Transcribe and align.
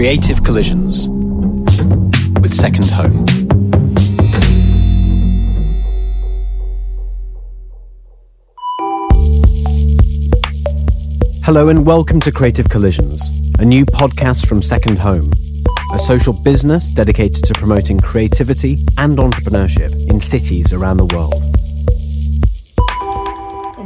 Creative 0.00 0.42
Collisions 0.42 1.10
with 2.40 2.54
Second 2.54 2.88
Home. 2.88 3.26
Hello 11.44 11.68
and 11.68 11.84
welcome 11.84 12.18
to 12.20 12.32
Creative 12.32 12.66
Collisions, 12.70 13.28
a 13.58 13.64
new 13.66 13.84
podcast 13.84 14.46
from 14.46 14.62
Second 14.62 14.98
Home, 15.00 15.30
a 15.92 15.98
social 15.98 16.32
business 16.32 16.88
dedicated 16.88 17.44
to 17.44 17.52
promoting 17.52 18.00
creativity 18.00 18.78
and 18.96 19.18
entrepreneurship 19.18 19.92
in 20.08 20.18
cities 20.18 20.72
around 20.72 20.96
the 20.96 21.14
world. 21.14 21.49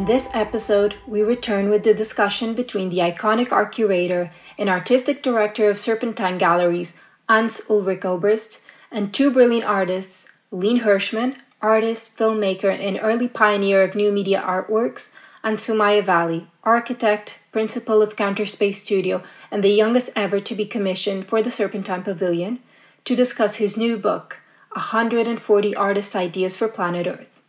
In 0.04 0.08
this 0.08 0.28
episode, 0.34 0.96
we 1.06 1.22
return 1.22 1.70
with 1.70 1.82
the 1.82 1.94
discussion 1.94 2.52
between 2.52 2.90
the 2.90 2.98
iconic 2.98 3.50
art 3.50 3.72
curator 3.72 4.30
and 4.58 4.68
artistic 4.68 5.22
director 5.22 5.70
of 5.70 5.78
Serpentine 5.78 6.36
Galleries, 6.36 7.00
Hans 7.26 7.62
Ulrich 7.70 8.02
Obrist, 8.02 8.66
and 8.90 9.14
two 9.14 9.30
brilliant 9.30 9.64
artists, 9.64 10.30
Lynn 10.50 10.80
Hershman, 10.80 11.36
artist, 11.62 12.18
filmmaker, 12.18 12.68
and 12.78 12.98
early 13.00 13.28
pioneer 13.28 13.82
of 13.82 13.94
new 13.94 14.12
media 14.12 14.44
artworks, 14.46 15.10
and 15.42 15.56
Sumayya 15.56 16.04
Vally, 16.04 16.48
architect, 16.64 17.38
principal 17.50 18.02
of 18.02 18.14
Counterspace 18.14 18.74
Studio, 18.74 19.22
and 19.50 19.64
the 19.64 19.70
youngest 19.70 20.10
ever 20.14 20.38
to 20.38 20.54
be 20.54 20.66
commissioned 20.66 21.26
for 21.26 21.40
the 21.40 21.50
Serpentine 21.50 22.02
Pavilion, 22.02 22.60
to 23.06 23.16
discuss 23.16 23.56
his 23.56 23.78
new 23.78 23.96
book, 23.96 24.42
140 24.72 25.74
Artists' 25.74 26.14
Ideas 26.14 26.58
for 26.58 26.68
Planet 26.68 27.06
Earth. 27.06 27.40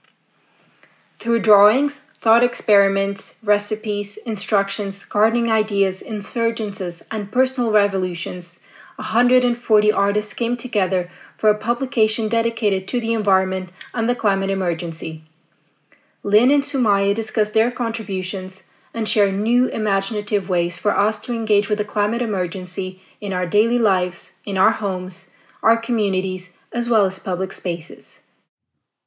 Through 1.20 1.40
drawings, 1.40 2.00
thought 2.18 2.44
experiments, 2.44 3.40
recipes, 3.44 4.18
instructions, 4.26 5.06
gardening 5.06 5.52
ideas, 5.52 6.02
insurgences, 6.02 7.04
and 7.12 7.32
personal 7.32 7.72
revolutions, 7.72 8.62
140 8.96 9.92
artists 9.92 10.34
came 10.34 10.56
together 10.56 11.10
for 11.36 11.50
a 11.50 11.58
publication 11.58 12.30
dedicated 12.30 12.88
to 12.88 13.00
the 13.00 13.14
environment 13.14 13.70
and 13.94 14.10
the 14.10 14.16
climate 14.16 14.50
emergency. 14.50 15.24
Lynn 16.24 16.50
and 16.50 16.64
Sumayya 16.64 17.14
discuss 17.14 17.52
their 17.52 17.70
contributions 17.70 18.64
and 18.94 19.08
share 19.08 19.32
new 19.32 19.68
imaginative 19.68 20.48
ways 20.48 20.78
for 20.78 20.98
us 20.98 21.20
to 21.20 21.34
engage 21.34 21.68
with 21.68 21.78
the 21.78 21.86
climate 21.86 22.22
emergency 22.22 23.02
in 23.20 23.34
our 23.34 23.46
daily 23.46 23.78
lives, 23.78 24.40
in 24.46 24.58
our 24.58 24.72
homes, 24.72 25.32
our 25.62 25.76
communities, 25.76 26.58
as 26.72 26.90
well 26.90 27.06
as 27.06 27.20
public 27.20 27.52
spaces. 27.52 28.22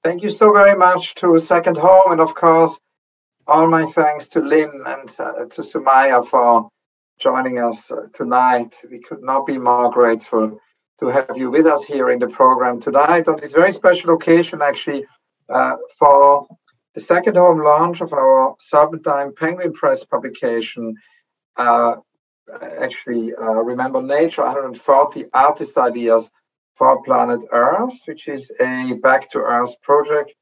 Thank 0.04 0.22
you 0.22 0.30
so 0.30 0.52
very 0.52 0.76
much 0.76 1.14
to 1.16 1.38
Second 1.40 1.78
Home, 1.78 2.12
and 2.12 2.20
of 2.20 2.34
course, 2.34 2.78
all 3.48 3.66
my 3.66 3.86
thanks 3.86 4.28
to 4.28 4.40
Lynn 4.40 4.82
and 4.86 5.08
uh, 5.18 5.46
to 5.46 5.62
Sumayya 5.62 6.24
for 6.24 6.68
joining 7.18 7.58
us 7.58 7.90
uh, 7.90 8.06
tonight. 8.12 8.76
We 8.90 9.00
could 9.00 9.22
not 9.22 9.46
be 9.46 9.56
more 9.58 9.90
grateful 9.90 10.60
to 11.00 11.06
have 11.06 11.36
you 11.36 11.50
with 11.50 11.66
us 11.66 11.84
here 11.84 12.10
in 12.10 12.18
the 12.18 12.28
program 12.28 12.78
tonight 12.78 13.26
on 13.26 13.40
this 13.40 13.54
very 13.54 13.72
special 13.72 14.14
occasion, 14.14 14.60
actually, 14.60 15.06
uh, 15.48 15.76
for 15.98 16.46
the 16.94 17.00
second 17.00 17.36
home 17.36 17.60
launch 17.60 18.02
of 18.02 18.12
our 18.12 18.54
Serpentine 18.60 19.32
Penguin 19.34 19.72
Press 19.72 20.04
publication. 20.04 20.96
Uh, 21.56 21.96
actually, 22.62 23.34
uh, 23.34 23.62
Remember 23.62 24.02
Nature 24.02 24.42
140 24.42 25.24
Artist 25.32 25.78
Ideas 25.78 26.30
for 26.74 27.02
Planet 27.02 27.40
Earth, 27.50 27.98
which 28.04 28.28
is 28.28 28.52
a 28.60 28.92
back 29.02 29.30
to 29.30 29.38
Earth 29.38 29.80
project, 29.80 30.34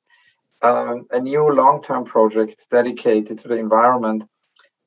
um, 0.62 1.06
a 1.10 1.20
new 1.20 1.52
long 1.52 1.82
term 1.82 2.04
project 2.04 2.66
dedicated 2.70 3.38
to 3.40 3.48
the 3.48 3.58
environment 3.58 4.24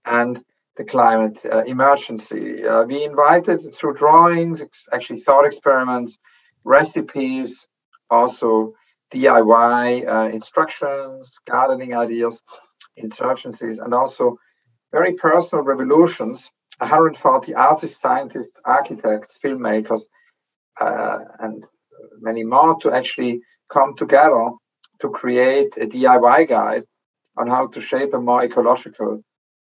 and 0.06 0.42
the 0.76 0.86
climate 0.86 1.40
uh, 1.46 1.64
emergency. 1.64 2.66
Uh, 2.66 2.84
we 2.84 3.04
invited 3.04 3.60
through 3.74 3.96
drawings, 3.96 4.64
actually 4.94 5.20
thought 5.20 5.46
experiments, 5.46 6.18
recipes, 6.64 7.68
also 8.10 8.74
DIY 9.14 10.08
uh, 10.08 10.30
instructions, 10.30 11.34
gardening 11.50 11.96
ideas, 11.96 12.42
insurgencies, 12.98 13.84
and 13.84 13.94
also 13.94 14.38
very 14.92 15.14
personal 15.14 15.64
revolutions. 15.64 16.50
140 16.78 17.54
artists, 17.56 18.00
scientists, 18.00 18.56
architects, 18.64 19.38
filmmakers, 19.44 20.02
uh, 20.80 21.20
and 21.40 21.66
many 22.22 22.46
more 22.46 22.80
to 22.80 22.92
actually 22.94 23.42
come 23.70 23.96
together 23.98 24.52
to 25.02 25.10
create 25.10 25.78
a 25.78 25.88
DIY 25.88 26.48
guide 26.48 26.84
on 27.38 27.48
how 27.48 27.68
to 27.68 27.82
shape 27.82 28.14
a 28.14 28.20
more 28.20 28.44
ecological, 28.44 29.24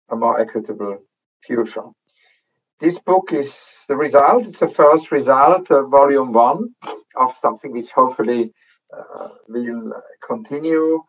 a 0.10 0.16
more 0.16 0.40
equitable 0.40 1.00
future. 1.44 1.88
This 2.80 3.00
book 3.00 3.32
is 3.32 3.86
the 3.88 3.96
result, 3.96 4.48
it's 4.48 4.60
the 4.60 4.68
first 4.68 5.12
result, 5.12 5.72
uh, 5.72 5.84
volume 5.84 6.34
one 6.34 6.76
of 7.16 7.36
something 7.38 7.72
which 7.72 7.92
hopefully 7.92 8.54
uh, 8.96 9.30
will 9.48 9.94
continue. 10.26 11.04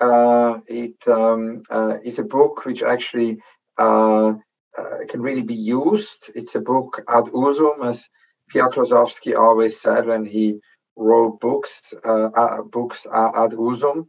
Uh, 0.00 0.58
it 0.66 0.96
um, 1.06 1.62
uh, 1.70 1.96
is 2.04 2.18
a 2.18 2.24
book 2.24 2.64
which 2.64 2.82
actually 2.82 3.40
uh, 3.78 4.34
uh, 4.76 4.98
can 5.08 5.22
really 5.22 5.42
be 5.42 5.54
used. 5.54 6.30
It's 6.34 6.54
a 6.54 6.60
book 6.60 7.02
ad 7.08 7.24
usum, 7.26 7.86
as 7.86 8.08
Pierre 8.48 8.70
Klossowski 8.70 9.36
always 9.36 9.80
said 9.80 10.06
when 10.06 10.24
he 10.24 10.60
wrote 10.96 11.40
books, 11.40 11.94
uh, 12.04 12.26
uh, 12.26 12.62
books 12.62 13.06
ad 13.06 13.52
usum. 13.52 14.08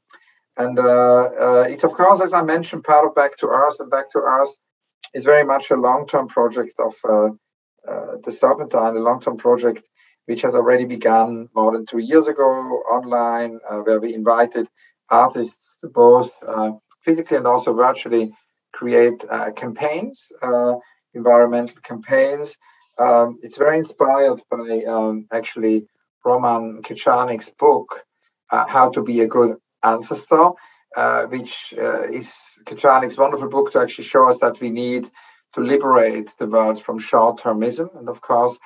And 0.56 0.78
it's, 1.72 1.84
of 1.84 1.94
course, 1.94 2.22
as 2.22 2.34
I 2.34 2.44
mentioned, 2.44 2.84
part 2.84 3.08
of 3.08 3.16
Back 3.16 3.38
to 3.38 3.48
Earth. 3.48 3.80
And 3.80 3.90
Back 3.90 4.12
to 4.12 4.20
Earth 4.20 4.54
is 5.14 5.26
very 5.26 5.44
much 5.44 5.72
a 5.72 5.76
long 5.76 6.08
term 6.08 6.28
project 6.28 6.80
of 6.80 6.94
the 7.04 8.32
Serpentine, 8.32 8.96
a 8.96 9.00
long 9.00 9.20
term 9.22 9.38
project 9.38 9.88
which 10.26 10.44
has 10.44 10.56
already 10.56 10.86
begun 10.86 11.50
more 11.54 11.74
than 11.74 11.86
two 11.86 11.98
years 11.98 12.28
ago 12.28 12.46
online, 12.46 13.60
uh, 13.70 13.80
where 13.80 14.00
we 14.00 14.14
invited 14.14 14.70
artists 15.10 15.80
both 15.84 16.32
uh, 16.48 16.72
physically 17.02 17.36
and 17.36 17.46
also 17.46 17.74
virtually 17.74 18.32
create 18.72 19.26
uh, 19.30 19.52
campaigns, 19.52 20.32
environmental 21.14 21.78
campaigns 21.84 22.58
um, 22.98 23.40
it's 23.42 23.58
very 23.58 23.78
inspired 23.78 24.42
by 24.50 24.84
um, 24.88 25.28
actually 25.32 25.88
Roman 26.26 26.82
Krznaric's 26.82 27.50
book, 27.50 28.04
uh, 28.52 28.66
How 28.68 28.90
to 28.92 29.04
Be 29.04 29.22
a 29.22 29.28
Good 29.28 29.58
Ancestor, 29.84 30.52
uh, 30.96 31.24
which 31.24 31.74
uh, 31.78 32.04
is 32.04 32.34
Krznaric's 32.66 33.18
wonderful 33.18 33.50
book 33.50 33.72
to 33.72 33.80
actually 33.80 34.06
show 34.06 34.28
us 34.30 34.40
that 34.40 34.60
we 34.60 34.70
need 34.70 35.10
to 35.54 35.62
liberate 35.62 36.34
the 36.38 36.48
world 36.48 36.82
from 36.82 37.00
short 37.00 37.40
termism. 37.42 37.98
And 37.98 38.10
of 38.10 38.22
course, 38.22 38.58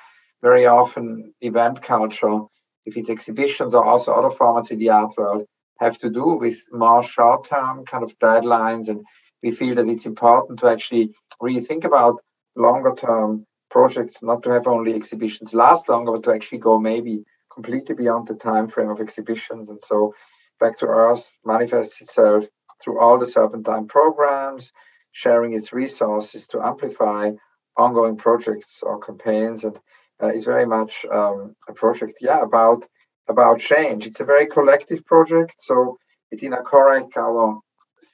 very 0.42 0.66
often 0.66 1.34
event 1.40 1.82
culture, 1.82 2.40
if 2.86 2.96
it's 2.96 3.10
exhibitions 3.10 3.74
or 3.74 3.84
also 3.84 4.12
other 4.12 4.34
formats 4.34 4.70
in 4.70 4.78
the 4.78 4.90
art 4.90 5.12
world, 5.16 5.46
have 5.80 5.98
to 5.98 6.10
do 6.10 6.38
with 6.38 6.56
more 6.72 7.02
short 7.02 7.48
term 7.48 7.84
kind 7.84 8.04
of 8.04 8.18
deadlines. 8.18 8.88
And 8.88 9.04
we 9.42 9.50
feel 9.50 9.74
that 9.76 9.88
it's 9.88 10.06
important 10.06 10.60
to 10.60 10.68
actually 10.68 11.14
rethink 11.42 11.84
about 11.84 12.22
longer 12.56 12.94
term 12.94 13.46
projects 13.70 14.22
not 14.22 14.42
to 14.42 14.50
have 14.50 14.66
only 14.66 14.94
exhibitions 14.94 15.54
last 15.54 15.88
longer, 15.88 16.12
but 16.12 16.22
to 16.24 16.32
actually 16.32 16.58
go 16.58 16.78
maybe 16.78 17.24
completely 17.58 17.96
beyond 17.96 18.28
the 18.28 18.36
time 18.36 18.68
frame 18.68 18.88
of 18.88 19.00
exhibitions. 19.00 19.68
And 19.68 19.80
so 19.84 20.14
Back 20.60 20.78
to 20.78 20.86
Earth 20.86 21.28
manifests 21.44 22.00
itself 22.00 22.44
through 22.80 23.00
all 23.00 23.18
the 23.18 23.26
Serpentine 23.26 23.88
programs, 23.88 24.72
sharing 25.10 25.54
its 25.54 25.72
resources 25.72 26.46
to 26.48 26.64
amplify 26.64 27.32
ongoing 27.76 28.16
projects 28.16 28.80
or 28.82 29.00
campaigns, 29.00 29.64
and 29.64 29.76
uh, 30.22 30.28
is 30.28 30.44
very 30.44 30.66
much 30.66 31.04
um, 31.10 31.56
a 31.68 31.72
project, 31.72 32.18
yeah, 32.20 32.42
about 32.42 32.86
about 33.28 33.58
change. 33.58 34.06
It's 34.06 34.20
a 34.20 34.24
very 34.24 34.46
collective 34.46 35.04
project. 35.04 35.56
So 35.58 35.98
Bettina 36.30 36.62
Korek, 36.62 37.16
our 37.16 37.60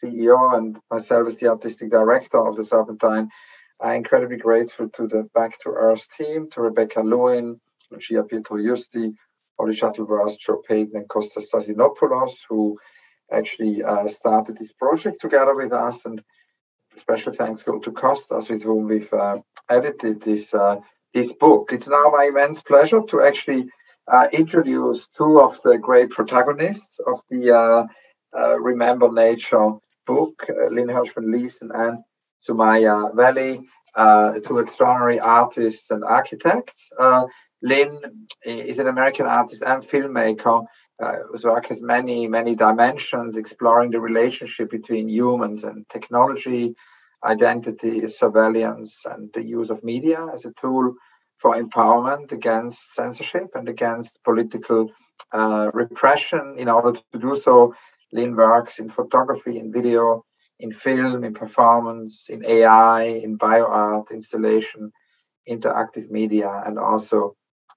CEO, 0.03 0.57
and 0.57 0.79
myself 0.91 1.29
as 1.29 1.37
the 1.37 1.49
artistic 1.49 1.91
director 1.91 2.41
of 2.47 2.57
the 2.57 2.65
Serpentine, 2.65 3.29
I'm 3.81 3.97
incredibly 3.97 4.39
grateful 4.39 4.89
to 4.97 5.07
the 5.07 5.29
Back 5.35 5.59
to 5.61 5.69
Earth 5.69 6.07
team, 6.17 6.49
to 6.53 6.63
Rebecca 6.63 7.01
Lewin, 7.01 7.61
Lucia 7.91 8.23
Pietroiusti, 8.25 9.15
Holly 9.59 9.75
Shuttleworth, 9.75 10.39
Joe 10.39 10.63
Payton, 10.67 10.97
and 10.97 11.09
Kostas 11.09 11.47
Stasinopoulos, 11.53 12.33
who 12.49 12.79
actually 13.31 13.83
uh, 13.83 14.09
started 14.09 14.57
this 14.59 14.73
project 14.73 15.21
together 15.21 15.55
with 15.55 15.73
us. 15.73 16.05
And 16.05 16.23
special 16.97 17.33
thanks 17.33 17.63
go 17.63 17.79
to 17.79 17.93
Kostas, 17.93 18.49
with 18.49 18.63
whom 18.63 18.89
we've 18.89 19.13
uh, 19.13 19.39
edited 19.69 20.23
this 20.23 20.53
uh, 20.55 20.77
this 21.13 21.33
book. 21.33 21.71
It's 21.73 21.89
now 21.89 22.11
my 22.11 22.25
immense 22.25 22.61
pleasure 22.61 23.03
to 23.09 23.23
actually 23.23 23.69
uh, 24.09 24.29
introduce 24.33 25.09
two 25.09 25.41
of 25.41 25.61
the 25.63 25.79
great 25.79 26.11
protagonists 26.11 26.99
of 27.07 27.21
the 27.31 27.57
uh, 27.57 27.87
uh, 28.37 28.59
Remember 28.59 29.11
Nature 29.11 29.73
book, 30.07 30.47
Lynn 30.71 30.89
Hershman 30.89 31.33
Leeson 31.33 31.71
and 31.73 31.99
Sumayya 32.47 33.15
Vally, 33.15 33.63
uh, 33.95 34.41
two 34.41 34.59
extraordinary 34.59 35.21
artists 35.21 35.91
and 35.91 36.05
architects. 36.05 36.91
Lynn 37.65 38.27
is 38.45 38.79
an 38.79 38.89
American 38.89 39.25
artist 39.25 39.63
and 39.63 39.83
filmmaker 39.83 40.67
uh, 41.03 41.13
whose 41.31 41.45
work 41.45 41.67
has 41.69 41.81
many, 41.81 42.29
many 42.29 42.55
dimensions, 42.55 43.39
exploring 43.39 43.91
the 43.91 44.01
relationship 44.01 44.71
between 44.71 45.09
humans 45.09 45.65
and 45.65 45.89
technology, 45.89 46.75
identity, 47.25 48.07
surveillance, 48.09 49.05
and 49.07 49.31
the 49.33 49.43
use 49.43 49.71
of 49.71 49.83
media 49.83 50.29
as 50.31 50.45
a 50.45 50.53
tool 50.61 50.95
for 51.39 51.57
empowerment 51.57 52.33
against 52.33 52.95
censorship 52.95 53.49
and 53.55 53.67
against 53.67 54.23
political 54.25 54.91
uh, 55.33 55.71
repression. 55.73 56.57
In 56.59 56.69
order 56.69 56.93
to 56.93 57.19
do 57.19 57.35
so, 57.35 57.75
Lynn 58.13 58.37
works 58.37 58.79
in 58.79 58.91
photography, 58.91 59.59
in 59.59 59.73
video, 59.73 60.23
in 60.61 60.71
film, 60.71 61.25
in 61.25 61.33
performance, 61.33 62.27
in 62.29 62.45
AI, 62.45 63.05
in 63.05 63.39
bioart 63.39 64.11
installation, 64.11 64.93
interactive 65.49 66.11
media, 66.11 66.63
and 66.67 66.79
also 66.79 67.35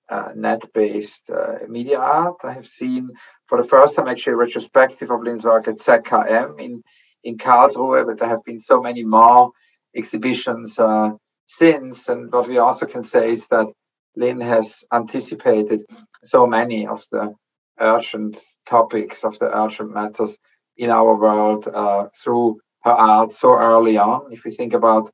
uh, 0.09 0.29
net-based 0.35 1.29
uh, 1.29 1.59
media 1.67 1.99
art. 1.99 2.37
I 2.43 2.53
have 2.53 2.67
seen 2.67 3.09
for 3.47 3.61
the 3.61 3.67
first 3.67 3.95
time 3.95 4.07
actually 4.07 4.33
a 4.33 4.37
retrospective 4.37 5.11
of 5.11 5.21
Lynn's 5.21 5.43
work 5.43 5.67
at 5.67 5.75
ZKM 5.75 6.59
in 6.59 6.83
in 7.23 7.37
Karlsruhe, 7.37 8.05
but 8.05 8.19
there 8.19 8.29
have 8.29 8.43
been 8.45 8.59
so 8.59 8.81
many 8.81 9.03
more 9.03 9.51
exhibitions 9.95 10.79
uh, 10.79 11.09
since. 11.45 12.07
And 12.07 12.31
what 12.31 12.47
we 12.47 12.57
also 12.57 12.85
can 12.85 13.03
say 13.03 13.31
is 13.31 13.47
that 13.47 13.67
Lynn 14.15 14.39
has 14.39 14.83
anticipated 14.93 15.81
so 16.23 16.47
many 16.47 16.87
of 16.87 17.03
the 17.11 17.33
urgent 17.79 18.37
topics, 18.65 19.23
of 19.23 19.37
the 19.39 19.45
urgent 19.45 19.93
matters 19.93 20.37
in 20.77 20.89
our 20.89 21.15
world 21.15 21.67
uh, 21.67 22.07
through 22.15 22.59
her 22.83 22.91
art 22.91 23.31
so 23.31 23.53
early 23.53 23.97
on. 23.97 24.31
If 24.31 24.45
we 24.45 24.51
think 24.51 24.73
about 24.73 25.11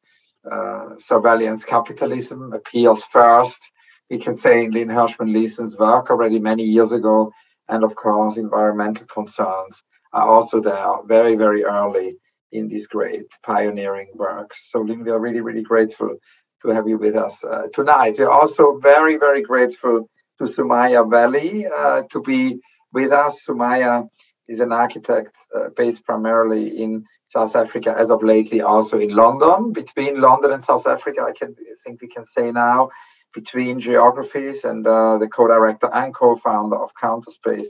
uh, 0.50 0.98
surveillance 0.98 1.66
capitalism 1.66 2.54
appears 2.54 3.04
first, 3.04 3.62
we 4.10 4.18
can 4.18 4.36
say 4.36 4.66
in 4.66 4.72
Lynn 4.72 4.90
Hershman 4.90 5.34
Leeson's 5.34 5.78
work 5.78 6.10
already 6.10 6.40
many 6.40 6.64
years 6.64 6.92
ago, 6.92 7.32
and 7.68 7.84
of 7.84 7.96
course, 7.96 8.38
environmental 8.38 9.06
concerns 9.06 9.84
are 10.12 10.28
also 10.28 10.62
there 10.62 11.04
very, 11.06 11.36
very 11.36 11.64
early 11.64 12.16
in 12.52 12.68
these 12.68 12.88
great 12.88 13.26
pioneering 13.44 14.10
works. 14.14 14.70
So, 14.72 14.82
Lynn, 14.82 15.04
we 15.04 15.12
are 15.12 15.20
really, 15.20 15.42
really 15.42 15.64
grateful 15.64 16.18
to 16.62 16.70
have 16.70 16.88
you 16.88 16.98
with 16.98 17.16
us 17.16 17.44
uh, 17.44 17.68
tonight. 17.74 18.16
We're 18.18 18.30
also 18.30 18.78
very, 18.78 19.18
very 19.18 19.42
grateful 19.42 20.10
to 20.38 20.44
Sumayya 20.44 21.10
Vally 21.10 21.66
uh, 21.66 22.04
to 22.12 22.22
be 22.22 22.60
with 22.92 23.12
us. 23.12 23.46
Sumayya 23.48 24.08
is 24.48 24.60
an 24.60 24.72
architect 24.72 25.36
uh, 25.56 25.70
based 25.76 26.06
primarily 26.06 26.82
in 26.82 27.06
South 27.26 27.56
Africa, 27.56 27.96
as 27.98 28.12
of 28.12 28.22
lately 28.22 28.62
also 28.62 29.00
in 29.00 29.16
London. 29.16 29.74
Between 29.74 30.22
London 30.22 30.52
and 30.52 30.64
South 30.64 30.86
Africa, 30.86 31.22
I 31.28 31.32
can 31.32 31.56
I 31.60 31.76
think 31.84 32.02
we 32.02 32.08
can 32.08 32.26
say 32.26 32.52
now, 32.52 32.90
between 33.34 33.80
geographies 33.80 34.64
and 34.64 34.86
uh, 34.86 35.18
the 35.18 35.28
co-director 35.28 35.90
and 35.94 36.14
co-founder 36.14 36.76
of 36.76 36.92
Counterspace 37.02 37.68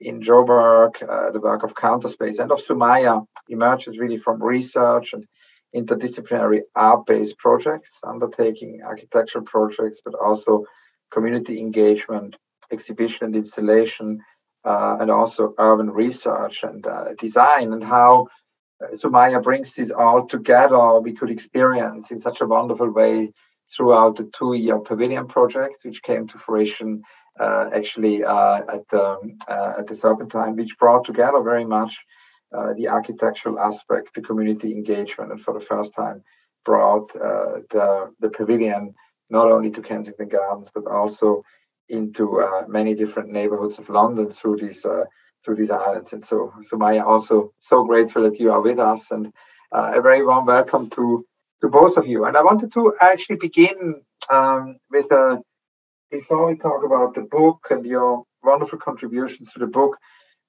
in 0.00 0.20
Joburg, 0.20 1.02
uh, 1.02 1.30
the 1.30 1.40
work 1.40 1.62
of 1.62 1.74
Counterspace 1.74 2.38
and 2.38 2.52
of 2.52 2.62
Sumayya 2.62 3.24
emerges 3.48 3.98
really 3.98 4.18
from 4.18 4.42
research 4.42 5.12
and 5.12 5.26
interdisciplinary 5.74 6.60
art-based 6.74 7.38
projects, 7.38 7.98
undertaking 8.04 8.80
architectural 8.84 9.44
projects, 9.44 10.00
but 10.04 10.14
also 10.14 10.64
community 11.10 11.60
engagement, 11.60 12.36
exhibition 12.70 13.26
and 13.26 13.36
installation, 13.36 14.20
uh, 14.64 14.96
and 15.00 15.10
also 15.10 15.54
urban 15.58 15.90
research 15.90 16.62
and 16.62 16.86
uh, 16.86 17.14
design, 17.14 17.72
and 17.72 17.84
how 17.84 18.26
uh, 18.82 18.88
Sumayya 18.94 19.42
brings 19.42 19.74
this 19.74 19.90
all 19.90 20.26
together. 20.26 21.00
We 21.00 21.12
could 21.12 21.30
experience 21.30 22.10
in 22.10 22.20
such 22.20 22.40
a 22.40 22.46
wonderful 22.46 22.90
way 22.90 23.32
throughout 23.74 24.16
the 24.16 24.30
two-year 24.38 24.78
pavilion 24.80 25.26
project, 25.26 25.76
which 25.84 26.02
came 26.02 26.26
to 26.26 26.38
fruition 26.38 27.02
uh, 27.38 27.70
actually 27.74 28.24
uh, 28.24 28.60
at 28.74 28.88
the 28.88 29.04
um, 29.04 29.32
uh, 29.48 29.74
at 29.78 29.86
the 29.86 29.94
Serpentine, 29.94 30.56
which 30.56 30.78
brought 30.78 31.04
together 31.04 31.42
very 31.42 31.64
much 31.64 31.98
the 32.76 32.88
architectural 32.88 33.60
aspect, 33.60 34.14
the 34.14 34.22
community 34.22 34.72
engagement, 34.72 35.30
and 35.30 35.40
for 35.40 35.52
the 35.52 35.60
first 35.60 35.94
time 35.94 36.22
brought 36.64 37.12
the 37.12 38.10
the 38.20 38.30
pavilion 38.30 38.94
not 39.28 39.50
only 39.50 39.70
to 39.70 39.82
Kensington 39.82 40.28
Gardens 40.28 40.70
but 40.74 40.86
also 40.86 41.42
into 41.88 42.40
uh, 42.40 42.64
many 42.68 42.94
different 42.94 43.30
neighborhoods 43.30 43.78
of 43.78 43.88
London 43.88 44.30
through 44.30 44.56
these 44.56 44.84
uh, 44.84 45.04
through 45.44 45.56
these 45.56 45.70
islands. 45.70 46.12
And 46.12 46.24
so, 46.24 46.52
so 46.62 46.76
Maya, 46.76 47.04
also 47.04 47.52
so 47.58 47.84
grateful 47.84 48.22
that 48.22 48.40
you 48.40 48.50
are 48.52 48.60
with 48.60 48.78
us, 48.78 49.10
and 49.10 49.32
uh, 49.70 49.92
a 49.94 50.02
very 50.02 50.24
warm 50.24 50.46
welcome 50.46 50.90
to 50.90 51.24
to 51.60 51.68
both 51.68 51.96
of 51.96 52.06
you. 52.06 52.24
And 52.24 52.36
I 52.36 52.42
wanted 52.42 52.72
to 52.72 52.92
actually 53.00 53.36
begin 53.36 54.02
um, 54.30 54.76
with 54.90 55.10
a 55.12 55.42
before 56.10 56.46
we 56.46 56.56
talk 56.56 56.84
about 56.84 57.14
the 57.14 57.22
book 57.22 57.66
and 57.70 57.84
your 57.84 58.24
wonderful 58.42 58.78
contributions 58.78 59.52
to 59.52 59.58
the 59.58 59.66
book, 59.66 59.96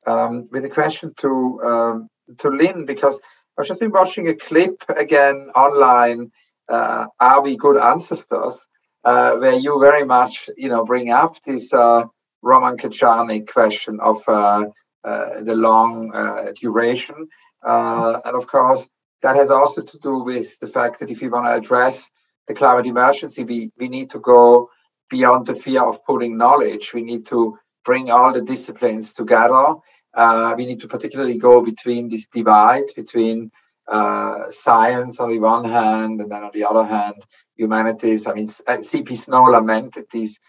um, 0.06 0.48
with 0.52 0.64
a 0.66 0.70
question 0.70 1.14
to 1.18 1.62
um, 1.64 2.08
to 2.40 2.50
Lynn 2.50 2.86
because 2.86 3.20
I've 3.58 3.66
just 3.66 3.80
been 3.80 3.92
watching 3.92 4.28
a 4.28 4.36
clip 4.36 4.84
again 4.90 5.50
online. 5.56 6.32
Uh, 6.70 7.08
are 7.20 7.42
we 7.42 7.56
good 7.56 7.78
ancestors? 7.78 8.66
Uh, 9.04 9.38
where 9.38 9.54
you 9.54 9.80
very 9.80 10.04
much, 10.04 10.50
you 10.58 10.68
know, 10.68 10.84
bring 10.84 11.12
up 11.12 11.42
this 11.44 11.74
uh, 11.74 12.04
Roman 12.42 12.76
Krznaric 12.76 13.48
question 13.48 14.00
of 14.02 14.22
uh, 14.28 14.66
uh, 15.06 15.42
the 15.44 15.56
long 15.56 16.12
uh, 16.14 16.52
duration, 16.60 17.30
and 17.64 18.36
of 18.36 18.48
course 18.48 18.86
that 19.22 19.36
has 19.36 19.52
also 19.52 19.82
to 19.82 19.98
do 20.00 20.20
with 20.20 20.60
the 20.60 20.68
fact 20.68 21.00
that 21.00 21.10
if 21.10 21.22
we 21.22 21.30
want 21.30 21.46
to 21.46 21.54
address 21.54 22.10
the 22.48 22.54
climate 22.54 22.86
emergency, 22.86 23.44
we, 23.44 23.72
we 23.78 23.90
need 23.90 24.10
to 24.12 24.20
go 24.20 24.70
beyond 25.10 25.46
the 25.46 25.56
fear 25.56 25.84
of 25.84 26.04
pooling 26.06 26.38
knowledge. 26.38 26.94
We 26.94 27.02
need 27.02 27.26
to 27.28 27.58
bring 27.84 28.10
all 28.12 28.34
the 28.34 28.42
disciplines 28.42 29.14
together. 29.14 29.76
Uh, 30.14 30.54
we 30.58 30.66
need 30.66 30.82
to 30.82 30.88
particularly 30.88 31.38
go 31.38 31.62
between 31.62 32.10
this 32.10 32.28
divide 32.28 32.86
between 32.96 33.52
uh, 33.88 34.50
science 34.50 35.20
on 35.20 35.30
the 35.30 35.40
one 35.40 35.64
hand 35.64 36.20
and 36.20 36.32
then 36.32 36.44
on 36.44 36.52
the 36.54 36.66
other 36.66 36.84
hand 36.84 37.16
humanities. 37.56 38.28
I 38.28 38.34
mean, 38.34 38.48
C.P. 38.48 39.16
Snow 39.16 39.44
lamented 39.44 40.06
these 40.12 40.40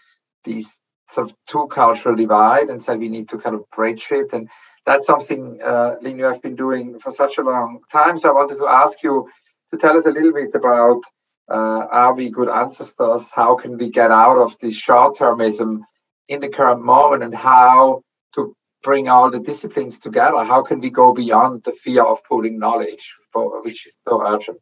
these 0.43 0.79
sort 1.09 1.29
of 1.29 1.35
two 1.47 1.67
cultural 1.67 2.15
divide 2.15 2.69
and 2.69 2.81
said 2.81 2.99
we 2.99 3.09
need 3.09 3.29
to 3.29 3.37
kind 3.37 3.55
of 3.55 3.69
bridge 3.75 4.07
it. 4.11 4.31
And 4.33 4.49
that's 4.85 5.05
something, 5.05 5.59
uh, 5.63 5.95
Lynn, 6.01 6.17
you 6.17 6.25
have 6.25 6.41
been 6.41 6.55
doing 6.55 6.99
for 6.99 7.11
such 7.11 7.37
a 7.37 7.43
long 7.43 7.79
time. 7.91 8.17
So 8.17 8.29
I 8.29 8.33
wanted 8.33 8.57
to 8.57 8.67
ask 8.67 9.03
you 9.03 9.29
to 9.71 9.77
tell 9.77 9.97
us 9.97 10.05
a 10.05 10.11
little 10.11 10.33
bit 10.33 10.55
about 10.55 11.01
uh, 11.49 11.87
are 11.91 12.13
we 12.13 12.29
good 12.29 12.49
ancestors? 12.49 13.29
How 13.33 13.55
can 13.55 13.77
we 13.77 13.89
get 13.89 14.11
out 14.11 14.37
of 14.37 14.55
this 14.59 14.75
short 14.75 15.17
termism 15.17 15.81
in 16.27 16.41
the 16.41 16.49
current 16.49 16.83
moment 16.83 17.23
and 17.23 17.33
how 17.33 18.03
to 18.35 18.55
bring 18.83 19.09
all 19.09 19.31
the 19.31 19.39
disciplines 19.39 19.99
together? 19.99 20.43
How 20.43 20.61
can 20.61 20.79
we 20.79 20.89
go 20.89 21.13
beyond 21.13 21.63
the 21.63 21.71
fear 21.71 22.03
of 22.03 22.23
pooling 22.23 22.59
knowledge, 22.59 23.15
which 23.33 23.87
is 23.87 23.97
so 24.07 24.21
urgent? 24.25 24.59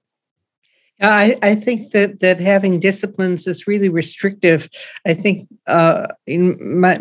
I, 1.00 1.38
I 1.44 1.54
think 1.54 1.92
that 1.92 2.22
that 2.22 2.40
having 2.40 2.80
disciplines 2.80 3.46
is 3.46 3.68
really 3.68 3.90
restrictive. 3.90 4.68
I 5.06 5.14
think 5.14 5.48
uh, 5.68 6.08
in 6.26 6.80
my 6.80 7.00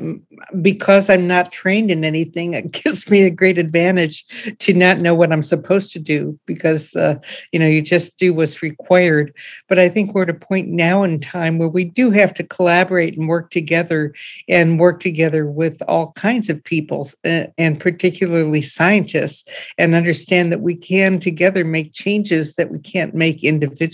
because 0.61 1.09
I'm 1.09 1.27
not 1.27 1.51
trained 1.51 1.91
in 1.91 2.05
anything, 2.05 2.53
it 2.53 2.73
gives 2.85 3.11
me 3.11 3.23
a 3.23 3.31
great 3.31 3.57
advantage 3.57 4.27
to 4.59 4.75
not 4.75 4.99
know 4.99 5.15
what 5.15 5.33
I'm 5.33 5.43
supposed 5.43 5.93
to 5.93 5.99
do 5.99 6.39
because 6.45 6.95
uh, 6.95 7.15
you 7.53 7.59
know 7.59 7.67
you 7.67 7.81
just 7.81 8.19
do 8.19 8.35
what's 8.35 8.63
required. 8.63 9.35
But 9.67 9.79
I 9.79 9.89
think 9.89 10.15
we're 10.15 10.25
at 10.25 10.31
a 10.31 10.35
point 10.35 10.69
now 10.69 11.03
in 11.03 11.19
time 11.19 11.57
where 11.57 11.69
we 11.69 11.85
do 11.85 12.11
have 12.11 12.35
to 12.35 12.45
collaborate 12.45 13.17
and 13.17 13.29
work 13.29 13.51
together 13.51 14.15
and 14.47 14.79
work 14.79 15.01
together 15.01 15.47
with 15.47 15.81
all 15.89 16.13
kinds 16.13 16.51
of 16.51 16.63
people 16.63 17.09
uh, 17.25 17.45
and 17.57 17.81
particularly 17.81 18.61
scientists 18.61 19.49
and 19.79 19.95
understand 19.95 20.53
that 20.53 20.61
we 20.61 20.75
can 20.75 21.19
together 21.19 21.65
make 21.65 21.95
changes 21.95 22.57
that 22.57 22.71
we 22.71 22.79
can't 22.79 23.15
make 23.15 23.43
individually. 23.43 23.86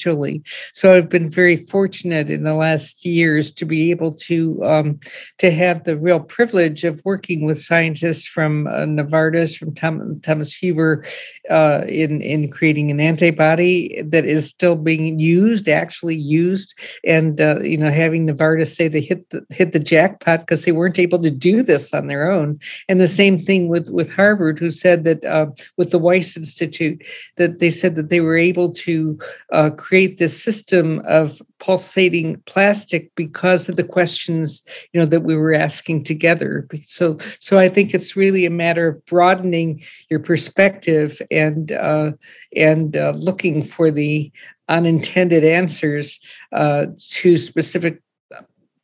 So 0.72 0.94
I've 0.94 1.08
been 1.08 1.30
very 1.30 1.56
fortunate 1.56 2.30
in 2.30 2.44
the 2.44 2.54
last 2.54 3.04
years 3.04 3.52
to 3.52 3.64
be 3.64 3.90
able 3.90 4.14
to 4.14 4.62
um, 4.64 5.00
to 5.38 5.50
have 5.50 5.84
the 5.84 5.96
real 5.96 6.20
privilege 6.20 6.84
of 6.84 7.00
working 7.04 7.44
with 7.44 7.58
scientists 7.58 8.26
from 8.26 8.66
uh, 8.66 8.80
Novartis, 8.80 9.56
from 9.56 9.74
Tom, 9.74 10.20
Thomas 10.20 10.54
Huber, 10.54 11.04
uh, 11.50 11.82
in 11.88 12.20
in 12.20 12.50
creating 12.50 12.90
an 12.90 13.00
antibody 13.00 14.02
that 14.02 14.24
is 14.24 14.48
still 14.48 14.76
being 14.76 15.18
used, 15.18 15.68
actually 15.68 16.16
used, 16.16 16.74
and 17.06 17.40
uh, 17.40 17.60
you 17.60 17.76
know 17.76 17.90
having 17.90 18.26
Novartis 18.26 18.74
say 18.74 18.88
they 18.88 19.00
hit 19.00 19.28
the 19.30 19.44
hit 19.50 19.72
the 19.72 19.78
jackpot 19.78 20.40
because 20.40 20.64
they 20.64 20.72
weren't 20.72 20.98
able 20.98 21.18
to 21.20 21.30
do 21.30 21.62
this 21.62 21.92
on 21.92 22.06
their 22.06 22.30
own, 22.30 22.58
and 22.88 23.00
the 23.00 23.08
same 23.08 23.44
thing 23.44 23.68
with 23.68 23.90
with 23.90 24.12
Harvard, 24.14 24.58
who 24.58 24.70
said 24.70 25.04
that 25.04 25.24
uh, 25.24 25.46
with 25.76 25.90
the 25.90 25.98
Wyss 25.98 26.36
Institute 26.36 27.02
that 27.36 27.58
they 27.58 27.70
said 27.70 27.96
that 27.96 28.10
they 28.10 28.20
were 28.20 28.36
able 28.36 28.72
to 28.72 29.18
uh, 29.52 29.70
create 29.82 30.18
this 30.18 30.40
system 30.40 31.02
of 31.06 31.42
pulsating 31.58 32.40
plastic 32.46 33.12
because 33.16 33.68
of 33.68 33.74
the 33.74 33.82
questions 33.82 34.62
you 34.92 35.00
know 35.00 35.06
that 35.06 35.24
we 35.24 35.36
were 35.36 35.52
asking 35.52 36.04
together 36.04 36.68
so 36.82 37.18
so 37.40 37.58
i 37.58 37.68
think 37.68 37.92
it's 37.92 38.14
really 38.14 38.46
a 38.46 38.58
matter 38.64 38.86
of 38.86 39.04
broadening 39.06 39.82
your 40.08 40.20
perspective 40.20 41.20
and 41.32 41.72
uh, 41.72 42.12
and 42.56 42.96
uh, 42.96 43.12
looking 43.16 43.60
for 43.60 43.90
the 43.90 44.30
unintended 44.68 45.44
answers 45.44 46.20
uh, 46.52 46.86
to 47.10 47.36
specific 47.36 48.00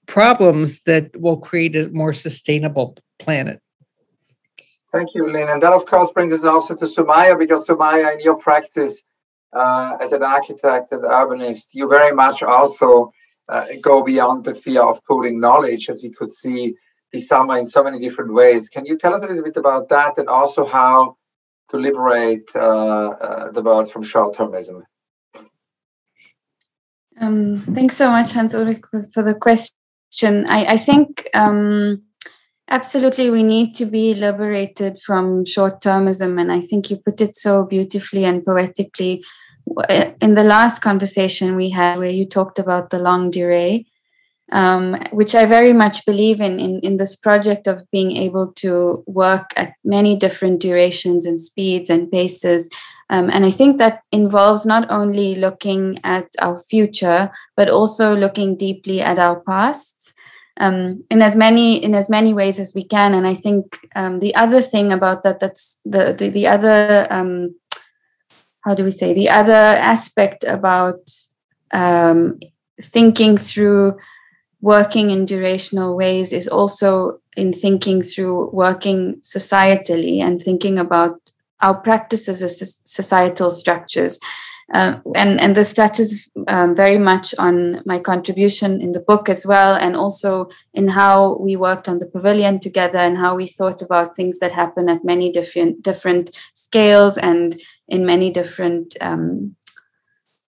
problems 0.07 0.81
that 0.81 1.05
will 1.21 1.37
create 1.37 1.76
a 1.76 1.88
more 1.90 2.12
sustainable 2.12 2.97
planet 3.21 3.62
Thank 4.90 5.14
you, 5.14 5.31
Lynn. 5.31 5.50
And 5.50 5.62
that, 5.62 5.75
of 5.75 5.85
course, 5.85 6.11
brings 6.12 6.33
us 6.33 6.47
also 6.47 6.75
to 6.75 6.87
Sumayya, 6.87 7.38
because 7.38 7.69
Sumayya, 7.69 8.14
in 8.14 8.21
your 8.21 8.37
practice, 8.37 9.02
uh, 9.52 9.97
as 10.00 10.12
an 10.12 10.23
architect 10.23 10.93
and 10.93 11.02
urbanist, 11.02 11.69
you 11.73 11.88
very 11.88 12.14
much 12.14 12.43
also 12.43 13.12
uh, 13.49 13.64
go 13.81 14.02
beyond 14.02 14.45
the 14.45 14.55
fear 14.55 14.83
of 14.83 15.02
pooling 15.05 15.40
knowledge, 15.40 15.88
as 15.88 16.02
we 16.02 16.11
could 16.11 16.31
see 16.31 16.75
this 17.12 17.28
summer 17.28 17.57
in 17.57 17.67
so 17.67 17.83
many 17.83 17.99
different 17.99 18.33
ways. 18.33 18.69
Can 18.69 18.85
you 18.85 18.97
tell 18.97 19.14
us 19.14 19.23
a 19.23 19.26
little 19.26 19.43
bit 19.43 19.57
about 19.57 19.88
that 19.88 20.19
and 20.19 20.28
also 20.28 20.67
how 20.67 21.17
to 21.71 21.76
liberate 21.76 22.49
uh, 22.55 22.61
uh, 22.61 23.50
the 23.50 23.62
world 23.62 23.90
from 23.90 24.02
short 24.02 24.37
termism? 24.37 24.83
Um, 27.21 27.64
thanks 27.75 27.97
so 27.97 28.11
much, 28.11 28.33
Hans 28.33 28.55
Ulrich, 28.55 28.83
for 29.12 29.23
the 29.23 29.35
question. 29.35 30.47
I, 30.49 30.75
I 30.75 30.76
think 30.76 31.28
um, 31.35 32.02
absolutely 32.71 33.31
we 33.31 33.43
need 33.43 33.75
to 33.75 33.87
be 33.87 34.15
liberated 34.15 34.99
from 34.99 35.45
short 35.45 35.81
termism. 35.81 36.41
And 36.41 36.53
I 36.53 36.61
think 36.61 36.91
you 36.91 36.97
put 36.97 37.21
it 37.21 37.37
so 37.37 37.65
beautifully 37.65 38.25
and 38.25 38.45
poetically 38.45 39.25
in 40.21 40.35
the 40.35 40.45
last 40.45 40.81
conversation 40.81 41.57
we 41.57 41.71
had, 41.71 41.99
where 41.99 42.11
you 42.11 42.27
talked 42.27 42.59
about 42.59 42.91
the 42.91 42.99
long 42.99 43.31
durée. 43.31 43.87
Um, 44.51 44.97
which 45.13 45.35
I 45.35 45.45
very 45.45 45.75
much 45.75 46.07
believe 46.07 46.41
in, 46.41 46.59
in 46.59 46.81
in 46.81 46.97
this 46.97 47.15
project 47.15 47.67
of 47.67 47.85
being 47.93 48.17
able 48.17 48.51
to 48.63 49.05
work 49.07 49.51
at 49.57 49.75
many 49.85 50.17
different 50.17 50.63
durations 50.63 51.27
and 51.27 51.39
speeds 51.39 51.91
and 51.91 52.11
paces 52.11 52.71
um, 53.11 53.31
and 53.31 53.45
I 53.47 53.51
think 53.51 53.79
that 53.79 54.03
involves 54.13 54.67
not 54.67 54.91
only 54.91 55.35
looking 55.35 55.99
at 56.05 56.27
our 56.41 56.59
future, 56.59 57.31
but 57.57 57.69
also 57.71 58.15
looking 58.15 58.57
deeply 58.57 59.01
at 59.01 59.19
our 59.19 59.41
past. 59.41 60.13
Um, 60.61 61.05
in 61.09 61.23
as 61.23 61.37
many 61.37 61.83
in 61.83 61.95
as 61.95 62.11
many 62.11 62.35
ways 62.35 62.59
as 62.59 62.75
we 62.75 62.83
can. 62.83 63.15
And 63.15 63.27
I 63.27 63.35
think 63.35 63.79
um, 63.95 64.19
the 64.19 64.35
other 64.35 64.61
thing 64.61 64.93
about 64.93 65.23
that 65.23 65.38
that's 65.38 65.81
the 65.85 66.15
the, 66.19 66.31
the 66.31 66.47
other 66.49 67.07
um, 67.11 67.55
how 68.65 68.75
do 68.75 68.85
we 68.85 68.91
say 68.91 69.15
the 69.15 69.31
other 69.31 69.53
aspect 69.53 70.45
about 70.45 71.00
um, 71.73 72.41
thinking 72.81 73.37
through 73.37 73.97
working 74.61 75.11
in 75.11 75.27
durational 75.27 75.97
ways 75.97 76.33
is 76.33 76.49
also 76.49 77.21
in 77.37 77.53
thinking 77.53 78.03
through 78.03 78.50
working 78.50 79.21
societally 79.23 80.19
and 80.19 80.41
thinking 80.41 80.79
about 80.79 81.21
our 81.61 81.75
practices 81.75 82.43
as 82.43 82.81
societal 82.85 83.50
structures. 83.50 84.19
Uh, 84.75 84.99
and 85.15 85.41
and 85.41 85.57
this 85.57 85.73
touches 85.73 86.29
um, 86.47 86.75
very 86.75 86.99
much 86.99 87.35
on 87.39 87.81
my 87.87 87.99
contribution 87.99 88.83
in 88.83 88.93
the 88.93 89.01
book 89.01 89.29
as 89.29 89.47
well, 89.47 89.75
and 89.75 89.97
also 89.97 90.49
in 90.75 90.89
how 90.89 91.39
we 91.41 91.57
worked 91.57 91.89
on 91.89 91.99
the 91.99 92.07
pavilion 92.07 92.61
together, 92.61 92.99
and 92.99 93.17
how 93.17 93.35
we 93.35 93.47
thought 93.47 93.81
about 93.81 94.15
things 94.15 94.39
that 94.41 94.53
happen 94.53 94.89
at 94.91 95.05
many 95.05 95.33
different 95.33 95.83
different 95.83 96.31
scales 96.55 97.17
and 97.17 97.59
in 97.89 98.05
many 98.05 98.31
different 98.31 98.95
um, 99.01 99.57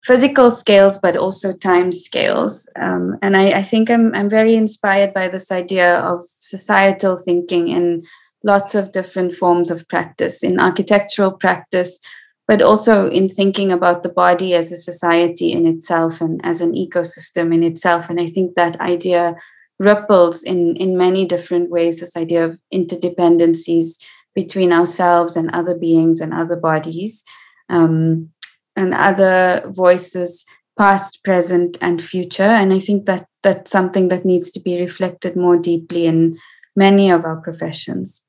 physical 0.04 0.50
scales, 0.50 0.96
but 0.98 1.16
also 1.16 1.52
time 1.52 1.90
scales. 1.90 2.68
Um, 2.76 3.16
and 3.20 3.36
I, 3.36 3.58
I 3.58 3.62
think 3.64 3.90
I'm 3.90 4.14
I'm 4.14 4.30
very 4.30 4.54
inspired 4.54 5.12
by 5.12 5.28
this 5.28 5.50
idea 5.50 5.98
of 5.98 6.20
societal 6.38 7.16
thinking 7.16 7.68
in 7.68 8.02
lots 8.44 8.74
of 8.74 8.92
different 8.92 9.34
forms 9.34 9.70
of 9.70 9.88
practice 9.88 10.44
in 10.44 10.60
architectural 10.60 11.32
practice, 11.32 11.98
but 12.46 12.60
also 12.60 13.08
in 13.08 13.28
thinking 13.28 13.72
about 13.72 14.02
the 14.02 14.08
body 14.08 14.54
as 14.54 14.70
a 14.70 14.76
society 14.76 15.52
in 15.52 15.66
itself 15.66 16.20
and 16.20 16.40
as 16.44 16.60
an 16.60 16.72
ecosystem 16.72 17.54
in 17.54 17.62
itself. 17.62 18.10
And 18.10 18.20
I 18.20 18.26
think 18.26 18.54
that 18.54 18.80
idea 18.80 19.34
ripples 19.78 20.42
in, 20.42 20.76
in 20.76 20.96
many 20.96 21.24
different 21.24 21.70
ways 21.70 21.98
this 21.98 22.16
idea 22.16 22.44
of 22.44 22.58
interdependencies 22.72 23.98
between 24.34 24.72
ourselves 24.72 25.36
and 25.36 25.50
other 25.50 25.74
beings 25.74 26.20
and 26.20 26.32
other 26.32 26.56
bodies 26.56 27.24
um, 27.70 28.28
and 28.76 28.94
other 28.94 29.62
voices 29.68 30.44
past 30.76 31.22
present 31.24 31.78
and 31.80 32.02
future 32.02 32.42
and 32.42 32.72
i 32.72 32.80
think 32.80 33.06
that 33.06 33.26
that's 33.42 33.70
something 33.70 34.08
that 34.08 34.24
needs 34.24 34.50
to 34.50 34.60
be 34.60 34.80
reflected 34.80 35.36
more 35.36 35.56
deeply 35.56 36.06
in 36.06 36.36
many 36.74 37.10
of 37.10 37.24
our 37.24 37.36
professions 37.36 38.24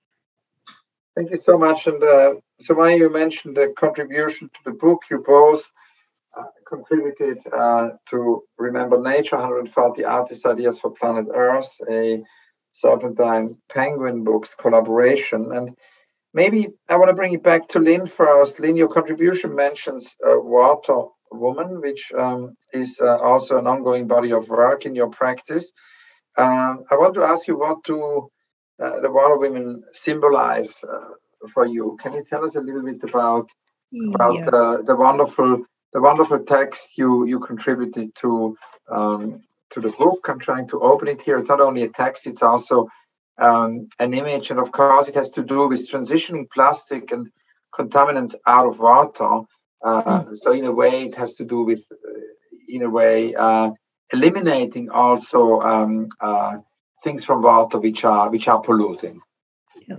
Thank 1.15 1.31
you 1.31 1.37
so 1.37 1.57
much. 1.57 1.87
And 1.87 2.03
uh, 2.03 2.35
Sumayya, 2.61 2.97
you 2.97 3.09
mentioned 3.09 3.57
the 3.57 3.73
contribution 3.77 4.49
to 4.49 4.59
the 4.63 4.71
book. 4.71 5.03
You 5.11 5.23
both 5.25 5.71
uh, 6.37 6.43
contributed 6.67 7.39
uh, 7.51 7.91
to 8.09 8.43
Remember 8.57 8.99
Nature 9.01 9.37
140 9.37 10.05
Artist 10.05 10.45
Ideas 10.45 10.79
for 10.79 10.91
Planet 10.91 11.27
Earth, 11.33 11.69
a 11.89 12.23
Serpentine 12.71 13.57
Penguin 13.69 14.23
Books 14.23 14.55
collaboration. 14.55 15.51
And 15.53 15.75
maybe 16.33 16.69
I 16.89 16.95
want 16.95 17.09
to 17.09 17.15
bring 17.15 17.33
it 17.33 17.43
back 17.43 17.67
to 17.69 17.79
Lynn 17.79 18.05
first. 18.05 18.59
Lynn, 18.59 18.77
your 18.77 18.89
contribution 18.89 19.53
mentions 19.53 20.15
uh, 20.25 20.39
Water 20.39 21.07
Woman, 21.31 21.81
which 21.81 22.11
um, 22.17 22.55
is 22.71 22.99
uh, 23.01 23.17
also 23.17 23.57
an 23.57 23.67
ongoing 23.67 24.07
body 24.07 24.31
of 24.31 24.47
work 24.47 24.85
in 24.85 24.95
your 24.95 25.09
practice. 25.09 25.69
Um, 26.37 26.83
I 26.89 26.95
want 26.95 27.15
to 27.15 27.23
ask 27.23 27.47
you 27.47 27.57
what 27.57 27.83
do 27.83 28.29
uh, 28.81 28.99
the 28.99 29.11
water 29.11 29.37
women 29.37 29.83
symbolize 29.93 30.83
uh, 30.83 31.09
for 31.53 31.65
you. 31.65 31.97
Can 32.01 32.13
you 32.13 32.23
tell 32.23 32.45
us 32.45 32.55
a 32.55 32.61
little 32.61 32.83
bit 32.83 33.03
about 33.03 33.49
about 34.13 34.33
yeah. 34.33 34.47
uh, 34.47 34.81
the 34.81 34.95
wonderful 34.95 35.63
the 35.93 36.01
wonderful 36.01 36.39
text 36.39 36.97
you 36.97 37.25
you 37.25 37.39
contributed 37.39 38.15
to 38.21 38.57
um, 38.89 39.41
to 39.71 39.79
the 39.79 39.89
book? 39.89 40.27
I'm 40.27 40.39
trying 40.39 40.67
to 40.69 40.79
open 40.79 41.07
it 41.07 41.21
here. 41.21 41.37
It's 41.37 41.49
not 41.49 41.61
only 41.61 41.83
a 41.83 41.89
text; 41.89 42.27
it's 42.27 42.43
also 42.43 42.87
um, 43.37 43.89
an 43.99 44.13
image, 44.13 44.51
and 44.51 44.59
of 44.59 44.71
course, 44.71 45.07
it 45.07 45.15
has 45.15 45.31
to 45.31 45.43
do 45.43 45.67
with 45.67 45.89
transitioning 45.89 46.49
plastic 46.53 47.11
and 47.11 47.27
contaminants 47.77 48.35
out 48.47 48.65
of 48.65 48.79
water. 48.79 49.41
Uh, 49.83 50.23
mm. 50.23 50.35
So, 50.35 50.51
in 50.51 50.65
a 50.65 50.71
way, 50.71 51.03
it 51.03 51.15
has 51.15 51.35
to 51.35 51.45
do 51.45 51.63
with, 51.63 51.85
uh, 51.91 52.19
in 52.67 52.81
a 52.81 52.89
way, 52.89 53.35
uh, 53.35 53.71
eliminating 54.13 54.89
also 54.89 55.59
um, 55.61 56.07
things 57.03 57.23
from 57.23 57.41
water 57.41 57.77
which 57.79 58.03
are 58.03 58.29
which 58.29 58.47
are 58.47 58.59
polluting. 58.59 59.21
Yeah. 59.87 59.97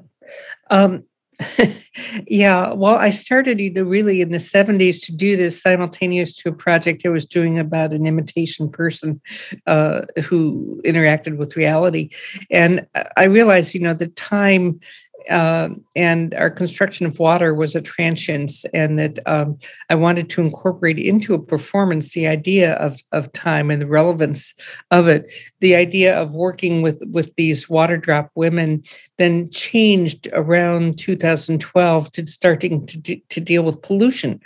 Um, 0.70 1.04
yeah, 2.26 2.72
well, 2.72 2.96
I 2.96 3.10
started 3.10 3.60
you 3.60 3.70
know, 3.70 3.82
really 3.82 4.20
in 4.20 4.32
the 4.32 4.38
70s 4.38 5.04
to 5.06 5.14
do 5.14 5.36
this 5.36 5.60
simultaneous 5.60 6.34
to 6.36 6.48
a 6.48 6.52
project 6.52 7.04
I 7.04 7.10
was 7.10 7.26
doing 7.26 7.58
about 7.58 7.92
an 7.92 8.06
imitation 8.06 8.70
person 8.70 9.20
uh, 9.66 10.02
who 10.24 10.80
interacted 10.84 11.36
with 11.36 11.56
reality. 11.56 12.10
And 12.50 12.86
I 13.16 13.24
realized, 13.24 13.74
you 13.74 13.80
know, 13.80 13.94
the 13.94 14.08
time 14.08 14.80
uh, 15.30 15.70
and 15.94 16.34
our 16.34 16.50
construction 16.50 17.06
of 17.06 17.18
water 17.18 17.54
was 17.54 17.74
a 17.74 17.80
transience, 17.80 18.64
and 18.72 18.98
that 18.98 19.18
um, 19.26 19.58
I 19.90 19.94
wanted 19.94 20.30
to 20.30 20.40
incorporate 20.40 20.98
into 20.98 21.34
a 21.34 21.42
performance 21.42 22.12
the 22.12 22.28
idea 22.28 22.74
of, 22.74 22.96
of 23.12 23.32
time 23.32 23.70
and 23.70 23.82
the 23.82 23.86
relevance 23.86 24.54
of 24.90 25.08
it. 25.08 25.26
The 25.60 25.74
idea 25.74 26.16
of 26.20 26.34
working 26.34 26.82
with, 26.82 27.02
with 27.10 27.34
these 27.36 27.68
water 27.68 27.96
drop 27.96 28.30
women 28.34 28.84
then 29.18 29.50
changed 29.50 30.28
around 30.32 30.98
2012 30.98 32.12
to 32.12 32.26
starting 32.26 32.86
to, 32.86 32.98
de- 32.98 33.24
to 33.30 33.40
deal 33.40 33.62
with 33.62 33.82
pollution 33.82 34.40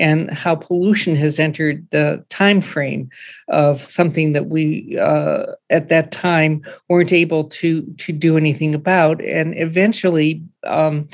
and 0.00 0.32
how 0.32 0.54
pollution 0.54 1.14
has 1.14 1.38
entered 1.38 1.86
the 1.90 2.24
time 2.30 2.60
frame 2.60 3.10
of 3.48 3.82
something 3.82 4.32
that 4.32 4.46
we 4.46 4.98
uh, 4.98 5.44
at 5.68 5.90
that 5.90 6.10
time 6.10 6.62
weren't 6.88 7.12
able 7.12 7.44
to 7.44 7.82
to 7.98 8.12
do 8.12 8.36
anything 8.36 8.74
about. 8.74 9.22
And 9.22 9.56
eventually 9.56 10.42
um, 10.66 11.08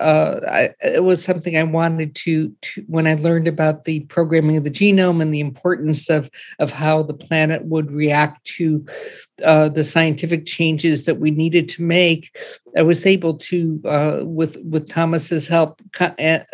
uh, 0.00 0.40
I, 0.46 0.70
it 0.82 1.04
was 1.04 1.24
something 1.24 1.56
I 1.56 1.62
wanted 1.62 2.14
to, 2.16 2.54
to, 2.60 2.84
when 2.86 3.06
I 3.06 3.14
learned 3.14 3.48
about 3.48 3.84
the 3.84 4.00
programming 4.00 4.56
of 4.56 4.64
the 4.64 4.70
genome 4.70 5.22
and 5.22 5.32
the 5.32 5.40
importance 5.40 6.10
of 6.10 6.30
of 6.58 6.70
how 6.70 7.02
the 7.02 7.14
planet 7.14 7.64
would 7.64 7.90
react 7.90 8.44
to 8.56 8.84
uh, 9.44 9.68
the 9.68 9.84
scientific 9.84 10.46
changes 10.46 11.04
that 11.04 11.18
we 11.18 11.30
needed 11.30 11.68
to 11.70 11.82
make. 11.82 12.36
I 12.76 12.82
was 12.82 13.06
able 13.06 13.38
to, 13.38 13.80
uh, 13.84 14.20
with 14.24 14.58
with 14.62 14.88
Thomas's 14.88 15.46
help 15.46 15.80
and, 16.18 16.44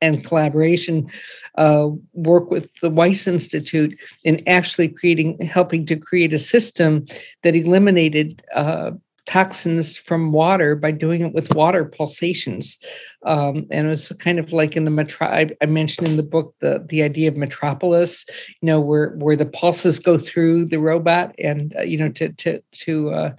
and 0.00 0.24
collaboration, 0.24 1.08
uh, 1.56 1.88
work 2.12 2.50
with 2.50 2.72
the 2.80 2.90
Wyss 2.90 3.26
Institute 3.26 3.98
in 4.24 4.40
actually 4.48 4.88
creating, 4.88 5.38
helping 5.40 5.86
to 5.86 5.96
create 5.96 6.32
a 6.32 6.38
system 6.38 7.06
that 7.42 7.56
eliminated 7.56 8.42
uh, 8.54 8.92
toxins 9.26 9.96
from 9.96 10.32
water 10.32 10.74
by 10.74 10.90
doing 10.90 11.20
it 11.20 11.32
with 11.32 11.54
water 11.54 11.84
pulsations. 11.84 12.76
Um, 13.24 13.66
and 13.70 13.86
it 13.86 13.90
was 13.90 14.08
kind 14.18 14.38
of 14.38 14.52
like 14.52 14.76
in 14.76 14.84
the 14.84 14.90
metro. 14.90 15.26
I, 15.26 15.48
I, 15.60 15.66
mentioned 15.66 16.08
in 16.08 16.16
the 16.16 16.22
book 16.22 16.54
the 16.60 16.84
the 16.88 17.02
idea 17.02 17.28
of 17.28 17.36
metropolis, 17.36 18.26
you 18.60 18.66
know, 18.66 18.80
where 18.80 19.10
where 19.10 19.36
the 19.36 19.46
pulses 19.46 20.00
go 20.00 20.18
through 20.18 20.66
the 20.66 20.78
robot, 20.78 21.34
and 21.38 21.74
uh, 21.78 21.82
you 21.82 21.98
know, 21.98 22.08
to 22.10 22.30
to 22.30 22.62
to 22.72 23.10
uh, 23.10 23.32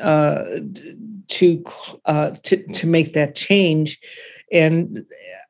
uh, 0.00 0.44
to 1.28 1.64
uh, 2.04 2.30
to 2.44 2.66
to 2.72 2.86
make 2.86 3.12
that 3.14 3.34
change. 3.34 3.98
And 4.52 5.04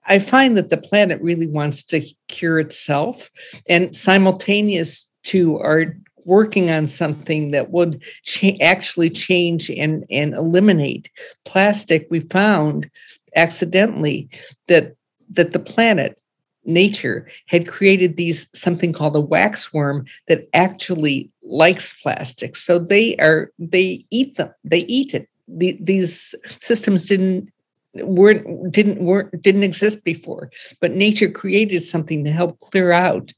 I 0.06 0.18
find 0.18 0.56
that 0.56 0.70
the 0.70 0.78
planet 0.78 1.20
really 1.20 1.46
wants 1.46 1.84
to 1.84 2.00
cure 2.28 2.58
itself, 2.58 3.30
and 3.68 3.94
simultaneous 3.94 5.10
to 5.24 5.58
our 5.58 5.94
working 6.28 6.70
on 6.70 6.86
something 6.86 7.50
that 7.50 7.70
would 7.70 8.02
cha- 8.22 8.60
actually 8.60 9.10
change 9.10 9.70
and, 9.70 10.04
and 10.10 10.34
eliminate 10.34 11.10
plastic, 11.44 12.06
we 12.10 12.20
found 12.20 12.90
accidentally 13.34 14.28
that 14.68 14.94
that 15.30 15.52
the 15.52 15.58
planet 15.58 16.18
nature 16.64 17.28
had 17.46 17.68
created 17.68 18.16
these 18.16 18.48
something 18.54 18.92
called 18.92 19.16
a 19.16 19.20
waxworm 19.20 20.06
that 20.26 20.48
actually 20.54 21.30
likes 21.42 21.92
plastics 22.02 22.62
so 22.62 22.78
they 22.78 23.14
are 23.16 23.50
they 23.58 24.04
eat 24.10 24.36
them 24.36 24.52
they 24.64 24.80
eat 24.80 25.14
it. 25.14 25.28
The, 25.50 25.78
these 25.80 26.34
systems 26.60 27.06
didn't 27.06 27.50
weren't 27.94 28.72
didn't 28.72 29.00
weren't 29.00 29.42
didn't 29.42 29.62
exist 29.62 30.04
before. 30.04 30.50
But 30.80 30.92
nature 30.92 31.30
created 31.30 31.82
something 31.82 32.24
to 32.24 32.30
help 32.30 32.60
clear 32.60 32.92
out 32.92 33.32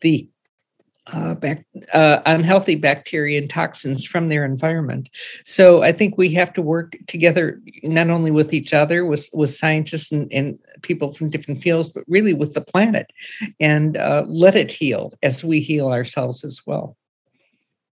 the 0.00 0.28
uh, 1.12 1.34
bac- 1.34 1.66
uh, 1.92 2.20
unhealthy 2.24 2.76
bacteria 2.76 3.38
and 3.38 3.50
toxins 3.50 4.04
from 4.04 4.28
their 4.28 4.44
environment. 4.44 5.10
So 5.44 5.82
I 5.82 5.92
think 5.92 6.16
we 6.16 6.30
have 6.34 6.52
to 6.54 6.62
work 6.62 6.96
together, 7.06 7.60
not 7.82 8.10
only 8.10 8.30
with 8.30 8.54
each 8.54 8.72
other, 8.72 9.04
with, 9.04 9.28
with 9.34 9.50
scientists 9.50 10.10
and, 10.10 10.32
and 10.32 10.58
people 10.82 11.12
from 11.12 11.28
different 11.28 11.60
fields, 11.60 11.90
but 11.90 12.04
really 12.08 12.32
with 12.32 12.54
the 12.54 12.62
planet 12.62 13.12
and 13.60 13.96
uh, 13.96 14.24
let 14.26 14.56
it 14.56 14.72
heal 14.72 15.12
as 15.22 15.44
we 15.44 15.60
heal 15.60 15.88
ourselves 15.88 16.44
as 16.44 16.62
well. 16.66 16.96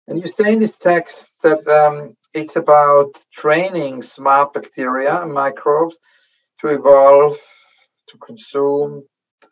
And 0.06 0.20
you 0.20 0.28
say 0.28 0.52
in 0.52 0.60
this 0.60 0.78
text 0.78 1.42
that 1.42 1.66
um, 1.68 2.16
it's 2.32 2.56
about 2.56 3.20
training 3.32 4.02
smart 4.02 4.52
bacteria 4.52 5.22
and 5.22 5.32
microbes 5.32 5.98
to 6.60 6.68
evolve, 6.68 7.36
to 8.08 8.18
consume, 8.18 9.04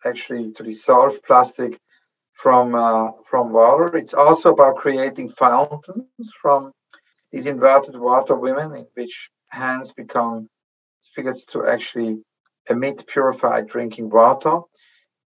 actually 0.04 0.52
to 0.52 0.62
dissolve 0.62 1.22
plastic 1.22 1.78
from 2.32 2.74
uh, 2.74 3.12
from 3.24 3.52
water. 3.52 3.96
It's 3.96 4.14
also 4.14 4.52
about 4.52 4.76
creating 4.76 5.28
fountains 5.30 6.30
from 6.40 6.72
these 7.30 7.46
inverted 7.46 7.96
water 7.96 8.34
women, 8.34 8.74
in 8.74 8.86
which 8.94 9.30
hands 9.48 9.92
become 9.92 10.48
spigots 11.00 11.44
to 11.46 11.66
actually 11.66 12.22
emit 12.68 13.06
purified 13.06 13.68
drinking 13.68 14.10
water. 14.10 14.60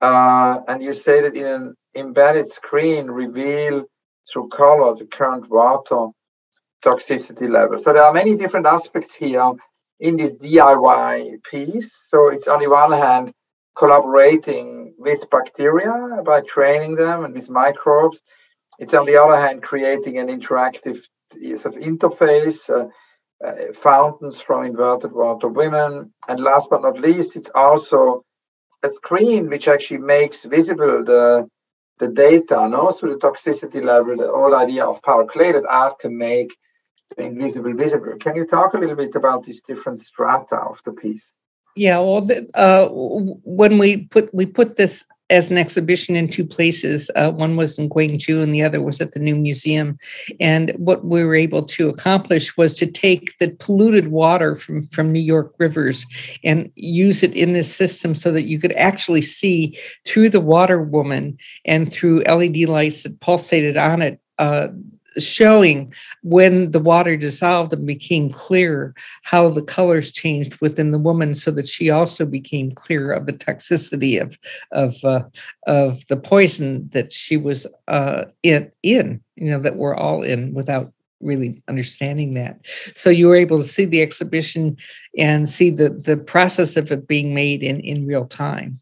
Uh, 0.01 0.59
and 0.67 0.83
you 0.83 0.93
say 0.93 1.21
that 1.21 1.35
in 1.35 1.45
an 1.45 1.75
embedded 1.95 2.47
screen 2.47 3.07
reveal 3.07 3.85
through 4.31 4.49
color 4.49 4.95
the 4.95 5.05
current 5.05 5.49
water 5.49 6.07
toxicity 6.83 7.49
level. 7.49 7.79
So 7.79 7.93
there 7.93 8.03
are 8.03 8.13
many 8.13 8.35
different 8.35 8.65
aspects 8.65 9.15
here 9.15 9.53
in 9.99 10.17
this 10.17 10.33
DIY 10.35 11.43
piece. 11.43 11.95
So 12.07 12.29
it's 12.29 12.47
on 12.47 12.59
the 12.59 12.69
one 12.69 12.91
hand 12.91 13.33
collaborating 13.75 14.93
with 14.97 15.29
bacteria 15.29 16.21
by 16.25 16.41
training 16.41 16.95
them 16.95 17.25
and 17.25 17.33
with 17.33 17.49
microbes. 17.49 18.21
It's 18.79 18.93
on 18.93 19.05
the 19.05 19.17
other 19.17 19.37
hand 19.37 19.63
creating 19.63 20.17
an 20.17 20.27
interactive 20.27 20.99
sort 21.57 21.75
of 21.75 21.81
interface, 21.81 22.69
uh, 22.69 22.87
uh, 23.43 23.73
fountains 23.73 24.39
from 24.39 24.63
inverted 24.63 25.11
water 25.11 25.47
women, 25.47 26.13
and 26.27 26.39
last 26.39 26.69
but 26.69 26.81
not 26.81 26.99
least, 26.99 27.35
it's 27.35 27.51
also 27.53 28.23
a 28.83 28.87
screen 28.87 29.49
which 29.49 29.67
actually 29.67 29.99
makes 29.99 30.43
visible 30.43 31.03
the 31.03 31.47
the 31.99 32.09
data, 32.09 32.67
no, 32.67 32.89
so 32.89 33.07
the 33.07 33.15
toxicity 33.15 33.83
level, 33.83 34.17
the 34.17 34.27
whole 34.27 34.55
idea 34.55 34.83
of 34.83 35.01
Paul 35.03 35.27
Klee 35.27 35.53
that 35.53 35.65
art 35.69 35.99
can 35.99 36.17
make 36.17 36.55
the 37.15 37.25
invisible 37.25 37.73
visible. 37.75 38.15
Can 38.19 38.35
you 38.35 38.45
talk 38.47 38.73
a 38.73 38.79
little 38.79 38.95
bit 38.95 39.15
about 39.15 39.43
these 39.43 39.61
different 39.61 39.99
strata 40.01 40.55
of 40.55 40.81
the 40.85 40.91
piece? 40.91 41.31
Yeah, 41.75 41.99
well, 41.99 42.21
the, 42.21 42.47
uh, 42.53 42.87
when 42.91 43.77
we 43.77 44.05
put 44.05 44.33
we 44.33 44.45
put 44.45 44.75
this 44.75 45.03
as 45.29 45.49
an 45.49 45.57
exhibition 45.57 46.15
in 46.15 46.29
two 46.29 46.45
places. 46.45 47.09
Uh, 47.15 47.31
one 47.31 47.55
was 47.55 47.79
in 47.79 47.89
Guangzhou 47.89 48.43
and 48.43 48.53
the 48.53 48.61
other 48.61 48.81
was 48.81 49.01
at 49.01 49.13
the 49.13 49.19
new 49.19 49.35
museum. 49.35 49.97
And 50.39 50.71
what 50.77 51.05
we 51.05 51.23
were 51.23 51.35
able 51.35 51.63
to 51.63 51.89
accomplish 51.89 52.55
was 52.55 52.73
to 52.75 52.85
take 52.85 53.37
the 53.39 53.49
polluted 53.49 54.09
water 54.09 54.55
from, 54.55 54.83
from 54.83 55.11
New 55.11 55.19
York 55.21 55.53
rivers 55.57 56.05
and 56.43 56.69
use 56.75 57.23
it 57.23 57.33
in 57.33 57.53
this 57.53 57.73
system 57.73 58.15
so 58.15 58.31
that 58.31 58.45
you 58.45 58.59
could 58.59 58.73
actually 58.73 59.21
see 59.21 59.77
through 60.05 60.29
the 60.29 60.41
water 60.41 60.81
woman 60.81 61.37
and 61.65 61.91
through 61.91 62.23
LED 62.23 62.69
lights 62.69 63.03
that 63.03 63.19
pulsated 63.19 63.77
on 63.77 64.01
it. 64.01 64.19
Uh, 64.37 64.67
showing 65.17 65.93
when 66.21 66.71
the 66.71 66.79
water 66.79 67.15
dissolved 67.15 67.73
and 67.73 67.85
became 67.85 68.29
clear 68.29 68.93
how 69.23 69.49
the 69.49 69.61
colors 69.61 70.11
changed 70.11 70.59
within 70.61 70.91
the 70.91 70.99
woman 70.99 71.33
so 71.33 71.51
that 71.51 71.67
she 71.67 71.89
also 71.89 72.25
became 72.25 72.71
clear 72.71 73.11
of 73.11 73.25
the 73.25 73.33
toxicity 73.33 74.21
of 74.21 74.37
of 74.71 75.03
uh, 75.03 75.23
of 75.67 76.05
the 76.07 76.17
poison 76.17 76.89
that 76.93 77.11
she 77.11 77.37
was 77.37 77.67
uh, 77.87 78.25
in 78.43 78.71
in 78.81 79.21
you 79.35 79.49
know 79.49 79.59
that 79.59 79.75
we're 79.75 79.95
all 79.95 80.23
in 80.23 80.53
without 80.53 80.91
really 81.21 81.63
understanding 81.67 82.33
that. 82.33 82.59
So 82.95 83.09
you 83.09 83.27
were 83.27 83.35
able 83.35 83.57
to 83.57 83.63
see 83.63 83.85
the 83.85 84.01
exhibition 84.01 84.77
and 85.17 85.49
see 85.49 85.69
the 85.69 85.89
the 85.89 86.17
process 86.17 86.75
of 86.77 86.91
it 86.91 87.07
being 87.07 87.33
made 87.33 87.63
in 87.63 87.79
in 87.79 88.05
real 88.05 88.25
time 88.25 88.79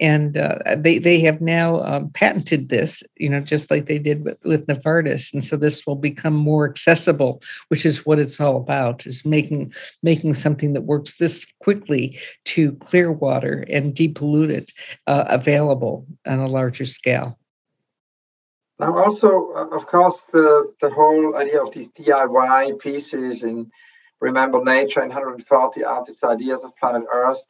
and 0.00 0.36
uh, 0.36 0.58
they 0.76 0.98
they 0.98 1.20
have 1.20 1.40
now 1.40 1.82
um, 1.82 2.10
patented 2.10 2.68
this, 2.68 3.02
you 3.16 3.28
know, 3.28 3.40
just 3.40 3.70
like 3.70 3.86
they 3.86 3.98
did 3.98 4.24
with, 4.24 4.38
with 4.44 4.66
Novartis, 4.66 5.32
and 5.32 5.42
so 5.42 5.56
this 5.56 5.86
will 5.86 5.96
become 5.96 6.34
more 6.34 6.68
accessible, 6.68 7.42
which 7.68 7.84
is 7.84 8.06
what 8.06 8.18
it's 8.18 8.40
all 8.40 8.56
about: 8.56 9.06
is 9.06 9.24
making 9.24 9.72
making 10.02 10.34
something 10.34 10.72
that 10.74 10.82
works 10.82 11.16
this 11.16 11.46
quickly 11.60 12.18
to 12.44 12.72
clear 12.74 13.10
water 13.10 13.64
and 13.68 13.94
depollute 13.94 14.50
it 14.50 14.72
uh, 15.06 15.24
available 15.28 16.06
on 16.26 16.38
a 16.38 16.46
larger 16.46 16.84
scale. 16.84 17.38
Now, 18.78 18.96
also, 18.96 19.52
uh, 19.54 19.76
of 19.76 19.86
course, 19.86 20.26
the, 20.32 20.72
the 20.80 20.90
whole 20.90 21.36
idea 21.36 21.60
of 21.60 21.72
these 21.72 21.90
DIY 21.90 22.78
pieces 22.78 23.42
and 23.42 23.72
Remember 24.20 24.62
Nature 24.62 25.00
and 25.00 25.10
140 25.10 25.84
Artists' 25.84 26.24
Ideas 26.24 26.62
of 26.62 26.76
Planet 26.76 27.04
Earth 27.12 27.40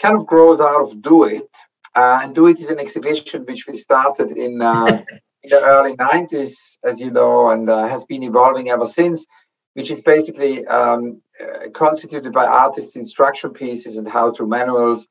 kind 0.00 0.16
of 0.16 0.26
grows 0.26 0.60
out 0.60 0.82
of 0.82 1.02
Do 1.02 1.24
It, 1.24 1.50
uh, 1.94 2.20
and 2.22 2.34
Do 2.34 2.46
It 2.46 2.60
is 2.60 2.70
an 2.70 2.78
exhibition 2.78 3.44
which 3.44 3.66
we 3.66 3.74
started 3.74 4.30
in, 4.32 4.62
uh, 4.62 4.86
in 5.42 5.50
the 5.50 5.60
early 5.60 5.96
90s, 5.96 6.78
as 6.84 7.00
you 7.00 7.10
know, 7.10 7.50
and 7.50 7.68
uh, 7.68 7.86
has 7.88 8.04
been 8.04 8.22
evolving 8.22 8.70
ever 8.70 8.86
since, 8.86 9.26
which 9.74 9.90
is 9.90 10.00
basically 10.02 10.66
um, 10.66 11.20
uh, 11.42 11.70
constituted 11.70 12.32
by 12.32 12.46
artists' 12.46 12.96
instruction 12.96 13.50
pieces 13.50 13.96
and 13.96 14.08
how-to 14.08 14.46
manuals. 14.46 15.06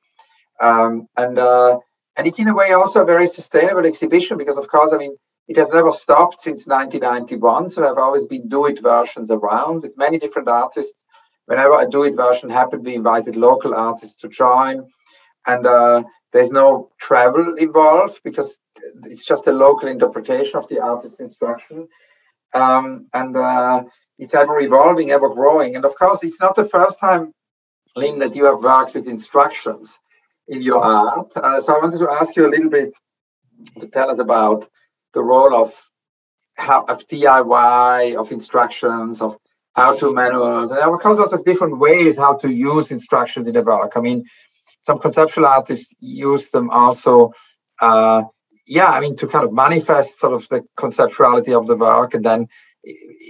Um, 0.62 1.08
and, 1.18 1.38
uh, 1.38 1.80
and 2.18 2.28
it's 2.28 2.40
in 2.40 2.48
a 2.48 2.56
way 2.56 2.72
also 2.72 3.02
a 3.02 3.06
very 3.06 3.28
sustainable 3.28 3.86
exhibition 3.86 4.38
because, 4.38 4.58
of 4.58 4.68
course, 4.68 4.94
I 4.94 4.98
mean, 4.98 5.16
it 5.50 5.58
has 5.58 5.72
never 5.72 5.92
stopped 5.92 6.42
since 6.42 6.68
1991. 6.68 7.70
So 7.70 7.82
there 7.82 7.90
have 7.90 7.98
always 7.98 8.26
been 8.26 8.48
do 8.48 8.68
it 8.68 8.82
versions 8.82 9.32
around 9.32 9.82
with 9.82 9.98
many 9.98 10.20
different 10.20 10.48
artists. 10.48 11.06
Whenever 11.48 11.82
a 11.82 11.90
do 11.90 12.04
it 12.04 12.16
version 12.16 12.50
happened, 12.52 12.86
we 12.86 12.94
invited 12.94 13.36
local 13.36 13.74
artists 13.74 14.16
to 14.18 14.28
join. 14.28 14.88
And 15.48 15.66
uh, 15.66 16.04
there's 16.34 16.52
no 16.52 16.90
travel 17.00 17.56
involved 17.56 18.22
because 18.24 18.60
it's 19.04 19.26
just 19.26 19.48
a 19.48 19.52
local 19.52 19.88
interpretation 19.88 20.58
of 20.58 20.68
the 20.68 20.80
artist's 20.80 21.20
instruction. 21.20 21.88
Um, 22.54 23.08
and 23.14 23.36
uh, 23.36 23.84
it's 24.18 24.34
ever 24.34 24.60
evolving, 24.60 25.12
ever 25.12 25.30
growing. 25.30 25.76
And 25.76 25.86
of 25.86 25.96
course, 25.96 26.24
it's 26.24 26.42
not 26.42 26.56
the 26.56 26.66
first 26.66 27.00
time, 27.00 27.34
Lynn, 27.96 28.20
that 28.20 28.36
you 28.36 28.46
have 28.46 28.62
worked 28.62 28.94
with 28.94 29.08
instructions 29.08 29.98
in 30.48 30.62
your 30.62 30.84
art. 30.84 31.36
Uh, 31.36 31.62
so 31.62 31.76
I 31.76 31.80
wanted 31.80 32.00
to 32.00 32.10
ask 32.10 32.36
you 32.36 32.48
a 32.48 32.52
little 32.52 32.70
bit 32.70 32.94
to 33.80 33.88
tell 33.88 34.10
us 34.10 34.20
about 34.20 34.70
the 35.14 35.22
role 35.22 35.56
of 35.56 35.74
how, 36.58 36.84
of 36.86 37.08
DIY, 37.08 38.16
of 38.16 38.32
instructions, 38.32 39.22
of 39.22 39.38
how-to 39.76 40.14
manuals, 40.14 40.72
and 40.72 40.82
of 40.82 41.00
course, 41.00 41.20
lots 41.20 41.34
of 41.34 41.46
different 41.46 41.80
ways 41.80 42.18
how 42.18 42.36
to 42.38 42.50
use 42.50 42.92
instructions 42.92 43.48
in 43.48 43.56
a 43.56 43.62
work. 43.62 43.94
I 43.96 44.02
mean, 44.02 44.26
some 44.90 45.00
conceptual 45.00 45.46
artists 45.46 45.94
use 46.02 46.50
them 46.50 46.68
also 46.72 47.32
uh, 47.88 48.24
yeah 48.68 48.90
i 48.98 49.00
mean 49.00 49.16
to 49.16 49.28
kind 49.28 49.46
of 49.46 49.52
manifest 49.54 50.20
sort 50.20 50.34
of 50.34 50.42
the 50.50 50.62
conceptuality 50.84 51.54
of 51.60 51.68
the 51.68 51.76
work 51.76 52.14
and 52.16 52.26
then 52.30 52.48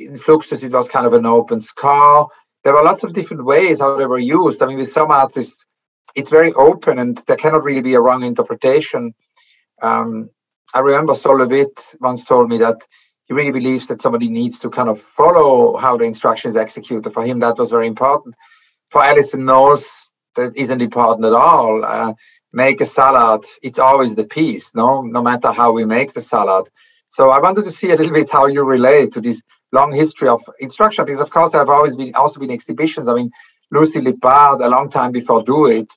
in 0.03 0.13
fluxus 0.25 0.63
it 0.63 0.71
was 0.71 0.87
kind 0.95 1.05
of 1.05 1.13
an 1.13 1.25
open 1.25 1.59
score 1.59 2.29
there 2.63 2.73
were 2.73 2.83
lots 2.83 3.03
of 3.03 3.13
different 3.13 3.45
ways 3.45 3.79
how 3.79 3.95
they 3.97 4.05
were 4.05 4.19
used. 4.19 4.61
I 4.61 4.67
mean 4.67 4.77
with 4.77 4.91
some 4.91 5.11
artists 5.11 5.65
it's 6.15 6.29
very 6.29 6.51
open 6.53 6.99
and 6.99 7.17
there 7.27 7.37
cannot 7.37 7.63
really 7.63 7.81
be 7.81 7.93
a 7.93 8.01
wrong 8.01 8.23
interpretation. 8.23 9.13
Um, 9.81 10.29
i 10.73 10.79
remember 10.79 11.15
Sol 11.15 11.37
LeWitt 11.37 11.77
once 11.99 12.25
told 12.25 12.49
me 12.49 12.57
that 12.59 12.79
he 13.25 13.33
really 13.33 13.51
believes 13.59 13.87
that 13.87 14.01
somebody 14.01 14.29
needs 14.29 14.59
to 14.59 14.69
kind 14.69 14.89
of 14.89 14.99
follow 14.99 15.77
how 15.77 15.97
the 15.97 16.05
instruction 16.05 16.49
is 16.49 16.57
executed. 16.57 17.11
For 17.11 17.23
him 17.23 17.39
that 17.39 17.57
was 17.57 17.69
very 17.69 17.87
important. 17.87 18.35
For 18.89 19.03
Alison 19.03 19.45
Knowles 19.45 20.08
that 20.39 20.57
isn't 20.57 20.81
important 20.81 21.25
at 21.25 21.33
all. 21.33 21.83
Uh, 21.83 22.13
make 22.51 22.81
a 22.81 22.85
salad, 22.85 23.45
it's 23.61 23.79
always 23.79 24.15
the 24.15 24.25
piece, 24.25 24.73
no, 24.73 25.01
no 25.01 25.21
matter 25.21 25.51
how 25.51 25.71
we 25.71 25.85
make 25.85 26.13
the 26.13 26.21
salad. 26.21 26.67
So 27.07 27.29
I 27.29 27.39
wanted 27.39 27.63
to 27.65 27.71
see 27.71 27.91
a 27.91 27.95
little 27.95 28.13
bit 28.13 28.29
how 28.29 28.47
you 28.47 28.63
relate 28.63 29.13
to 29.13 29.21
this 29.21 29.41
long 29.71 29.93
history 29.93 30.27
of 30.27 30.41
instruction, 30.59 31.05
because 31.05 31.21
of 31.21 31.29
course 31.29 31.51
there 31.51 31.61
have 31.61 31.69
always 31.69 31.95
been 31.95 32.13
also 32.15 32.39
been 32.39 32.51
exhibitions. 32.51 33.07
I 33.07 33.13
mean, 33.13 33.31
Lucy 33.71 33.99
Lippard, 33.99 34.63
a 34.63 34.69
long 34.69 34.89
time 34.89 35.11
before 35.11 35.43
Do 35.43 35.67
It, 35.67 35.91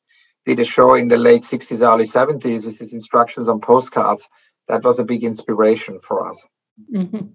did 0.44 0.60
a 0.60 0.64
show 0.64 0.94
in 0.94 1.08
the 1.08 1.16
late 1.16 1.42
60s, 1.42 1.86
early 1.86 2.04
70s 2.04 2.66
with 2.66 2.78
his 2.78 2.92
instructions 2.92 3.48
on 3.48 3.60
postcards. 3.60 4.28
That 4.68 4.84
was 4.84 4.98
a 4.98 5.04
big 5.04 5.24
inspiration 5.24 5.98
for 5.98 6.28
us. 6.28 6.46
Mm-hmm. 6.92 7.26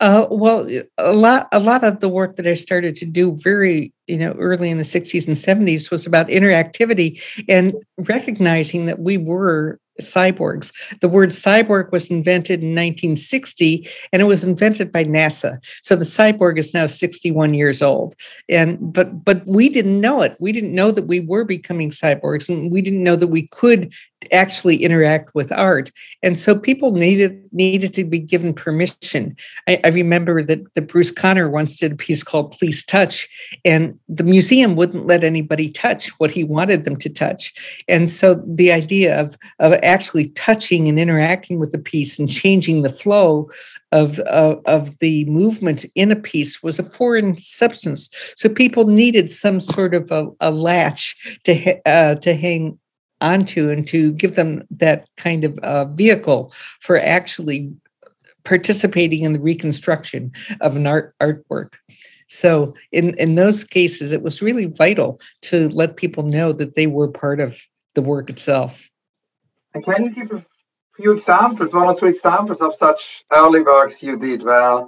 Uh, 0.00 0.26
well, 0.30 0.68
a 0.98 1.12
lot, 1.12 1.48
a 1.52 1.60
lot 1.60 1.84
of 1.84 2.00
the 2.00 2.08
work 2.08 2.36
that 2.36 2.46
I 2.46 2.54
started 2.54 2.96
to 2.96 3.06
do 3.06 3.36
very, 3.36 3.92
you 4.06 4.18
know, 4.18 4.32
early 4.32 4.70
in 4.70 4.78
the 4.78 4.84
'60s 4.84 5.26
and 5.26 5.36
'70s 5.36 5.90
was 5.90 6.06
about 6.06 6.28
interactivity 6.28 7.20
and 7.48 7.74
recognizing 7.98 8.86
that 8.86 9.00
we 9.00 9.18
were 9.18 9.78
cyborgs. 10.00 10.72
The 11.00 11.08
word 11.08 11.30
cyborg 11.30 11.92
was 11.92 12.10
invented 12.10 12.62
in 12.62 12.70
1960 12.70 13.88
and 14.12 14.20
it 14.20 14.24
was 14.24 14.44
invented 14.44 14.90
by 14.92 15.04
NASA. 15.04 15.58
So 15.82 15.96
the 15.96 16.04
cyborg 16.04 16.58
is 16.58 16.74
now 16.74 16.86
61 16.86 17.54
years 17.54 17.82
old. 17.82 18.14
And 18.48 18.78
but 18.92 19.24
but 19.24 19.46
we 19.46 19.68
didn't 19.68 20.00
know 20.00 20.22
it. 20.22 20.36
We 20.40 20.52
didn't 20.52 20.74
know 20.74 20.90
that 20.90 21.06
we 21.06 21.20
were 21.20 21.44
becoming 21.44 21.90
cyborgs 21.90 22.48
and 22.48 22.70
we 22.70 22.82
didn't 22.82 23.02
know 23.02 23.16
that 23.16 23.28
we 23.28 23.46
could 23.48 23.92
actually 24.32 24.76
interact 24.82 25.34
with 25.34 25.52
art. 25.52 25.90
And 26.22 26.38
so 26.38 26.54
people 26.54 26.92
needed 26.92 27.42
needed 27.52 27.92
to 27.94 28.04
be 28.04 28.18
given 28.18 28.54
permission. 28.54 29.36
I, 29.68 29.80
I 29.84 29.88
remember 29.88 30.42
that, 30.42 30.74
that 30.74 30.88
Bruce 30.88 31.10
Conner 31.10 31.48
once 31.48 31.76
did 31.76 31.92
a 31.92 31.96
piece 31.96 32.22
called 32.22 32.52
Please 32.52 32.84
Touch, 32.84 33.28
and 33.64 33.98
the 34.08 34.24
museum 34.24 34.76
wouldn't 34.76 35.06
let 35.06 35.24
anybody 35.24 35.70
touch 35.70 36.08
what 36.18 36.30
he 36.30 36.44
wanted 36.44 36.84
them 36.84 36.96
to 36.96 37.08
touch. 37.08 37.52
And 37.88 38.08
so 38.08 38.42
the 38.46 38.72
idea 38.72 39.20
of, 39.20 39.36
of 39.58 39.72
actually 39.82 40.28
touching 40.30 40.88
and 40.88 40.98
interacting 40.98 41.58
with 41.58 41.72
the 41.72 41.78
piece 41.78 42.18
and 42.18 42.30
changing 42.30 42.82
the 42.82 42.90
flow 42.90 43.50
of, 43.92 44.18
of, 44.20 44.60
of 44.66 44.98
the 44.98 45.24
movement 45.24 45.84
in 45.94 46.12
a 46.12 46.16
piece 46.16 46.62
was 46.62 46.78
a 46.78 46.84
foreign 46.84 47.36
substance. 47.36 48.08
So 48.36 48.48
people 48.48 48.86
needed 48.86 49.30
some 49.30 49.60
sort 49.60 49.94
of 49.94 50.10
a, 50.10 50.28
a 50.40 50.50
latch 50.50 51.16
to, 51.44 51.80
uh, 51.88 52.14
to 52.16 52.34
hang 52.34 52.78
onto 53.20 53.70
and 53.70 53.86
to 53.88 54.12
give 54.12 54.36
them 54.36 54.62
that 54.70 55.08
kind 55.16 55.44
of 55.44 55.58
uh, 55.58 55.84
vehicle 55.86 56.52
for 56.80 56.98
actually 56.98 57.70
participating 58.44 59.22
in 59.22 59.32
the 59.34 59.40
reconstruction 59.40 60.32
of 60.60 60.76
an 60.76 60.86
art 60.86 61.14
artwork. 61.20 61.74
So 62.28 62.74
in, 62.92 63.14
in 63.18 63.34
those 63.34 63.64
cases, 63.64 64.12
it 64.12 64.22
was 64.22 64.40
really 64.40 64.66
vital 64.66 65.20
to 65.42 65.68
let 65.70 65.96
people 65.96 66.22
know 66.22 66.52
that 66.52 66.76
they 66.76 66.86
were 66.86 67.08
part 67.08 67.40
of 67.40 67.60
the 67.94 68.02
work 68.02 68.30
itself. 68.30 68.88
And 69.74 69.84
can 69.84 70.04
you 70.04 70.10
give 70.10 70.32
a 70.32 70.44
few 70.96 71.12
examples, 71.12 71.72
one 71.72 71.88
or 71.88 71.98
two 71.98 72.06
examples 72.06 72.60
of 72.60 72.74
such 72.76 73.24
early 73.32 73.62
works 73.62 74.02
you 74.02 74.18
did 74.18 74.42
where, 74.42 74.86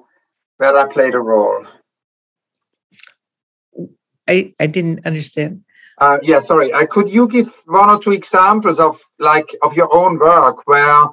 where 0.59 0.73
that 0.73 0.93
played 0.93 1.15
a 1.15 1.19
role? 1.19 1.67
I, 4.29 4.55
I 4.61 4.67
didn't 4.67 5.05
understand. 5.05 5.65
Uh, 6.03 6.19
yeah, 6.21 6.41
sorry. 6.41 6.73
Uh, 6.73 6.85
could 6.85 7.09
you 7.09 7.29
give 7.29 7.49
one 7.67 7.89
or 7.89 8.03
two 8.03 8.11
examples 8.11 8.81
of 8.81 9.01
like 9.21 9.49
of 9.63 9.77
your 9.77 9.89
own 9.95 10.19
work 10.19 10.67
where 10.67 11.05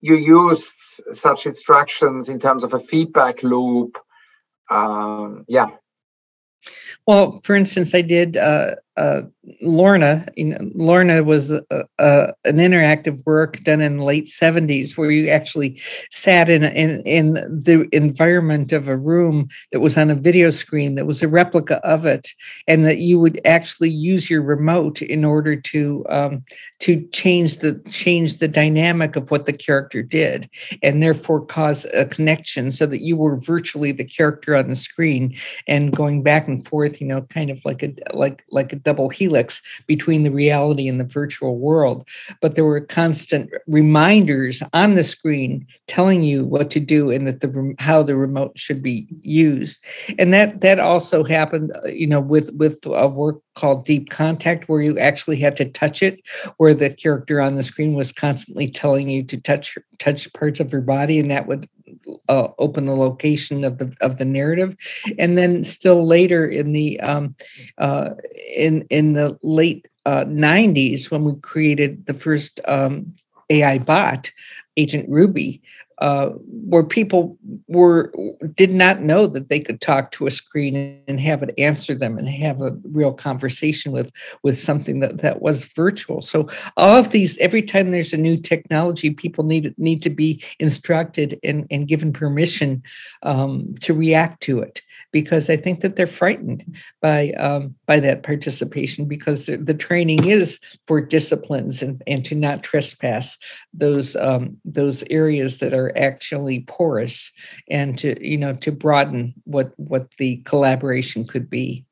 you 0.00 0.16
used 0.16 1.00
such 1.12 1.46
instructions 1.46 2.28
in 2.28 2.40
terms 2.40 2.64
of 2.64 2.74
a 2.74 2.80
feedback 2.80 3.44
loop? 3.44 3.98
Um, 4.68 5.44
yeah. 5.46 5.70
Well, 7.06 7.38
for 7.44 7.54
instance, 7.54 7.94
I 7.94 8.02
did 8.02 8.36
uh, 8.36 8.74
uh, 8.96 9.22
Lorna. 9.62 10.26
You 10.36 10.44
know, 10.46 10.70
Lorna 10.74 11.22
was 11.22 11.50
a, 11.50 11.62
a, 11.98 12.32
an 12.44 12.56
interactive 12.56 13.24
work 13.24 13.62
done 13.62 13.80
in 13.80 13.98
the 13.98 14.04
late 14.04 14.28
seventies, 14.28 14.96
where 14.96 15.10
you 15.10 15.28
actually 15.28 15.80
sat 16.10 16.50
in, 16.50 16.64
in 16.64 17.02
in 17.02 17.34
the 17.34 17.88
environment 17.92 18.72
of 18.72 18.88
a 18.88 18.96
room 18.96 19.48
that 19.70 19.80
was 19.80 19.96
on 19.96 20.10
a 20.10 20.14
video 20.14 20.50
screen 20.50 20.94
that 20.94 21.06
was 21.06 21.22
a 21.22 21.28
replica 21.28 21.76
of 21.86 22.04
it, 22.04 22.28
and 22.66 22.84
that 22.86 22.98
you 22.98 23.18
would 23.18 23.40
actually 23.44 23.90
use 23.90 24.28
your 24.28 24.42
remote 24.42 25.00
in 25.02 25.24
order 25.24 25.56
to 25.56 26.04
um, 26.08 26.44
to 26.80 27.06
change 27.08 27.58
the 27.58 27.80
change 27.90 28.38
the 28.38 28.48
dynamic 28.48 29.16
of 29.16 29.30
what 29.30 29.46
the 29.46 29.52
character 29.52 30.02
did, 30.02 30.50
and 30.82 31.02
therefore 31.02 31.44
cause 31.44 31.86
a 31.94 32.04
connection, 32.04 32.70
so 32.70 32.86
that 32.86 33.00
you 33.00 33.16
were 33.16 33.38
virtually 33.38 33.92
the 33.92 34.04
character 34.04 34.54
on 34.54 34.68
the 34.68 34.76
screen 34.76 35.34
and 35.66 35.96
going 35.96 36.22
back 36.22 36.46
and 36.46 36.66
forth. 36.66 37.00
You 37.00 37.06
know, 37.06 37.22
kind 37.22 37.50
of 37.50 37.64
like 37.64 37.82
a 37.82 37.94
like 38.12 38.44
like 38.50 38.72
a 38.72 38.81
double 38.82 39.08
helix 39.08 39.62
between 39.86 40.22
the 40.22 40.30
reality 40.30 40.88
and 40.88 41.00
the 41.00 41.04
virtual 41.04 41.58
world. 41.58 42.06
But 42.40 42.54
there 42.54 42.64
were 42.64 42.80
constant 42.80 43.50
reminders 43.66 44.62
on 44.72 44.94
the 44.94 45.04
screen 45.04 45.66
telling 45.86 46.22
you 46.22 46.44
what 46.44 46.70
to 46.70 46.80
do 46.80 47.10
and 47.10 47.26
that 47.26 47.40
the 47.40 47.74
how 47.78 48.02
the 48.02 48.16
remote 48.16 48.58
should 48.58 48.82
be 48.82 49.06
used. 49.20 49.82
And 50.18 50.32
that 50.34 50.60
that 50.60 50.78
also 50.78 51.24
happened, 51.24 51.72
uh, 51.84 51.88
you 51.88 52.06
know, 52.06 52.20
with 52.20 52.52
with 52.54 52.78
a 52.86 53.08
work 53.08 53.40
called 53.54 53.84
Deep 53.84 54.10
Contact, 54.10 54.68
where 54.68 54.80
you 54.80 54.98
actually 54.98 55.36
had 55.36 55.56
to 55.56 55.64
touch 55.64 56.02
it, 56.02 56.22
where 56.56 56.74
the 56.74 56.90
character 56.90 57.40
on 57.40 57.56
the 57.56 57.62
screen 57.62 57.94
was 57.94 58.12
constantly 58.12 58.70
telling 58.70 59.10
you 59.10 59.22
to 59.24 59.40
touch 59.40 59.76
touch 59.98 60.32
parts 60.32 60.60
of 60.60 60.72
your 60.72 60.80
body, 60.80 61.18
and 61.18 61.30
that 61.30 61.46
would 61.46 61.68
uh, 62.28 62.48
open 62.58 62.86
the 62.86 62.94
location 62.94 63.64
of 63.64 63.78
the 63.78 63.94
of 64.00 64.18
the 64.18 64.24
narrative, 64.24 64.76
and 65.18 65.36
then 65.36 65.64
still 65.64 66.06
later 66.06 66.46
in 66.46 66.72
the 66.72 67.00
um, 67.00 67.34
uh, 67.78 68.10
in 68.56 68.86
in 68.90 69.12
the 69.12 69.38
late 69.42 69.88
uh, 70.06 70.24
90s 70.24 71.10
when 71.10 71.24
we 71.24 71.36
created 71.36 72.06
the 72.06 72.14
first 72.14 72.60
um, 72.66 73.14
AI 73.50 73.78
bot, 73.78 74.30
Agent 74.76 75.08
Ruby, 75.08 75.62
uh, 76.02 76.30
where 76.46 76.82
people 76.82 77.38
were 77.68 78.12
did 78.56 78.74
not 78.74 79.02
know 79.02 79.24
that 79.28 79.48
they 79.48 79.60
could 79.60 79.80
talk 79.80 80.10
to 80.10 80.26
a 80.26 80.32
screen 80.32 81.00
and 81.06 81.20
have 81.20 81.44
it 81.44 81.54
answer 81.58 81.94
them 81.94 82.18
and 82.18 82.28
have 82.28 82.60
a 82.60 82.72
real 82.82 83.12
conversation 83.12 83.92
with 83.92 84.10
with 84.42 84.58
something 84.58 84.98
that 84.98 85.18
that 85.18 85.40
was 85.40 85.64
virtual. 85.76 86.20
So 86.20 86.48
all 86.76 86.96
of 86.96 87.10
these 87.10 87.38
every 87.38 87.62
time 87.62 87.92
there's 87.92 88.12
a 88.12 88.16
new 88.16 88.36
technology 88.36 89.10
people 89.10 89.44
need 89.44 89.72
need 89.78 90.02
to 90.02 90.10
be 90.10 90.42
instructed 90.58 91.38
and, 91.44 91.68
and 91.70 91.86
given 91.86 92.12
permission 92.12 92.82
um, 93.22 93.76
to 93.82 93.94
react 93.94 94.42
to 94.42 94.58
it 94.58 94.82
because 95.12 95.48
I 95.48 95.56
think 95.56 95.82
that 95.82 95.94
they're 95.94 96.06
frightened 96.08 96.64
by 97.00 97.30
um, 97.32 97.76
by 97.86 98.00
that 98.00 98.24
participation 98.24 99.04
because 99.04 99.46
the, 99.46 99.56
the, 99.56 99.74
training 99.74 100.26
is 100.26 100.58
for 100.86 101.00
disciplines 101.00 101.82
and, 101.82 102.02
and 102.06 102.24
to 102.24 102.34
not 102.34 102.62
trespass 102.62 103.38
those 103.72 104.16
um, 104.16 104.56
those 104.64 105.04
areas 105.10 105.58
that 105.58 105.74
are 105.74 105.91
actually 105.96 106.60
porous 106.60 107.32
and 107.70 107.98
to 107.98 108.26
you 108.26 108.38
know 108.38 108.54
to 108.54 108.72
broaden 108.72 109.34
what 109.44 109.72
what 109.76 110.10
the 110.18 110.36
collaboration 110.38 111.26
could 111.26 111.48
be. 111.48 111.84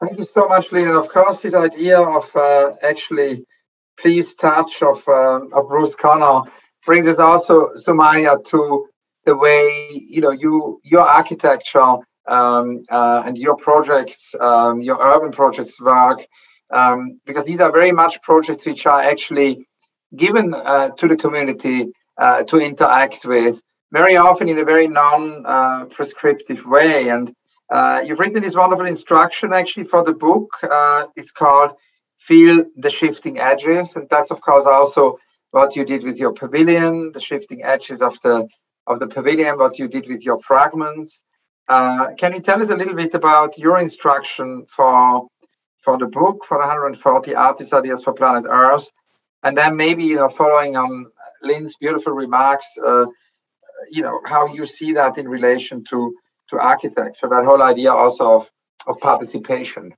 Thank 0.00 0.18
you 0.18 0.26
so 0.26 0.48
much, 0.48 0.70
Lynn. 0.72 0.88
Of 0.88 1.08
course, 1.08 1.40
this 1.40 1.54
idea 1.54 2.00
of 2.00 2.34
uh, 2.36 2.72
actually 2.82 3.44
please 3.98 4.34
touch 4.34 4.82
of, 4.82 5.06
uh, 5.08 5.40
of 5.52 5.68
Bruce 5.68 5.94
Conner 5.94 6.50
brings 6.84 7.08
us 7.08 7.20
also, 7.20 7.70
Sumayya, 7.74 8.44
to 8.44 8.88
the 9.24 9.36
way 9.36 9.88
you 9.92 10.20
know 10.20 10.30
you 10.30 10.80
your 10.84 11.00
architecture 11.00 11.96
um, 12.26 12.84
uh, 12.90 13.22
and 13.24 13.38
your 13.38 13.56
projects, 13.56 14.34
um, 14.40 14.80
your 14.80 14.98
urban 15.00 15.32
projects 15.32 15.80
work, 15.80 16.26
um, 16.70 17.20
because 17.24 17.46
these 17.46 17.60
are 17.60 17.72
very 17.72 17.92
much 17.92 18.20
projects 18.22 18.66
which 18.66 18.86
are 18.86 19.00
actually 19.00 19.66
given 20.14 20.54
uh, 20.54 20.90
to 20.90 21.08
the 21.08 21.16
community 21.16 21.86
uh, 22.18 22.44
to 22.44 22.58
interact 22.58 23.24
with, 23.24 23.60
very 23.92 24.16
often 24.16 24.48
in 24.48 24.58
a 24.58 24.64
very 24.64 24.88
non-prescriptive 24.88 26.66
uh, 26.66 26.70
way. 26.70 27.08
And 27.08 27.34
uh, 27.70 28.02
you've 28.04 28.20
written 28.20 28.42
this 28.42 28.56
wonderful 28.56 28.86
instruction 28.86 29.52
actually 29.52 29.84
for 29.84 30.04
the 30.04 30.14
book. 30.14 30.50
Uh, 30.62 31.06
it's 31.16 31.32
called 31.32 31.72
"Feel 32.18 32.64
the 32.76 32.90
Shifting 32.90 33.38
Edges," 33.38 33.94
and 33.96 34.08
that's 34.08 34.30
of 34.30 34.40
course 34.40 34.66
also 34.66 35.18
what 35.50 35.76
you 35.76 35.84
did 35.84 36.02
with 36.02 36.18
your 36.18 36.32
pavilion, 36.32 37.12
the 37.12 37.20
shifting 37.20 37.62
edges 37.62 38.02
of 38.02 38.20
the 38.22 38.48
of 38.86 38.98
the 38.98 39.06
pavilion, 39.06 39.56
what 39.56 39.78
you 39.78 39.88
did 39.88 40.06
with 40.08 40.24
your 40.24 40.38
fragments. 40.38 41.22
Uh, 41.68 42.08
can 42.18 42.34
you 42.34 42.40
tell 42.40 42.60
us 42.60 42.70
a 42.70 42.76
little 42.76 42.94
bit 42.94 43.14
about 43.14 43.56
your 43.56 43.78
instruction 43.78 44.66
for 44.68 45.28
for 45.80 45.96
the 45.96 46.06
book 46.06 46.44
for 46.44 46.58
140 46.58 47.34
artist 47.34 47.72
ideas 47.72 48.02
for 48.02 48.12
planet 48.12 48.44
Earth, 48.48 48.90
and 49.42 49.56
then 49.56 49.76
maybe 49.76 50.02
you 50.04 50.16
know 50.16 50.28
following 50.28 50.76
on 50.76 51.06
Lynn's 51.44 51.76
beautiful 51.76 52.12
remarks, 52.12 52.66
uh, 52.84 53.06
you 53.90 54.02
know 54.02 54.20
how 54.26 54.46
you 54.46 54.66
see 54.66 54.92
that 54.92 55.18
in 55.18 55.28
relation 55.28 55.84
to 55.90 56.14
to 56.50 56.58
architecture, 56.58 57.28
that 57.28 57.44
whole 57.44 57.62
idea 57.62 57.92
also 57.92 58.36
of 58.36 58.50
of 58.86 58.98
participation. 59.00 59.94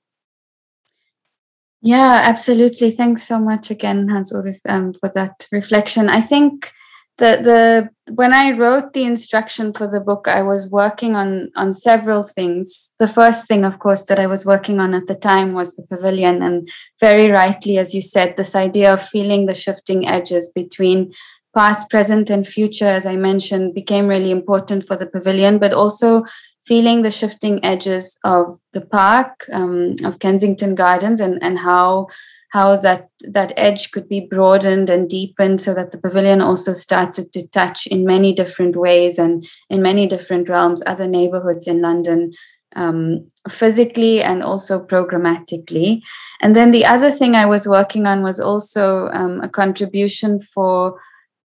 Yeah, 1.82 2.20
absolutely. 2.24 2.90
Thanks 2.90 3.22
so 3.22 3.38
much 3.38 3.70
again, 3.70 4.08
Hans 4.08 4.32
Ulrich, 4.32 4.60
um, 4.68 4.92
for 4.92 5.10
that 5.14 5.46
reflection. 5.52 6.08
I 6.08 6.20
think 6.20 6.72
the 7.18 7.38
the 7.42 8.12
when 8.12 8.32
I 8.32 8.52
wrote 8.52 8.92
the 8.92 9.04
instruction 9.04 9.72
for 9.72 9.86
the 9.86 10.00
book, 10.00 10.28
I 10.28 10.42
was 10.42 10.70
working 10.70 11.16
on 11.16 11.50
on 11.56 11.72
several 11.72 12.22
things. 12.22 12.92
The 12.98 13.08
first 13.08 13.48
thing, 13.48 13.64
of 13.64 13.78
course, 13.78 14.04
that 14.04 14.18
I 14.18 14.26
was 14.26 14.44
working 14.44 14.80
on 14.80 14.94
at 14.94 15.06
the 15.06 15.14
time 15.14 15.52
was 15.52 15.76
the 15.76 15.82
pavilion, 15.84 16.42
and 16.42 16.68
very 17.00 17.30
rightly, 17.30 17.78
as 17.78 17.94
you 17.94 18.02
said, 18.02 18.36
this 18.36 18.54
idea 18.54 18.92
of 18.92 19.02
feeling 19.02 19.46
the 19.46 19.54
shifting 19.54 20.06
edges 20.06 20.50
between 20.54 21.12
past, 21.56 21.88
present, 21.88 22.28
and 22.28 22.46
future, 22.46 22.86
as 22.86 23.06
I 23.06 23.16
mentioned, 23.16 23.74
became 23.74 24.06
really 24.06 24.30
important 24.30 24.86
for 24.86 24.96
the 24.96 25.06
pavilion, 25.06 25.58
but 25.58 25.72
also 25.72 26.24
feeling 26.66 27.02
the 27.02 27.10
shifting 27.10 27.64
edges 27.64 28.18
of 28.24 28.58
the 28.74 28.82
park, 28.82 29.46
um, 29.52 29.94
of 30.04 30.18
Kensington 30.18 30.74
Gardens, 30.74 31.20
and 31.20 31.42
and 31.42 31.58
how 31.58 32.08
how 32.50 32.76
that 32.76 33.08
that 33.32 33.52
edge 33.56 33.90
could 33.90 34.08
be 34.08 34.20
broadened 34.20 34.90
and 34.90 35.08
deepened 35.08 35.60
so 35.60 35.74
that 35.74 35.92
the 35.92 35.98
pavilion 35.98 36.40
also 36.40 36.72
started 36.72 37.32
to 37.32 37.46
touch 37.48 37.86
in 37.86 38.04
many 38.04 38.34
different 38.34 38.76
ways 38.76 39.18
and 39.18 39.48
in 39.70 39.82
many 39.82 40.06
different 40.06 40.48
realms 40.48 40.82
other 40.86 41.08
neighborhoods 41.08 41.66
in 41.66 41.82
london 41.82 42.32
um, 42.76 43.26
physically 43.48 44.22
and 44.22 44.42
also 44.42 44.78
programmatically. 44.78 46.02
And 46.42 46.54
then 46.54 46.70
the 46.70 46.84
other 46.84 47.10
thing 47.10 47.34
i 47.34 47.46
was 47.46 47.66
working 47.66 48.06
on 48.06 48.22
was 48.22 48.38
also 48.38 49.08
um, 49.08 49.40
a 49.42 49.48
contribution 49.48 50.38
for 50.38 50.98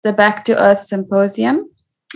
the 0.03 0.13
back 0.13 0.43
to 0.45 0.61
earth 0.61 0.81
symposium 0.81 1.69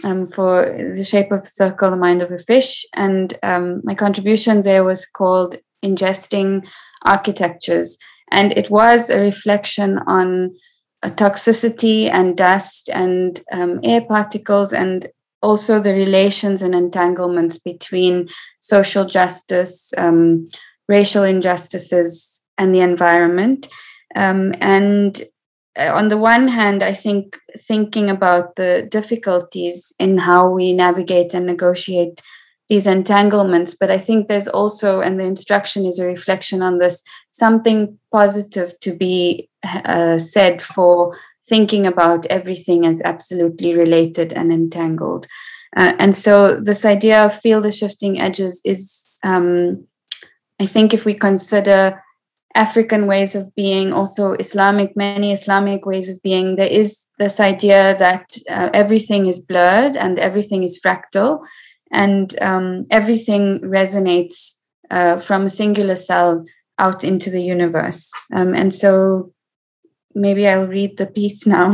um, 0.04 0.26
for 0.26 0.92
the 0.96 1.04
shape 1.04 1.32
of 1.32 1.42
the 1.42 1.48
circle 1.48 1.90
the 1.90 1.98
mind 1.98 2.22
of 2.22 2.32
a 2.32 2.38
fish 2.38 2.86
and 2.94 3.38
um, 3.44 3.82
my 3.84 3.96
contribution 3.96 4.62
there 4.62 4.84
was 4.84 5.06
called 5.06 5.56
ingesting 5.84 6.66
architectures 7.04 7.98
and 8.32 8.52
it 8.54 8.70
was 8.70 9.10
a 9.10 9.20
reflection 9.20 10.00
on 10.08 10.52
uh, 11.04 11.10
toxicity 11.12 12.10
and 12.10 12.36
dust 12.36 12.90
and 12.90 13.44
um, 13.52 13.80
air 13.84 14.02
particles 14.02 14.74
and 14.74 15.08
also 15.46 15.80
the 15.80 15.94
relations 15.94 16.64
and 16.64 16.74
entanglements 16.74 17.60
between 17.60 18.28
social 18.60 19.06
justice, 19.06 19.94
um, 19.98 20.48
racial 20.90 21.24
injustices, 21.24 22.42
and 22.58 22.74
the 22.74 22.80
environment. 22.80 23.68
Um, 24.16 24.56
and 24.60 25.24
on 25.78 26.08
the 26.08 26.18
one 26.18 26.48
hand, 26.48 26.84
I 26.84 26.94
think 26.94 27.38
thinking 27.58 28.10
about 28.10 28.56
the 28.56 28.88
difficulties 28.90 29.94
in 30.00 30.18
how 30.18 30.50
we 30.50 30.74
navigate 30.74 31.34
and 31.34 31.46
negotiate 31.46 32.22
these 32.68 32.88
entanglements 32.88 33.76
but 33.76 33.92
i 33.92 34.00
think 34.00 34.28
there's 34.28 34.48
also 34.48 35.00
and 35.00 35.20
the 35.20 35.24
instruction 35.24 35.86
is 35.86 36.00
a 36.00 36.06
reflection 36.06 36.64
on 36.64 36.80
this 36.80 37.04
something 37.30 37.96
positive 38.12 38.74
to 38.80 38.92
be 38.92 39.48
uh, 39.64 40.18
said 40.18 40.64
for 40.64 41.16
thinking 41.48 41.86
about 41.86 42.26
everything 42.28 42.86
as 42.86 43.02
absolutely 43.04 43.76
related 43.76 44.34
and 44.34 44.52
entangled. 44.52 45.28
Uh, 45.78 45.94
and 46.00 46.16
so 46.16 46.60
this 46.60 46.86
idea 46.86 47.26
of 47.26 47.40
feel 47.40 47.62
the 47.62 47.72
shifting 47.72 48.20
edges 48.20 48.62
is 48.64 49.08
um, 49.24 49.86
i 50.60 50.66
think 50.66 50.94
if 50.94 51.06
we 51.06 51.14
consider 51.14 52.02
african 52.56 53.06
ways 53.06 53.36
of 53.36 53.54
being 53.56 53.94
also 53.94 54.32
islamic 54.34 54.96
many 54.96 55.32
islamic 55.32 55.86
ways 55.86 56.10
of 56.10 56.22
being 56.24 56.56
there 56.56 56.68
is 56.68 57.08
this 57.20 57.40
idea 57.40 57.96
that 58.00 58.38
uh, 58.50 58.70
everything 58.74 59.28
is 59.28 59.40
blurred 59.40 59.96
and 59.96 60.18
everything 60.20 60.64
is 60.64 60.80
fractal 60.84 61.46
and 61.92 62.40
um, 62.42 62.86
everything 62.92 63.60
resonates 63.62 64.56
uh, 64.92 65.18
from 65.18 65.46
a 65.46 65.50
singular 65.50 65.96
cell 65.96 66.46
out 66.80 67.04
into 67.04 67.30
the 67.30 67.42
universe. 67.42 68.12
Um, 68.34 68.54
and 68.54 68.74
so 68.74 69.32
maybe 70.14 70.48
I'll 70.48 70.68
read 70.68 70.98
the 70.98 71.06
piece 71.06 71.46
now. 71.58 71.72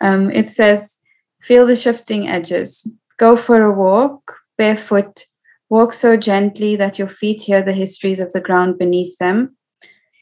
um, 0.00 0.30
it 0.30 0.50
says, 0.50 0.98
Feel 1.42 1.66
the 1.66 1.76
shifting 1.76 2.28
edges. 2.28 2.90
Go 3.18 3.36
for 3.36 3.62
a 3.62 3.72
walk, 3.72 4.36
barefoot. 4.58 5.26
Walk 5.68 5.92
so 5.92 6.16
gently 6.16 6.76
that 6.76 6.98
your 6.98 7.08
feet 7.08 7.42
hear 7.42 7.62
the 7.62 7.72
histories 7.72 8.20
of 8.20 8.32
the 8.32 8.40
ground 8.40 8.78
beneath 8.78 9.16
them. 9.18 9.55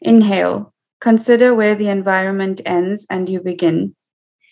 Inhale. 0.05 0.73
Consider 1.01 1.55
where 1.55 1.75
the 1.75 1.89
environment 1.89 2.61
ends 2.65 3.07
and 3.11 3.29
you 3.29 3.41
begin. 3.41 3.97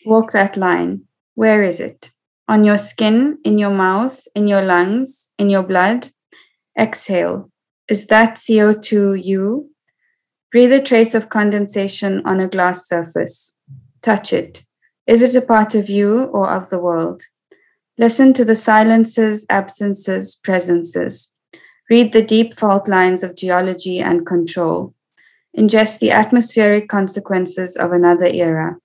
Walk 0.04 0.32
that 0.32 0.56
line. 0.56 1.02
Where 1.34 1.62
is 1.62 1.78
it? 1.78 2.10
on 2.52 2.64
your 2.64 2.76
skin, 2.76 3.38
in 3.44 3.56
your 3.56 3.70
mouth, 3.70 4.26
in 4.34 4.46
your 4.46 4.60
lungs, 4.60 5.30
in 5.38 5.48
your 5.48 5.62
blood. 5.62 6.10
Exhale. 6.78 7.50
Is 7.88 8.06
that 8.08 8.34
CO2 8.34 9.24
you? 9.24 9.70
Breathe 10.50 10.72
a 10.72 10.80
trace 10.82 11.14
of 11.14 11.30
condensation 11.30 12.20
on 12.26 12.40
a 12.40 12.48
glass 12.48 12.86
surface. 12.86 13.56
Touch 14.02 14.34
it. 14.34 14.64
Is 15.06 15.22
it 15.22 15.34
a 15.34 15.40
part 15.40 15.74
of 15.74 15.88
you 15.88 16.24
or 16.24 16.50
of 16.50 16.68
the 16.68 16.78
world? 16.78 17.22
Listen 17.96 18.34
to 18.34 18.44
the 18.44 18.54
silences, 18.54 19.46
absences, 19.48 20.36
presences. 20.36 21.28
Read 21.88 22.12
the 22.12 22.22
deep 22.22 22.52
fault 22.52 22.86
lines 22.88 23.22
of 23.22 23.34
geology 23.34 23.98
and 23.98 24.26
control. 24.26 24.92
Ingest 25.56 25.98
the 25.98 26.10
atmospheric 26.10 26.88
consequences 26.88 27.76
of 27.76 27.92
another 27.92 28.26
era 28.26 28.76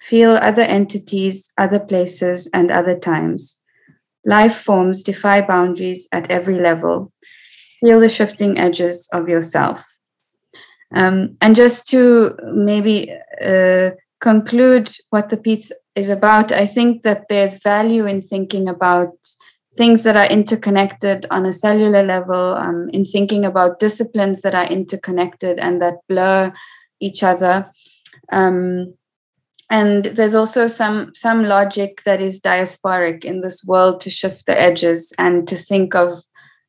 feel 0.00 0.32
other 0.36 0.62
entities, 0.62 1.52
other 1.58 1.80
places, 1.80 2.48
and 2.52 2.70
other 2.70 2.98
times. 2.98 3.58
Life 4.24 4.56
forms 4.56 5.02
defy 5.02 5.40
boundaries 5.40 6.08
at 6.12 6.30
every 6.30 6.60
level. 6.60 7.12
Feel 7.80 8.00
the 8.00 8.08
shifting 8.08 8.58
edges 8.58 9.08
of 9.12 9.28
yourself. 9.28 9.84
Um, 10.94 11.36
and 11.40 11.54
just 11.56 11.88
to 11.88 12.36
maybe 12.54 13.12
uh, 13.44 13.90
conclude 14.20 14.92
what 15.10 15.28
the 15.30 15.36
piece 15.36 15.72
is 15.94 16.10
about, 16.10 16.52
I 16.52 16.66
think 16.66 17.02
that 17.02 17.24
there's 17.28 17.62
value 17.62 18.06
in 18.06 18.20
thinking 18.20 18.68
about 18.68 19.16
things 19.76 20.02
that 20.02 20.16
are 20.16 20.26
interconnected 20.26 21.26
on 21.30 21.46
a 21.46 21.52
cellular 21.52 22.02
level, 22.02 22.54
um, 22.54 22.88
in 22.92 23.04
thinking 23.04 23.44
about 23.44 23.78
disciplines 23.78 24.42
that 24.42 24.54
are 24.54 24.66
interconnected 24.66 25.58
and 25.58 25.82
that 25.82 25.96
blur 26.08 26.52
each 27.00 27.22
other. 27.22 27.70
Um, 28.32 28.94
and 29.70 30.04
there's 30.06 30.34
also 30.34 30.66
some 30.66 31.12
some 31.14 31.44
logic 31.44 32.02
that 32.04 32.20
is 32.20 32.40
diasporic 32.40 33.24
in 33.24 33.40
this 33.40 33.64
world 33.64 34.00
to 34.00 34.10
shift 34.10 34.46
the 34.46 34.58
edges 34.58 35.12
and 35.18 35.48
to 35.48 35.56
think 35.56 35.94
of 35.94 36.22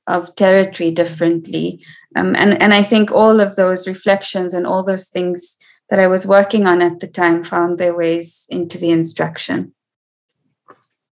of 0.07 0.33
territory 0.35 0.91
differently 0.91 1.79
um, 2.15 2.35
and 2.35 2.59
and 2.61 2.73
i 2.73 2.81
think 2.81 3.11
all 3.11 3.39
of 3.39 3.55
those 3.55 3.87
reflections 3.87 4.53
and 4.53 4.65
all 4.65 4.83
those 4.83 5.09
things 5.09 5.57
that 5.89 5.99
i 5.99 6.07
was 6.07 6.25
working 6.25 6.65
on 6.65 6.81
at 6.81 6.99
the 6.99 7.07
time 7.07 7.43
found 7.43 7.77
their 7.77 7.95
ways 7.95 8.47
into 8.49 8.77
the 8.77 8.89
instruction 8.89 9.73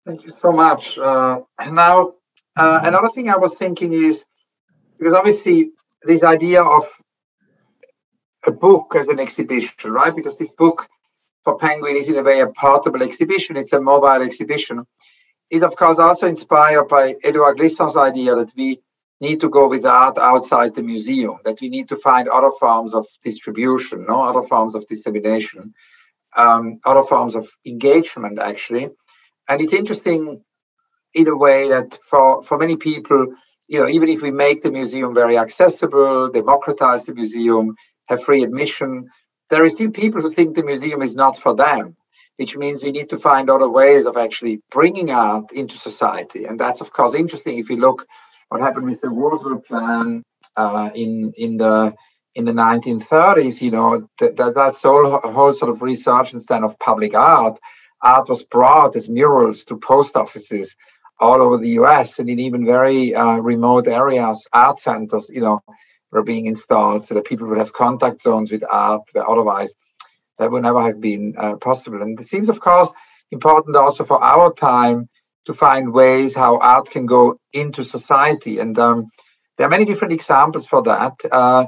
thank 0.06 0.24
you 0.24 0.32
so 0.32 0.52
much. 0.52 0.98
Uh, 0.98 1.42
now 1.72 2.14
uh, 2.56 2.82
another 2.84 3.10
thing 3.10 3.30
i 3.30 3.38
was 3.38 3.58
thinking 3.58 3.94
is 3.94 4.26
because 4.98 5.14
obviously 5.14 5.72
this 6.04 6.24
idea 6.24 6.62
of 6.62 6.84
a 8.46 8.52
book 8.52 8.96
as 8.98 9.08
an 9.08 9.20
exhibition 9.20 9.92
right? 9.92 10.16
Because 10.16 10.38
this 10.38 10.54
book 10.54 10.88
for 11.44 11.58
Penguin 11.58 11.96
is 11.96 12.10
in 12.10 12.18
a 12.18 12.24
way 12.24 12.42
a 12.42 12.48
portable 12.48 13.02
exhibition, 13.02 13.58
it's 13.58 13.74
a 13.74 13.82
mobile 13.82 14.22
exhibition, 14.22 14.86
is 15.50 15.64
of 15.64 15.76
course 15.76 16.00
also 16.00 16.28
inspired 16.28 16.88
by 16.88 17.16
Edouard 17.24 17.58
Glissant's 17.58 17.98
idea 17.98 18.36
that 18.36 18.52
we 18.56 18.82
need 19.22 19.42
to 19.42 19.50
go 19.50 19.68
with 19.68 19.86
art 19.86 20.18
outside 20.18 20.76
the 20.76 20.84
museum, 20.84 21.38
that 21.44 21.60
we 21.62 21.70
need 21.70 21.90
to 21.90 21.98
find 21.98 22.30
other 22.30 22.52
forms 22.60 22.94
of 22.94 23.06
distribution, 23.24 24.06
no? 24.08 24.22
Other 24.22 24.48
forms 24.48 24.76
of 24.76 24.88
dissemination, 24.88 25.74
um, 26.38 26.80
other 26.86 27.04
forms 27.04 27.36
of 27.36 27.48
engagement 27.66 28.40
actually. 28.40 28.90
And 29.50 29.62
it's 29.62 29.74
interesting 29.74 30.42
in 31.14 31.28
a 31.28 31.36
way 31.36 31.70
that 31.70 31.96
for, 31.96 32.42
for 32.44 32.58
many 32.58 32.78
people, 32.78 33.28
you 33.68 33.80
know, 33.80 33.90
even 33.90 34.10
if 34.10 34.22
we 34.22 34.32
make 34.32 34.62
the 34.62 34.72
museum 34.72 35.14
very 35.14 35.38
accessible, 35.38 36.30
democratize 36.30 37.04
the 37.04 37.14
museum, 37.14 37.76
have 38.08 38.24
free 38.24 38.44
admission, 38.44 39.10
there 39.50 39.64
are 39.64 39.70
still 39.70 39.90
people 39.90 40.22
who 40.22 40.32
think 40.32 40.56
the 40.56 40.64
museum 40.64 41.02
is 41.02 41.16
not 41.16 41.38
for 41.38 41.56
them, 41.56 41.98
which 42.38 42.56
means 42.56 42.84
we 42.84 42.92
need 42.92 43.10
to 43.10 43.18
find 43.18 43.50
other 43.50 43.70
ways 43.70 44.06
of 44.06 44.18
actually 44.18 44.62
bringing 44.72 45.12
art 45.12 45.52
into 45.52 45.78
society. 45.78 46.46
And 46.46 46.60
that's, 46.60 46.82
of 46.82 46.94
course, 46.94 47.16
interesting 47.16 47.58
if 47.58 47.70
you 47.70 47.78
look 47.78 48.06
what 48.50 48.62
happened 48.62 48.86
with 48.86 49.02
the 49.02 49.12
Warsaw 49.12 49.60
Plan 49.60 50.24
uh, 50.56 50.90
in 50.94 51.34
in 51.38 51.58
the 51.58 51.96
in 52.36 52.46
the 52.46 52.52
1930s. 52.52 53.62
You 53.62 53.72
know 53.72 54.10
that, 54.20 54.38
that 54.38 54.56
that's 54.56 54.84
whole 54.84 55.20
whole 55.22 55.54
sort 55.54 55.72
of 55.72 55.82
resurgence 55.82 56.46
then 56.46 56.64
of 56.64 56.78
public 56.80 57.14
art. 57.16 57.60
Art 58.02 58.30
was 58.30 58.44
brought 58.44 58.96
as 58.96 59.10
murals 59.10 59.66
to 59.66 59.78
post 59.78 60.16
offices 60.16 60.76
all 61.20 61.42
over 61.42 61.58
the 61.58 61.72
U.S. 61.72 62.20
and 62.20 62.30
in 62.30 62.40
even 62.40 62.66
very 62.66 63.14
uh, 63.14 63.38
remote 63.38 63.88
areas, 63.88 64.48
art 64.54 64.80
centers. 64.80 65.30
You 65.30 65.42
know, 65.42 65.64
were 66.12 66.24
being 66.24 66.46
installed 66.46 67.06
so 67.06 67.14
that 67.16 67.26
people 67.26 67.48
would 67.48 67.58
have 67.58 67.74
contact 67.74 68.20
zones 68.20 68.52
with 68.52 68.64
art 68.70 69.04
where 69.14 69.30
otherwise 69.30 69.76
that 70.38 70.52
would 70.52 70.64
never 70.64 70.82
have 70.82 71.00
been 71.00 71.36
uh, 71.38 71.56
possible. 71.56 72.02
And 72.02 72.20
it 72.20 72.28
seems, 72.28 72.50
of 72.50 72.60
course, 72.60 72.92
important 73.32 73.76
also 73.76 74.04
for 74.04 74.22
our 74.24 74.54
time 74.54 75.10
to 75.46 75.54
find 75.54 75.94
ways 75.94 76.36
how 76.36 76.60
art 76.60 76.90
can 76.90 77.06
go 77.06 77.40
into 77.54 77.84
society. 77.84 78.60
And 78.60 78.78
um, 78.80 79.10
there 79.58 79.68
are 79.68 79.70
many 79.70 79.86
different 79.86 80.14
examples 80.14 80.68
for 80.68 80.84
that. 80.84 81.14
Uh, 81.32 81.66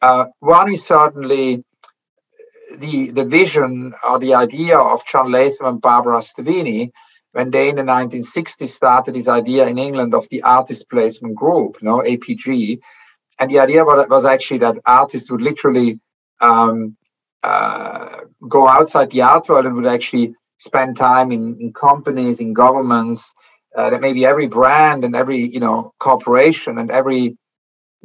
uh, 0.00 0.26
one 0.40 0.72
is 0.72 0.84
certainly 0.84 1.64
the, 2.78 3.10
the 3.10 3.24
vision 3.24 3.92
or 4.08 4.18
the 4.18 4.34
idea 4.34 4.78
of 4.78 5.04
John 5.06 5.30
Latham 5.30 5.66
and 5.66 5.80
Barbara 5.80 6.18
Steveni 6.18 6.90
when 7.32 7.50
they 7.50 7.70
in 7.70 7.76
the 7.76 7.82
1960s 7.82 8.68
started 8.68 9.14
this 9.14 9.28
idea 9.28 9.66
in 9.66 9.78
England 9.78 10.14
of 10.14 10.28
the 10.30 10.42
artist 10.42 10.88
placement 10.90 11.34
group, 11.34 11.78
you 11.80 11.88
know, 11.88 12.00
APG, 12.00 12.78
and 13.40 13.50
the 13.50 13.58
idea 13.58 13.84
was, 13.84 14.06
was 14.08 14.24
actually 14.24 14.58
that 14.58 14.78
artists 14.86 15.30
would 15.30 15.40
literally 15.40 15.98
um, 16.40 16.96
uh, 17.42 18.20
go 18.48 18.68
outside 18.68 19.10
the 19.10 19.22
art 19.22 19.48
world 19.48 19.66
and 19.66 19.74
would 19.74 19.86
actually 19.86 20.34
spend 20.58 20.96
time 20.96 21.32
in, 21.32 21.56
in 21.58 21.72
companies, 21.72 22.38
in 22.38 22.52
governments, 22.52 23.32
uh, 23.76 23.90
that 23.90 24.00
maybe 24.00 24.26
every 24.26 24.46
brand 24.46 25.02
and 25.02 25.16
every 25.16 25.38
you 25.38 25.60
know 25.60 25.92
corporation 25.98 26.78
and 26.78 26.90
every 26.90 27.36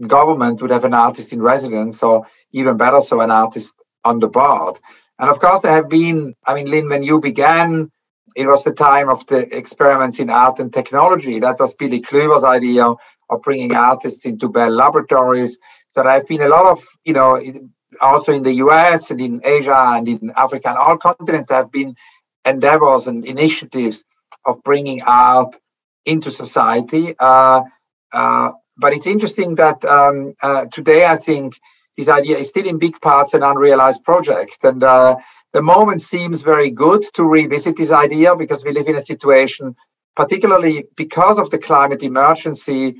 government 0.07 0.61
would 0.61 0.71
have 0.71 0.85
an 0.85 0.93
artist 0.93 1.33
in 1.33 1.41
residence, 1.41 2.01
or 2.01 2.25
even 2.53 2.77
better, 2.77 3.01
so 3.01 3.19
an 3.19 3.31
artist 3.31 3.83
on 4.07 4.19
the 4.19 4.27
board. 4.27 4.75
And 5.19 5.29
of 5.29 5.39
course, 5.39 5.61
there 5.61 5.73
have 5.73 5.89
been, 5.89 6.35
I 6.45 6.53
mean, 6.55 6.69
Lynn, 6.69 6.89
when 6.89 7.03
you 7.03 7.19
began, 7.19 7.91
it 8.35 8.47
was 8.47 8.63
the 8.63 8.73
time 8.73 9.09
of 9.09 9.25
the 9.27 9.41
experiments 9.55 10.19
in 10.19 10.29
art 10.29 10.59
and 10.59 10.71
technology. 10.71 11.39
That 11.39 11.59
was 11.59 11.73
Billy 11.73 12.01
Kluver's 12.01 12.43
idea 12.43 12.85
of 13.29 13.41
bringing 13.41 13.75
artists 13.75 14.25
into 14.25 14.49
Bell 14.49 14.69
Laboratories. 14.69 15.57
So 15.89 16.03
there 16.03 16.13
have 16.13 16.27
been 16.27 16.41
a 16.41 16.49
lot 16.49 16.71
of, 16.71 16.79
you 17.03 17.13
know, 17.13 17.41
also 18.01 18.31
in 18.33 18.43
the 18.43 18.53
US 18.65 19.11
and 19.11 19.19
in 19.19 19.41
Asia 19.43 19.75
and 19.95 20.07
in 20.07 20.31
Africa 20.35 20.69
and 20.69 20.77
all 20.77 20.97
continents, 20.97 21.47
there 21.47 21.57
have 21.57 21.71
been 21.71 21.95
endeavors 22.45 23.07
and 23.07 23.25
initiatives 23.25 24.03
of 24.45 24.61
bringing 24.63 25.01
art 25.05 25.55
into 26.05 26.31
society. 26.31 27.15
Uh, 27.19 27.61
uh, 28.13 28.51
but 28.77 28.93
it's 28.93 29.07
interesting 29.07 29.55
that 29.55 29.83
um, 29.85 30.33
uh, 30.41 30.65
today, 30.71 31.05
I 31.05 31.15
think 31.15 31.59
this 31.97 32.09
idea 32.09 32.37
is 32.37 32.47
still 32.47 32.67
in 32.67 32.77
big 32.77 33.01
parts 33.01 33.33
an 33.33 33.43
unrealized 33.43 34.03
project. 34.03 34.63
And 34.63 34.83
uh, 34.83 35.15
the 35.53 35.63
moment 35.63 36.01
seems 36.01 36.43
very 36.43 36.69
good 36.69 37.03
to 37.15 37.23
revisit 37.23 37.75
this 37.75 37.91
idea 37.91 38.35
because 38.35 38.63
we 38.63 38.71
live 38.71 38.87
in 38.87 38.95
a 38.95 39.01
situation, 39.01 39.75
particularly 40.15 40.85
because 40.95 41.39
of 41.39 41.49
the 41.49 41.57
climate 41.57 42.03
emergency, 42.03 42.95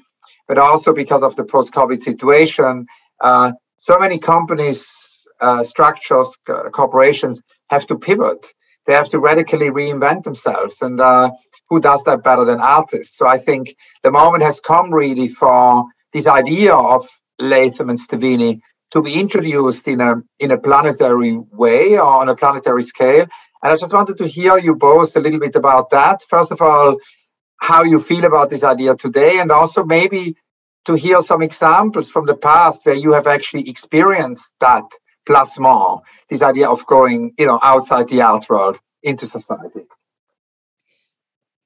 but 0.48 0.58
also 0.58 0.94
because 0.94 1.22
of 1.22 1.36
the 1.36 1.46
post 1.46 1.74
COVID 1.74 2.00
situation. 2.00 2.88
Uh, 3.22 3.52
so 3.78 4.00
many 4.00 4.18
companies, 4.18 5.28
uh, 5.40 5.62
structures, 5.62 6.36
corporations 6.72 7.42
have 7.70 7.86
to 7.88 8.00
pivot. 8.00 8.48
They 8.88 8.94
have 8.94 9.10
to 9.10 9.20
radically 9.20 9.70
reinvent 9.70 10.24
themselves. 10.24 10.82
And 10.82 11.00
uh, 11.00 11.30
who 11.70 11.80
does 11.80 12.04
that 12.06 12.24
better 12.24 12.46
than 12.46 12.62
artists? 12.62 13.18
So 13.18 13.28
I 13.28 13.38
think 13.38 13.76
the 14.04 14.12
moment 14.12 14.42
has 14.42 14.60
come 14.60 14.92
really 14.92 15.28
for 15.28 15.86
this 16.14 16.26
idea 16.26 16.74
of 16.74 17.06
Latham 17.40 17.90
and 17.90 18.00
Steveni 18.00 18.62
to 18.92 19.02
be 19.02 19.20
introduced 19.20 19.88
in 19.88 20.02
a 20.02 20.16
in 20.40 20.52
a 20.52 20.58
planetary 20.58 21.38
way 21.52 21.98
or 21.98 22.22
on 22.22 22.30
a 22.30 22.36
planetary 22.36 22.84
scale. 22.84 23.28
And 23.64 23.74
I 23.74 23.76
just 23.76 23.94
wanted 23.94 24.18
to 24.20 24.28
hear 24.28 24.58
you 24.58 24.76
both 24.76 25.16
a 25.16 25.20
little 25.20 25.40
bit 25.40 25.56
about 25.56 25.90
that. 25.90 26.22
First 26.24 26.52
of 26.52 26.62
all, 26.62 26.98
how 27.60 27.84
you 27.84 28.00
feel 28.00 28.26
about 28.26 28.50
this 28.50 28.64
idea 28.64 28.96
today, 28.96 29.40
and 29.40 29.52
also 29.52 29.84
maybe 29.84 30.36
to 30.86 30.94
hear 30.96 31.22
some 31.22 31.42
examples 31.42 32.10
from 32.10 32.26
the 32.26 32.36
past 32.36 32.86
where 32.86 32.96
you 32.96 33.14
have 33.14 33.28
actually 33.28 33.68
experienced 33.70 34.54
that 34.60 34.86
more, 35.60 36.02
this 36.30 36.42
idea 36.42 36.70
of 36.70 36.86
going, 36.86 37.34
you 37.38 37.46
know, 37.46 37.60
outside 37.62 38.08
the 38.08 38.22
art 38.22 38.50
world 38.50 38.80
into 39.04 39.28
society. 39.28 39.82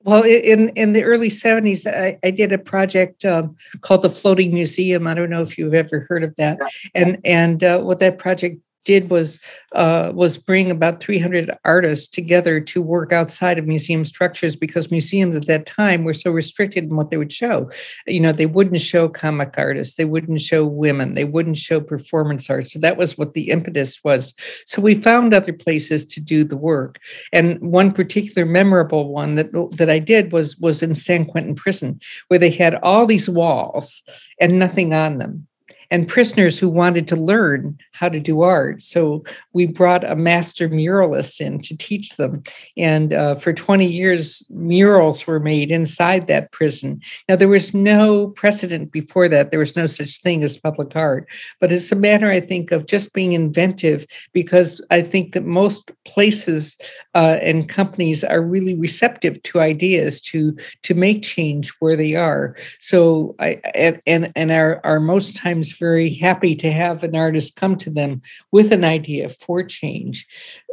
Well, 0.04 0.24
in 0.24 0.70
in 0.70 0.94
the 0.94 1.04
early 1.04 1.30
'70s, 1.30 1.86
I, 1.86 2.18
I 2.24 2.32
did 2.32 2.52
a 2.52 2.58
project 2.58 3.24
um, 3.26 3.56
called 3.82 4.02
the 4.02 4.10
Floating 4.10 4.54
Museum. 4.54 5.08
I 5.08 5.14
don't 5.14 5.30
know 5.30 5.42
if 5.42 5.58
you've 5.58 5.74
ever 5.74 6.06
heard 6.10 6.24
of 6.24 6.36
that. 6.38 6.60
And 6.96 7.20
and 7.24 7.64
uh, 7.64 7.80
what 7.82 8.00
that 8.00 8.18
project 8.18 8.58
did 8.86 9.10
was 9.10 9.40
uh, 9.74 10.12
was 10.14 10.38
bring 10.38 10.70
about 10.70 11.02
300 11.02 11.58
artists 11.64 12.08
together 12.08 12.60
to 12.60 12.82
work 12.82 13.14
outside 13.14 13.58
of 13.58 13.66
museum 13.66 14.04
structures 14.04 14.56
because 14.56 14.92
museums 14.92 15.36
at 15.36 15.48
that 15.48 15.66
time 15.66 16.04
were 16.04 16.14
so 16.14 16.32
restricted 16.32 16.86
in 16.86 16.96
what 16.96 17.10
they 17.10 17.18
would 17.18 17.32
show. 17.32 17.70
You 18.06 18.20
know, 18.20 18.32
they 18.32 18.46
wouldn't 18.46 18.82
show 18.82 19.08
comic 19.08 19.54
artists, 19.58 19.96
they 19.96 20.06
wouldn't 20.06 20.42
show 20.42 20.66
women, 20.66 21.14
they 21.14 21.24
wouldn't 21.24 21.58
show 21.58 21.80
performance 21.80 22.50
art. 22.50 22.68
So 22.68 22.80
that 22.80 22.98
was 22.98 23.18
what 23.18 23.34
the 23.34 23.50
impetus 23.50 24.04
was. 24.04 24.34
So 24.66 24.82
we 24.82 24.96
found 24.96 25.34
other 25.34 25.54
places 25.54 26.06
to 26.06 26.22
do 26.22 26.44
the 26.44 26.58
work, 26.58 27.00
and 27.32 27.60
one 27.62 27.92
particular 27.92 28.46
memorable 28.46 29.12
one 29.14 29.36
that 29.36 29.52
that 29.78 29.90
I 29.90 30.00
did 30.00 30.32
was 30.32 30.58
was 30.58 30.84
in 30.84 30.96
San 30.96 31.26
Quentin 31.26 31.56
Prison, 31.56 32.00
where 32.28 32.40
they 32.40 32.50
had 32.50 32.76
all 32.76 33.06
these 33.06 33.30
walls 33.30 34.04
and 34.40 34.60
nothing 34.60 34.94
on 34.94 35.20
them 35.20 35.48
and 35.92 36.08
prisoners 36.08 36.58
who 36.58 36.70
wanted 36.70 37.08
to 37.10 37.16
learn 37.16 37.78
how 37.94 38.10
to 38.10 38.20
do 38.20 38.42
art. 38.42 38.82
So 38.82 39.24
we 39.54 39.68
brought 39.68 40.10
a 40.10 40.16
master 40.16 40.70
muralist 40.70 41.42
in 41.42 41.60
to 41.60 41.78
teach 41.78 42.16
them. 42.16 42.44
And 42.78 43.14
uh, 43.14 43.36
for 43.36 43.54
20 43.54 43.86
years, 43.86 44.44
murals 44.50 45.28
were 45.28 45.40
made 45.40 45.70
inside 45.70 46.28
that 46.28 46.52
prison. 46.52 47.02
Now, 47.28 47.36
there 47.36 47.48
was 47.48 47.74
no 47.74 48.30
precedent 48.30 48.92
before 48.92 49.28
that, 49.30 49.52
there 49.52 49.60
was 49.60 49.76
no 49.76 49.86
such 49.86 50.22
thing 50.22 50.44
as 50.44 50.58
public 50.58 50.96
art. 50.96 51.28
But 51.60 51.72
it's 51.72 51.92
a 51.92 51.96
matter, 51.96 52.32
I 52.32 52.40
think, 52.40 52.72
of 52.72 52.88
just 52.88 53.14
being 53.14 53.34
inventive 53.34 54.06
because 54.34 54.84
I 54.90 55.02
think 55.02 55.34
that 55.34 55.46
most 55.46 55.92
places 56.06 56.78
uh, 57.14 57.38
and 57.42 57.68
companies 57.68 58.24
are 58.24 58.42
really 58.42 58.76
receptive 58.76 59.44
to 59.44 59.60
ideas 59.60 60.22
to, 60.22 60.56
to 60.84 60.94
make 60.94 61.22
change 61.22 61.70
where 61.80 61.98
they 61.98 62.16
are. 62.16 62.56
So 62.80 63.36
I 63.40 63.60
and 63.76 64.02
and, 64.08 64.32
and 64.36 64.52
are, 64.52 64.80
are 64.84 65.00
most 65.00 65.36
times 65.36 65.72
very 65.82 66.14
happy 66.14 66.56
to 66.56 66.72
have 66.72 67.04
an 67.04 67.16
artist 67.16 67.56
come 67.56 67.76
to 67.76 67.90
them 67.90 68.22
with 68.52 68.72
an 68.72 68.86
idea 68.86 69.28
for 69.28 69.64
change. 69.64 70.28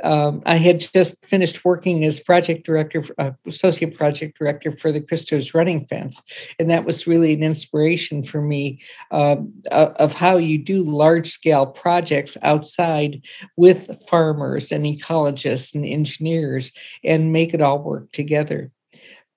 Um, 0.04 0.42
I 0.44 0.56
had 0.56 0.80
just 0.80 1.24
finished 1.24 1.64
working 1.64 2.04
as 2.04 2.20
project 2.20 2.66
director, 2.66 3.02
uh, 3.16 3.30
associate 3.46 3.96
project 3.96 4.38
director 4.38 4.70
for 4.70 4.92
the 4.92 5.00
Christo's 5.00 5.54
Running 5.54 5.86
Fence, 5.86 6.22
and 6.58 6.70
that 6.70 6.84
was 6.84 7.06
really 7.06 7.32
an 7.32 7.42
inspiration 7.42 8.22
for 8.22 8.42
me 8.42 8.80
um, 9.10 9.54
of 9.72 10.12
how 10.12 10.36
you 10.36 10.58
do 10.58 10.82
large 10.82 11.30
scale 11.30 11.64
projects 11.66 12.36
outside 12.42 13.24
with 13.56 13.98
farmers 14.08 14.70
and 14.70 14.84
ecologists 14.84 15.74
and 15.74 15.86
engineers 15.86 16.70
and 17.02 17.32
make 17.32 17.54
it 17.54 17.62
all 17.62 17.82
work 17.82 18.12
together 18.12 18.70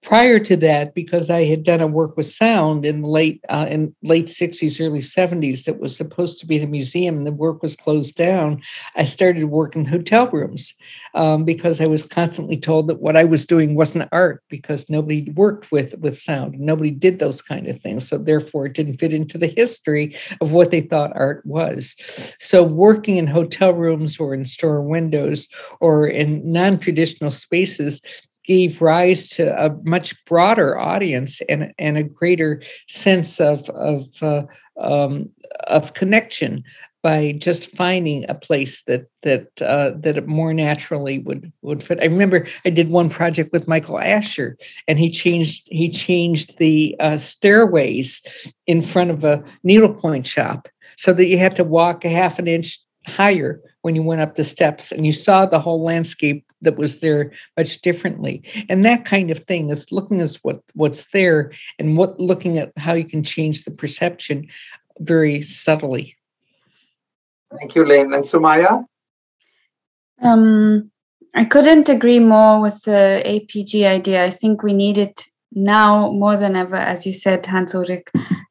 prior 0.04 0.40
to 0.40 0.58
that, 0.58 0.96
because 0.96 1.30
I 1.30 1.46
had 1.46 1.64
done 1.64 1.80
a 1.80 1.88
work 1.88 2.18
with 2.18 2.26
sound 2.26 2.86
in 2.86 3.02
the 3.02 3.08
late 3.08 3.40
uh, 3.50 3.68
in 3.70 3.96
late 4.02 4.26
60s, 4.26 4.84
early 4.84 5.00
70s 5.00 5.66
that 5.66 5.80
was 5.80 5.96
supposed 5.96 6.40
to 6.40 6.48
be 6.48 6.58
in 6.58 6.64
a 6.64 6.68
museum 6.68 7.18
and 7.18 7.28
the 7.28 7.32
work 7.32 7.62
was 7.62 7.76
closed 7.76 8.16
down, 8.16 8.62
I 8.96 9.04
started 9.04 9.46
working 9.46 9.86
hotel 9.86 10.28
rooms 10.28 10.74
um, 11.14 11.46
because 11.46 11.80
I 11.80 11.86
was 11.86 12.06
constantly 12.06 12.58
told 12.58 12.88
that 12.88 13.00
what 13.00 13.16
I 13.16 13.24
was 13.24 13.46
doing 13.46 13.76
wasn't 13.76 14.10
art 14.12 14.44
because 14.50 14.90
nobody 14.90 15.30
worked 15.32 15.72
with 15.72 15.98
with 16.00 16.18
sound. 16.18 16.60
Nobody 16.60 16.92
did 16.92 17.20
those 17.20 17.42
kind 17.42 17.68
of 17.68 17.80
things. 17.82 18.08
So 18.08 18.18
therefore 18.18 18.66
it 18.66 18.74
didn't 18.74 18.98
fit 18.98 19.14
into 19.14 19.38
the 19.38 19.48
history 19.48 20.16
of 20.42 20.52
what 20.52 20.72
they 20.72 20.82
thought 20.82 21.12
art 21.16 21.46
was. 21.46 21.96
So 22.40 22.64
working 22.64 23.18
in 23.18 23.28
hotel 23.28 23.74
rooms 23.74 24.20
or 24.20 24.34
in 24.34 24.46
store 24.46 24.82
windows 24.82 25.48
or 25.80 26.08
in 26.08 26.52
non-traditional 26.52 27.32
spaces 27.32 28.02
gave 28.46 28.82
rise 28.82 29.30
to 29.30 29.54
a 29.64 29.76
much 29.84 30.24
broader 30.26 30.80
audience 30.80 31.42
and, 31.50 31.74
and 31.78 31.98
a 31.98 32.04
greater 32.04 32.62
sense 32.88 33.40
of 33.40 33.70
of 33.70 34.08
uh, 34.22 34.44
um, 34.80 35.30
of 35.68 35.94
connection 35.94 36.64
by 37.04 37.34
just 37.40 37.76
finding 37.76 38.26
a 38.30 38.36
place 38.36 38.84
that 38.84 39.08
that 39.24 39.50
uh, 39.62 39.92
that 39.96 40.28
more 40.28 40.54
naturally 40.54 41.20
would 41.20 41.52
would 41.62 41.84
fit. 41.84 42.00
I 42.02 42.06
remember 42.06 42.48
I 42.66 42.70
did 42.70 42.90
one 42.90 43.10
project 43.10 43.52
with 43.52 43.68
Michael 43.68 44.00
Asher, 44.00 44.58
and 44.88 45.00
he 45.00 45.10
changed 45.10 45.68
he 45.72 45.90
changed 45.90 46.58
the 46.58 46.96
uh, 47.00 47.18
stairways 47.18 48.22
in 48.68 48.82
front 48.82 49.12
of 49.12 49.24
a 49.24 49.44
needlepoint 49.64 50.28
shop 50.28 50.68
so 50.96 51.14
that 51.14 51.28
you 51.28 51.38
had 51.38 51.56
to 51.56 51.64
walk 51.64 52.06
a 52.06 52.10
half 52.10 52.38
an 52.38 52.48
inch 52.48 52.80
higher 53.08 53.62
when 53.82 53.96
you 53.96 54.04
went 54.04 54.22
up 54.22 54.36
the 54.36 54.44
steps 54.44 54.92
and 54.92 55.06
you 55.06 55.12
saw 55.12 55.46
the 55.46 55.60
whole 55.60 55.84
landscape 55.84 56.46
that 56.62 56.78
was 56.78 57.00
there 57.00 57.32
much 57.58 57.82
differently. 57.82 58.44
And 58.70 58.86
that 58.86 59.06
kind 59.06 59.32
of 59.32 59.40
thing 59.40 59.70
is 59.70 59.92
looking 59.92 60.22
at 60.22 60.38
what 60.44 60.62
what's 60.74 61.06
there 61.12 61.52
and 61.80 61.98
what 61.98 62.20
looking 62.20 62.58
at 62.58 62.72
how 62.78 62.94
you 62.94 63.06
can 63.06 63.24
change 63.24 63.64
the 63.64 63.72
perception 63.72 64.48
very 65.00 65.42
subtly. 65.42 66.16
Thank 67.60 67.76
you 67.76 67.86
lynn. 67.86 68.14
And 68.14 68.24
Sumayya 68.24 68.86
um, 70.22 70.92
i 71.34 71.44
couldn't 71.44 71.90
agree 71.90 72.20
more 72.20 72.62
with 72.62 72.82
the 72.84 73.24
apg 73.26 73.84
idea. 73.84 74.26
I 74.26 74.30
think 74.30 74.64
we 74.64 74.74
need 74.74 74.98
it 74.98 75.26
now 75.54 76.12
more 76.12 76.38
than 76.38 76.56
ever 76.56 76.76
as 76.76 77.06
you 77.06 77.14
said 77.14 77.46
hans 77.46 77.76
ulrich. 77.76 78.08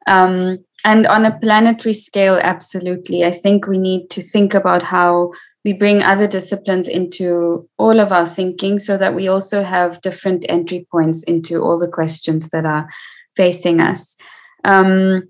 Um, 0.06 0.58
and 0.84 1.06
on 1.06 1.24
a 1.24 1.38
planetary 1.38 1.94
scale 1.94 2.38
absolutely. 2.42 3.24
I 3.24 3.32
think 3.32 3.66
we 3.66 3.78
need 3.78 4.10
to 4.10 4.22
think 4.22 4.54
about 4.54 4.82
how 4.82 5.32
we 5.64 5.72
bring 5.72 6.02
other 6.02 6.26
disciplines 6.26 6.88
into 6.88 7.68
all 7.78 8.00
of 8.00 8.12
our 8.12 8.26
thinking 8.26 8.78
so 8.78 8.96
that 8.96 9.14
we 9.14 9.28
also 9.28 9.62
have 9.62 10.00
different 10.00 10.44
entry 10.48 10.86
points 10.90 11.22
into 11.24 11.60
all 11.60 11.78
the 11.78 11.88
questions 11.88 12.48
that 12.48 12.64
are 12.64 12.88
facing 13.36 13.80
us. 13.80 14.16
Um, 14.64 15.28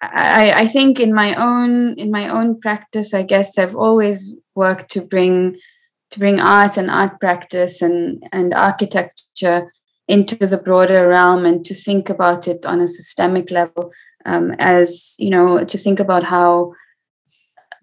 I, 0.00 0.52
I 0.62 0.66
think 0.66 1.00
in 1.00 1.12
my 1.12 1.34
own 1.34 1.98
in 1.98 2.10
my 2.10 2.28
own 2.28 2.60
practice 2.60 3.12
i 3.12 3.22
guess 3.22 3.58
i've 3.58 3.74
always 3.74 4.32
worked 4.54 4.92
to 4.92 5.00
bring 5.00 5.58
to 6.10 6.18
bring 6.18 6.40
art 6.40 6.76
and 6.76 6.90
art 6.90 7.18
practice 7.20 7.82
and 7.82 8.22
and 8.32 8.54
architecture 8.54 9.72
into 10.06 10.36
the 10.36 10.56
broader 10.56 11.08
realm 11.08 11.44
and 11.44 11.64
to 11.64 11.74
think 11.74 12.08
about 12.08 12.48
it 12.48 12.64
on 12.64 12.80
a 12.80 12.86
systemic 12.86 13.50
level 13.50 13.92
um, 14.24 14.52
as 14.58 15.14
you 15.18 15.30
know 15.30 15.64
to 15.64 15.76
think 15.76 16.00
about 16.00 16.24
how 16.24 16.72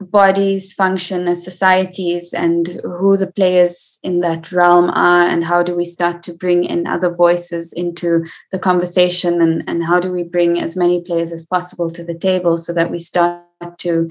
bodies 0.02 0.74
function 0.74 1.28
as 1.28 1.44
societies 1.44 2.34
and 2.34 2.82
who 2.84 3.16
the 3.16 3.32
players 3.32 3.98
in 4.04 4.20
that 4.20 4.52
realm 4.52 4.90
are 4.90 5.28
and 5.28 5.44
how 5.44 5.64
do 5.64 5.76
we 5.76 5.86
start 5.86 6.22
to 6.24 6.34
bring 6.34 6.64
in 6.64 6.86
other 6.86 7.14
voices 7.14 7.72
into 7.74 8.26
the 8.52 8.60
conversation 8.60 9.42
and, 9.42 9.64
and 9.68 9.84
how 9.84 10.00
do 10.00 10.12
we 10.12 10.24
bring 10.24 10.60
as 10.60 10.76
many 10.76 11.02
players 11.02 11.32
as 11.32 11.46
possible 11.46 11.90
to 11.90 12.04
the 12.04 12.14
table 12.14 12.58
so 12.58 12.74
that 12.74 12.92
we 12.92 13.00
start 13.00 13.44
to 13.78 14.10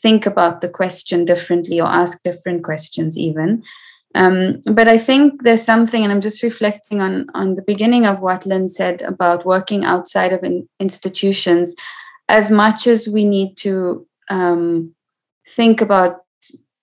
think 0.00 0.26
about 0.26 0.60
the 0.60 0.68
question 0.68 1.24
differently 1.24 1.80
or 1.80 1.88
ask 1.88 2.22
different 2.22 2.64
questions 2.64 3.18
even. 3.18 3.62
Um, 4.14 4.60
but 4.64 4.88
i 4.88 4.96
think 4.96 5.42
there's 5.42 5.62
something 5.62 6.02
and 6.02 6.10
i'm 6.10 6.22
just 6.22 6.42
reflecting 6.42 7.02
on 7.02 7.26
on 7.34 7.56
the 7.56 7.62
beginning 7.62 8.06
of 8.06 8.20
what 8.20 8.46
lynn 8.46 8.66
said 8.66 9.02
about 9.02 9.44
working 9.44 9.84
outside 9.84 10.32
of 10.32 10.42
in, 10.42 10.66
institutions. 10.80 11.74
As 12.30 12.50
much 12.50 12.86
as 12.86 13.06
we 13.06 13.24
need 13.24 13.56
to 13.58 14.06
um, 14.30 14.94
think 15.56 15.80
about 15.80 16.20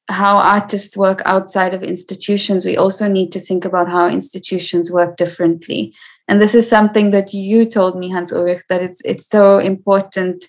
how 0.08 0.38
artists 0.38 0.96
work 0.96 1.22
outside 1.26 1.74
of 1.74 1.84
institutions, 1.84 2.66
we 2.66 2.78
also 2.78 3.08
need 3.08 3.32
to 3.32 3.40
think 3.40 3.66
about 3.66 3.90
how 3.90 4.08
institutions 4.08 4.92
work 4.92 5.18
differently. 5.18 5.94
And 6.28 6.42
this 6.42 6.56
is 6.56 6.70
something 6.70 7.12
that 7.12 7.34
you 7.34 7.66
told 7.66 7.98
me, 7.98 8.10
Hans 8.10 8.34
Ulrich, 8.34 8.62
that 8.70 8.82
it's 8.82 9.02
it's 9.06 9.28
so 9.28 9.58
important 9.58 10.48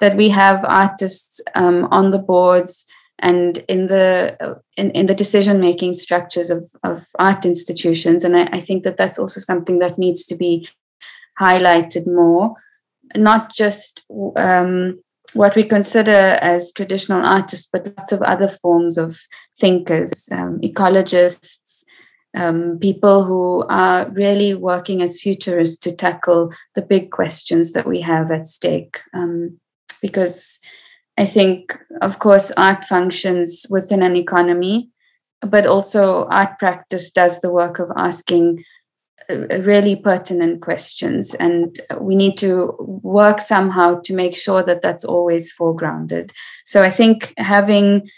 that 0.00 0.16
we 0.16 0.28
have 0.30 0.64
artists 0.64 1.40
um, 1.54 1.88
on 1.90 2.10
the 2.10 2.18
boards 2.18 2.84
and 3.18 3.58
in 3.68 3.88
the 3.88 4.36
uh, 4.40 4.54
in, 4.76 4.90
in 4.92 5.06
the 5.06 5.14
decision 5.14 5.60
making 5.60 5.94
structures 5.94 6.50
of, 6.50 6.64
of 6.84 7.06
art 7.18 7.44
institutions. 7.44 8.24
And 8.24 8.36
I, 8.36 8.48
I 8.52 8.60
think 8.60 8.84
that 8.84 8.96
that's 8.96 9.18
also 9.18 9.40
something 9.40 9.80
that 9.80 9.98
needs 9.98 10.24
to 10.26 10.36
be 10.36 10.68
highlighted 11.40 12.06
more, 12.06 12.54
not 13.16 13.54
just 13.54 14.04
um, 14.36 15.00
what 15.34 15.54
we 15.54 15.64
consider 15.64 16.38
as 16.40 16.72
traditional 16.72 17.24
artists, 17.24 17.68
but 17.72 17.86
lots 17.96 18.12
of 18.12 18.22
other 18.22 18.48
forms 18.48 18.96
of 18.96 19.20
thinkers, 19.58 20.28
um, 20.32 20.58
ecologists, 20.60 21.84
um, 22.36 22.78
people 22.80 23.24
who 23.24 23.64
are 23.68 24.08
really 24.10 24.54
working 24.54 25.02
as 25.02 25.20
futurists 25.20 25.78
to 25.80 25.94
tackle 25.94 26.52
the 26.74 26.82
big 26.82 27.10
questions 27.10 27.72
that 27.72 27.86
we 27.86 28.00
have 28.00 28.30
at 28.30 28.46
stake. 28.46 29.00
Um, 29.12 29.58
because 30.00 30.60
I 31.16 31.24
think, 31.24 31.76
of 32.00 32.20
course, 32.20 32.52
art 32.56 32.84
functions 32.84 33.66
within 33.68 34.02
an 34.02 34.14
economy, 34.14 34.90
but 35.40 35.66
also 35.66 36.26
art 36.26 36.58
practice 36.58 37.10
does 37.10 37.40
the 37.40 37.50
work 37.50 37.78
of 37.78 37.90
asking 37.96 38.64
really 39.28 39.94
pertinent 39.94 40.62
questions 40.62 41.34
and 41.34 41.80
we 42.00 42.14
need 42.14 42.38
to 42.38 42.74
work 42.78 43.40
somehow 43.40 44.00
to 44.00 44.14
make 44.14 44.34
sure 44.34 44.62
that 44.62 44.80
that's 44.80 45.04
always 45.04 45.52
foregrounded 45.52 46.30
so 46.64 46.82
i 46.82 46.90
think 46.90 47.34
having 47.36 48.08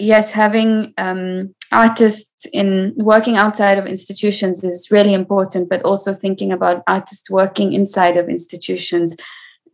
yes 0.00 0.32
having 0.32 0.94
um, 0.96 1.54
artists 1.70 2.46
in 2.52 2.94
working 2.96 3.36
outside 3.36 3.78
of 3.78 3.86
institutions 3.86 4.64
is 4.64 4.90
really 4.90 5.12
important 5.12 5.68
but 5.68 5.82
also 5.82 6.14
thinking 6.14 6.50
about 6.50 6.82
artists 6.86 7.30
working 7.30 7.74
inside 7.74 8.16
of 8.16 8.28
institutions 8.28 9.16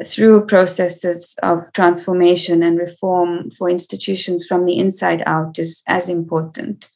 through 0.04 0.44
processes 0.46 1.36
of 1.44 1.72
transformation 1.72 2.64
and 2.64 2.78
reform 2.78 3.48
for 3.50 3.70
institutions 3.70 4.44
from 4.44 4.66
the 4.66 4.76
inside 4.76 5.22
out 5.24 5.56
is 5.58 5.84
as 5.86 6.08
important 6.08 6.88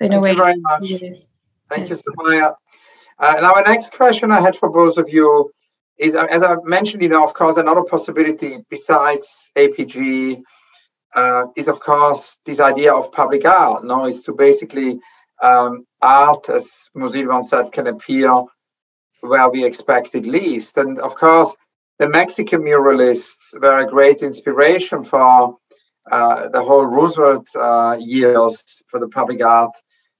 in 0.00 0.10
Thank 0.10 0.14
a 0.14 0.20
way 0.20 0.32
you 0.32 0.36
very 0.36 0.58
much. 0.58 0.88
Thank 1.68 1.90
yes. 1.90 2.02
you, 2.06 2.12
Sumayya. 2.12 2.54
Uh, 3.20 3.34
now, 3.40 3.54
our 3.54 3.64
next 3.64 3.92
question 3.92 4.30
I 4.30 4.40
had 4.40 4.56
for 4.56 4.68
both 4.68 4.96
of 4.96 5.08
you 5.08 5.50
is, 5.98 6.14
uh, 6.14 6.26
as 6.30 6.42
I 6.44 6.56
mentioned, 6.62 7.02
you 7.02 7.08
know, 7.08 7.24
of 7.24 7.34
course, 7.34 7.56
another 7.56 7.82
possibility 7.82 8.58
besides 8.70 9.50
APG 9.56 10.42
uh, 11.16 11.46
is, 11.56 11.66
of 11.68 11.80
course, 11.80 12.38
this 12.44 12.60
idea 12.60 12.94
of 12.94 13.10
public 13.10 13.44
art. 13.44 13.84
No, 13.84 14.06
is 14.06 14.22
to 14.22 14.32
basically 14.32 15.00
um, 15.42 15.84
art, 16.00 16.48
as 16.48 16.88
Musil 16.96 17.28
once 17.28 17.50
said, 17.50 17.72
can 17.72 17.88
appear 17.88 18.44
where 19.20 19.50
we 19.50 19.64
expect 19.64 20.14
it 20.14 20.26
least. 20.26 20.76
And 20.76 21.00
of 21.00 21.16
course, 21.16 21.56
the 21.98 22.08
Mexican 22.08 22.62
muralists 22.62 23.60
were 23.60 23.78
a 23.78 23.90
great 23.90 24.22
inspiration 24.22 25.02
for 25.02 25.56
uh, 26.08 26.48
the 26.50 26.62
whole 26.62 26.86
Roosevelt 26.86 27.48
uh, 27.56 27.96
years 27.98 28.80
for 28.86 29.00
the 29.00 29.08
public 29.08 29.44
art 29.44 29.72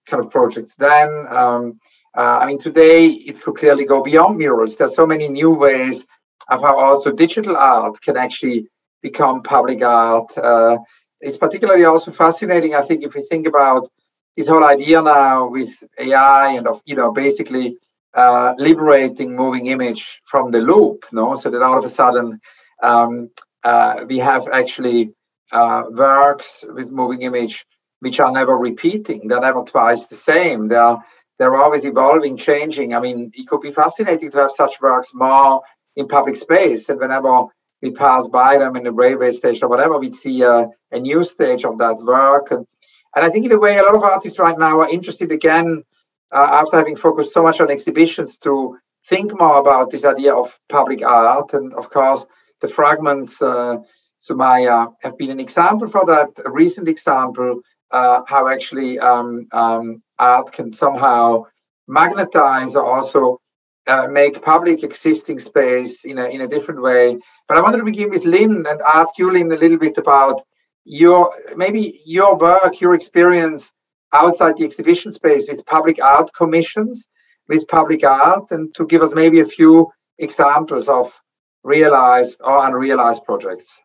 kind 0.06 0.24
of 0.24 0.32
projects. 0.32 0.74
Then. 0.74 1.26
Um, 1.28 1.78
uh, 2.18 2.38
I 2.42 2.46
mean, 2.46 2.58
today 2.58 3.06
it 3.06 3.40
could 3.40 3.56
clearly 3.56 3.86
go 3.86 4.02
beyond 4.02 4.38
murals. 4.38 4.76
There's 4.76 4.96
so 4.96 5.06
many 5.06 5.28
new 5.28 5.52
ways 5.52 6.04
of 6.48 6.62
how 6.62 6.80
also 6.80 7.12
digital 7.12 7.56
art 7.56 8.00
can 8.00 8.16
actually 8.16 8.66
become 9.02 9.42
public 9.44 9.82
art. 9.84 10.36
Uh, 10.36 10.78
it's 11.20 11.38
particularly 11.38 11.84
also 11.84 12.10
fascinating, 12.10 12.74
I 12.74 12.82
think, 12.82 13.04
if 13.04 13.14
we 13.14 13.22
think 13.22 13.46
about 13.46 13.88
this 14.36 14.48
whole 14.48 14.64
idea 14.64 15.00
now 15.00 15.46
with 15.46 15.70
AI 15.96 16.54
and 16.56 16.66
of 16.66 16.80
you 16.86 16.96
know 16.96 17.12
basically 17.12 17.76
uh, 18.14 18.54
liberating 18.58 19.36
moving 19.36 19.66
image 19.66 20.20
from 20.24 20.50
the 20.50 20.60
loop, 20.60 21.06
no, 21.12 21.36
so 21.36 21.50
that 21.50 21.62
all 21.62 21.78
of 21.78 21.84
a 21.84 21.88
sudden 21.88 22.40
um, 22.82 23.30
uh, 23.62 24.04
we 24.08 24.18
have 24.18 24.48
actually 24.52 25.12
uh, 25.52 25.84
works 25.90 26.64
with 26.74 26.90
moving 26.90 27.22
image 27.22 27.64
which 28.00 28.20
are 28.20 28.30
never 28.30 28.56
repeating. 28.56 29.26
They're 29.26 29.40
never 29.40 29.62
twice 29.62 30.06
the 30.06 30.14
same. 30.14 30.68
They 30.68 30.76
are 30.76 31.02
they're 31.38 31.56
always 31.56 31.84
evolving, 31.84 32.36
changing. 32.36 32.94
I 32.94 33.00
mean, 33.00 33.30
it 33.34 33.46
could 33.46 33.60
be 33.60 33.72
fascinating 33.72 34.30
to 34.32 34.38
have 34.38 34.50
such 34.50 34.80
works 34.80 35.12
more 35.14 35.62
in 35.96 36.08
public 36.08 36.36
space. 36.36 36.88
And 36.88 36.98
whenever 36.98 37.44
we 37.80 37.92
pass 37.92 38.26
by 38.26 38.58
them 38.58 38.76
in 38.76 38.84
the 38.84 38.92
railway 38.92 39.32
station 39.32 39.64
or 39.64 39.68
whatever, 39.68 39.98
we'd 39.98 40.14
see 40.14 40.42
a, 40.42 40.68
new 40.92 41.22
stage 41.22 41.64
of 41.64 41.78
that 41.78 41.96
work. 41.98 42.50
And, 42.50 42.66
and 43.14 43.24
I 43.24 43.28
think, 43.30 43.46
in 43.46 43.52
a 43.52 43.58
way, 43.58 43.78
a 43.78 43.82
lot 43.82 43.94
of 43.94 44.02
artists 44.02 44.38
right 44.38 44.58
now 44.58 44.80
are 44.80 44.90
interested 44.90 45.30
again, 45.30 45.84
uh, 46.32 46.48
after 46.60 46.76
having 46.76 46.96
focused 46.96 47.32
so 47.32 47.42
much 47.42 47.60
on 47.60 47.70
exhibitions, 47.70 48.38
to 48.38 48.76
think 49.06 49.38
more 49.38 49.58
about 49.58 49.90
this 49.90 50.04
idea 50.04 50.34
of 50.34 50.58
public 50.68 51.04
art. 51.04 51.52
And 51.54 51.72
of 51.74 51.88
course, 51.90 52.26
the 52.60 52.68
fragments, 52.68 53.40
uh, 53.40 53.78
Sumayya, 54.20 54.94
have 55.02 55.16
been 55.16 55.30
an 55.30 55.40
example 55.40 55.88
for 55.88 56.04
that, 56.06 56.30
a 56.44 56.50
recent 56.50 56.88
example 56.88 57.60
uh, 57.90 58.22
how 58.26 58.48
actually 58.48 58.98
um, 58.98 59.46
um, 59.52 60.00
art 60.18 60.52
can 60.52 60.72
somehow 60.72 61.44
magnetize 61.86 62.76
or 62.76 62.84
also 62.84 63.40
uh, 63.86 64.06
make 64.10 64.42
public 64.42 64.82
existing 64.82 65.38
space 65.38 66.04
in 66.04 66.18
a, 66.18 66.26
in 66.26 66.42
a 66.42 66.48
different 66.48 66.82
way. 66.82 67.18
But 67.48 67.56
I 67.56 67.62
wanted 67.62 67.78
to 67.78 67.84
begin 67.84 68.10
with 68.10 68.26
Lynn 68.26 68.64
and 68.68 68.80
ask 68.94 69.16
you, 69.18 69.32
Lynn, 69.32 69.50
a 69.50 69.56
little 69.56 69.78
bit 69.78 69.96
about 69.98 70.42
your 70.84 71.30
maybe 71.56 72.00
your 72.04 72.36
work, 72.36 72.80
your 72.80 72.94
experience 72.94 73.72
outside 74.12 74.56
the 74.56 74.64
exhibition 74.64 75.12
space 75.12 75.46
with 75.48 75.66
public 75.66 76.02
art 76.02 76.30
commissions, 76.34 77.08
with 77.48 77.68
public 77.68 78.04
art, 78.04 78.50
and 78.50 78.74
to 78.74 78.86
give 78.86 79.02
us 79.02 79.12
maybe 79.14 79.40
a 79.40 79.44
few 79.44 79.90
examples 80.18 80.88
of 80.88 81.12
realized 81.62 82.40
or 82.42 82.66
unrealized 82.66 83.24
projects. 83.24 83.80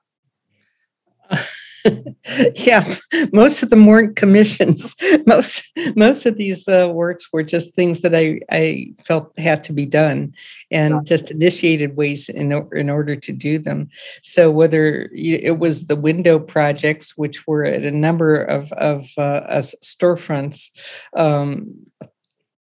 yeah, 2.55 2.95
most 3.31 3.63
of 3.63 3.69
them 3.69 3.85
weren't 3.85 4.15
commissions. 4.15 4.95
Most 5.25 5.71
most 5.95 6.25
of 6.25 6.37
these 6.37 6.67
uh, 6.67 6.89
works 6.91 7.31
were 7.31 7.43
just 7.43 7.75
things 7.75 8.01
that 8.01 8.15
I 8.15 8.39
I 8.51 8.93
felt 9.03 9.37
had 9.37 9.63
to 9.65 9.73
be 9.73 9.85
done, 9.85 10.33
and 10.71 10.95
yeah. 10.95 11.01
just 11.03 11.31
initiated 11.31 11.95
ways 11.95 12.29
in 12.29 12.51
in 12.73 12.89
order 12.89 13.15
to 13.15 13.31
do 13.31 13.59
them. 13.59 13.89
So 14.21 14.51
whether 14.51 15.09
it 15.13 15.59
was 15.59 15.87
the 15.87 15.95
window 15.95 16.39
projects, 16.39 17.17
which 17.17 17.47
were 17.47 17.65
at 17.65 17.83
a 17.83 17.91
number 17.91 18.43
of 18.43 18.71
of 18.73 19.07
uh, 19.17 19.61
storefronts. 19.83 20.69
Um, 21.15 21.85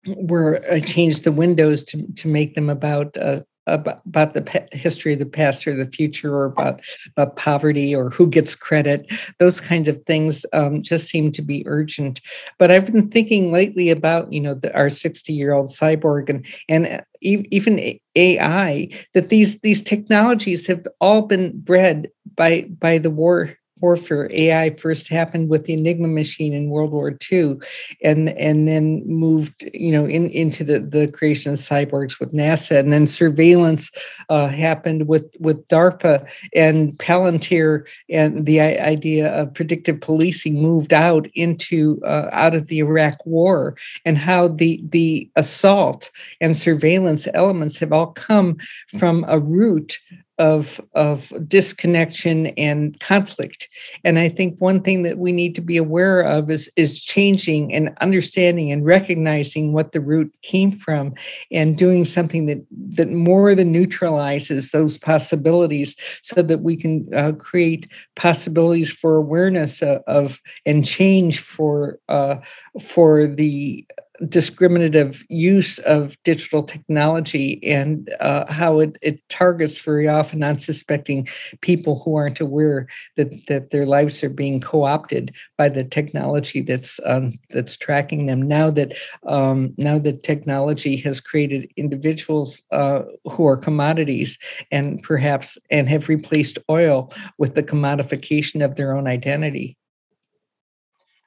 where 0.06 0.64
I 0.72 0.80
changed 0.80 1.24
the 1.24 1.32
windows 1.32 1.84
to 1.84 2.06
to 2.16 2.28
make 2.28 2.54
them 2.54 2.70
about 2.70 3.16
uh, 3.18 3.40
about, 3.75 4.01
about 4.07 4.35
the 4.35 4.68
history 4.73 5.12
of 5.12 5.18
the 5.18 5.27
past 5.27 5.66
or 5.66 5.75
the 5.75 5.91
future 5.91 6.35
or 6.35 6.47
about, 6.47 6.81
about 7.16 7.37
poverty 7.37 7.95
or 7.95 8.11
who 8.11 8.27
gets 8.27 8.55
credit. 8.55 9.07
Those 9.39 9.61
kinds 9.61 9.89
of 9.89 10.03
things 10.07 10.45
um, 10.53 10.83
just 10.83 11.09
seem 11.09 11.33
to 11.33 11.43
be 11.43 11.62
urgent. 11.66 12.21
But 12.59 12.71
i've 12.71 12.91
been 12.91 13.09
thinking 13.09 13.53
lately 13.53 13.91
about 13.91 14.33
you 14.33 14.41
know 14.41 14.55
the, 14.55 14.75
our 14.75 14.91
60 14.91 15.33
year 15.33 15.53
old 15.53 15.66
cyborg 15.66 16.29
and 16.29 16.47
and 16.68 16.87
uh, 16.87 17.01
even 17.23 17.99
ai 18.16 18.89
that 19.14 19.29
these 19.29 19.61
these 19.61 19.83
technologies 19.83 20.66
have 20.66 20.87
all 21.01 21.23
been 21.23 21.59
bred 21.61 22.09
by 22.37 22.62
by 22.79 22.99
the 22.99 23.11
war 23.11 23.57
warfare. 23.81 24.28
AI 24.33 24.70
first 24.76 25.09
happened 25.09 25.49
with 25.49 25.64
the 25.64 25.74
Enigma 25.74 26.09
machine 26.09 26.53
in 26.53 26.70
World 26.70 26.93
War 26.93 27.16
II, 27.31 27.57
and 28.03 28.31
and 28.31 28.68
then 28.68 29.03
moved, 29.07 29.68
you 29.74 29.93
know, 29.93 30.07
in, 30.07 30.28
into 30.31 30.64
the, 30.64 30.81
the 30.81 31.09
creation 31.09 31.53
of 31.53 31.59
cyborgs 31.59 32.20
with 32.20 32.33
NASA, 32.33 32.78
and 32.78 32.93
then 32.93 33.07
surveillance 33.07 33.91
uh, 34.28 34.49
happened 34.49 35.09
with 35.09 35.35
with 35.39 35.66
DARPA 35.68 36.28
and 36.55 36.93
Palantir, 36.99 37.87
and 38.09 38.47
the 38.47 38.61
idea 38.61 39.33
of 39.33 39.55
predictive 39.55 40.01
policing 40.01 40.61
moved 40.61 40.93
out 40.93 41.26
into 41.35 42.01
uh, 42.05 42.28
out 42.33 42.55
of 42.55 42.68
the 42.68 42.78
Iraq 42.78 43.24
War, 43.24 43.76
and 44.05 44.18
how 44.18 44.49
the 44.49 44.81
the 44.89 45.31
assault 45.37 46.11
and 46.41 46.57
surveillance 46.57 47.26
elements 47.35 47.78
have 47.78 47.93
all 47.93 48.09
come 48.09 48.57
from 48.99 49.24
a 49.28 49.39
root 49.39 49.99
of 50.41 50.80
of 50.95 51.32
disconnection 51.47 52.47
and 52.57 52.99
conflict. 52.99 53.68
And 54.05 54.18
i 54.18 54.28
think 54.28 54.59
one 54.59 54.80
thing 54.80 55.03
that 55.03 55.18
we 55.18 55.32
need 55.32 55.55
to 55.55 55.61
be 55.61 55.76
aware 55.76 56.22
of 56.22 56.51
is 56.51 56.72
is 56.76 57.03
changing 57.03 57.72
and 57.74 57.95
understanding 58.01 58.72
and 58.72 58.84
recognizing 58.84 59.74
what 59.74 59.93
the 59.93 60.01
root 60.01 60.34
came 60.43 60.72
from 60.72 61.14
and 61.53 61.76
doing 61.76 62.07
something 62.07 62.47
that 62.47 62.64
that 62.70 63.11
more 63.11 63.55
than 63.55 63.70
neutralizes 63.70 64.70
those 64.70 64.97
possibilities 64.97 65.95
so 66.22 66.41
that 66.41 66.62
we 66.62 66.74
can 66.74 67.07
uh, 67.14 67.32
create 67.32 67.91
possibilities 68.16 68.91
for 68.91 69.16
awareness 69.16 69.82
of, 69.82 70.03
of 70.07 70.41
and 70.64 70.86
change 70.86 71.38
for 71.38 71.99
uh, 72.09 72.36
for 72.80 73.26
the 73.26 73.86
discriminative 74.29 75.25
use 75.29 75.79
of 75.81 76.16
digital 76.25 76.62
technology 76.62 77.59
and 77.64 78.11
uh, 78.21 78.51
how 78.53 78.81
it, 78.81 78.97
it 79.01 79.27
targets 79.29 79.79
very 79.79 80.09
often 80.09 80.43
unsuspecting 80.43 81.27
people 81.62 82.01
who 82.01 82.16
aren't 82.16 82.41
aware 82.41 82.87
that, 83.16 83.47
that 83.47 83.71
their 83.71 83.87
lives 83.87 84.23
are 84.23 84.31
being 84.31 84.61
co-opted 84.61 85.35
by 85.57 85.68
the 85.68 85.85
technology 85.85 86.61
that's 86.61 87.01
um, 87.07 87.33
that's 87.51 87.77
tracking 87.77 88.27
them. 88.27 88.43
Now 88.43 88.71
that 88.71 88.93
um, 89.27 89.75
now 89.79 89.99
that 89.99 90.23
technology 90.23 90.97
has 90.99 91.21
created 91.21 91.71
individuals 91.77 92.62
uh, 92.71 93.03
who 93.31 93.47
are 93.47 93.57
commodities 93.57 94.39
and 94.71 95.03
perhaps 95.03 95.57
and 95.71 95.89
have 95.89 96.09
replaced 96.09 96.59
oil 96.68 97.12
with 97.39 97.55
the 97.55 97.62
commodification 97.62 98.64
of 98.64 98.77
their 98.77 98.95
own 98.95 99.07
identity. 99.07 99.77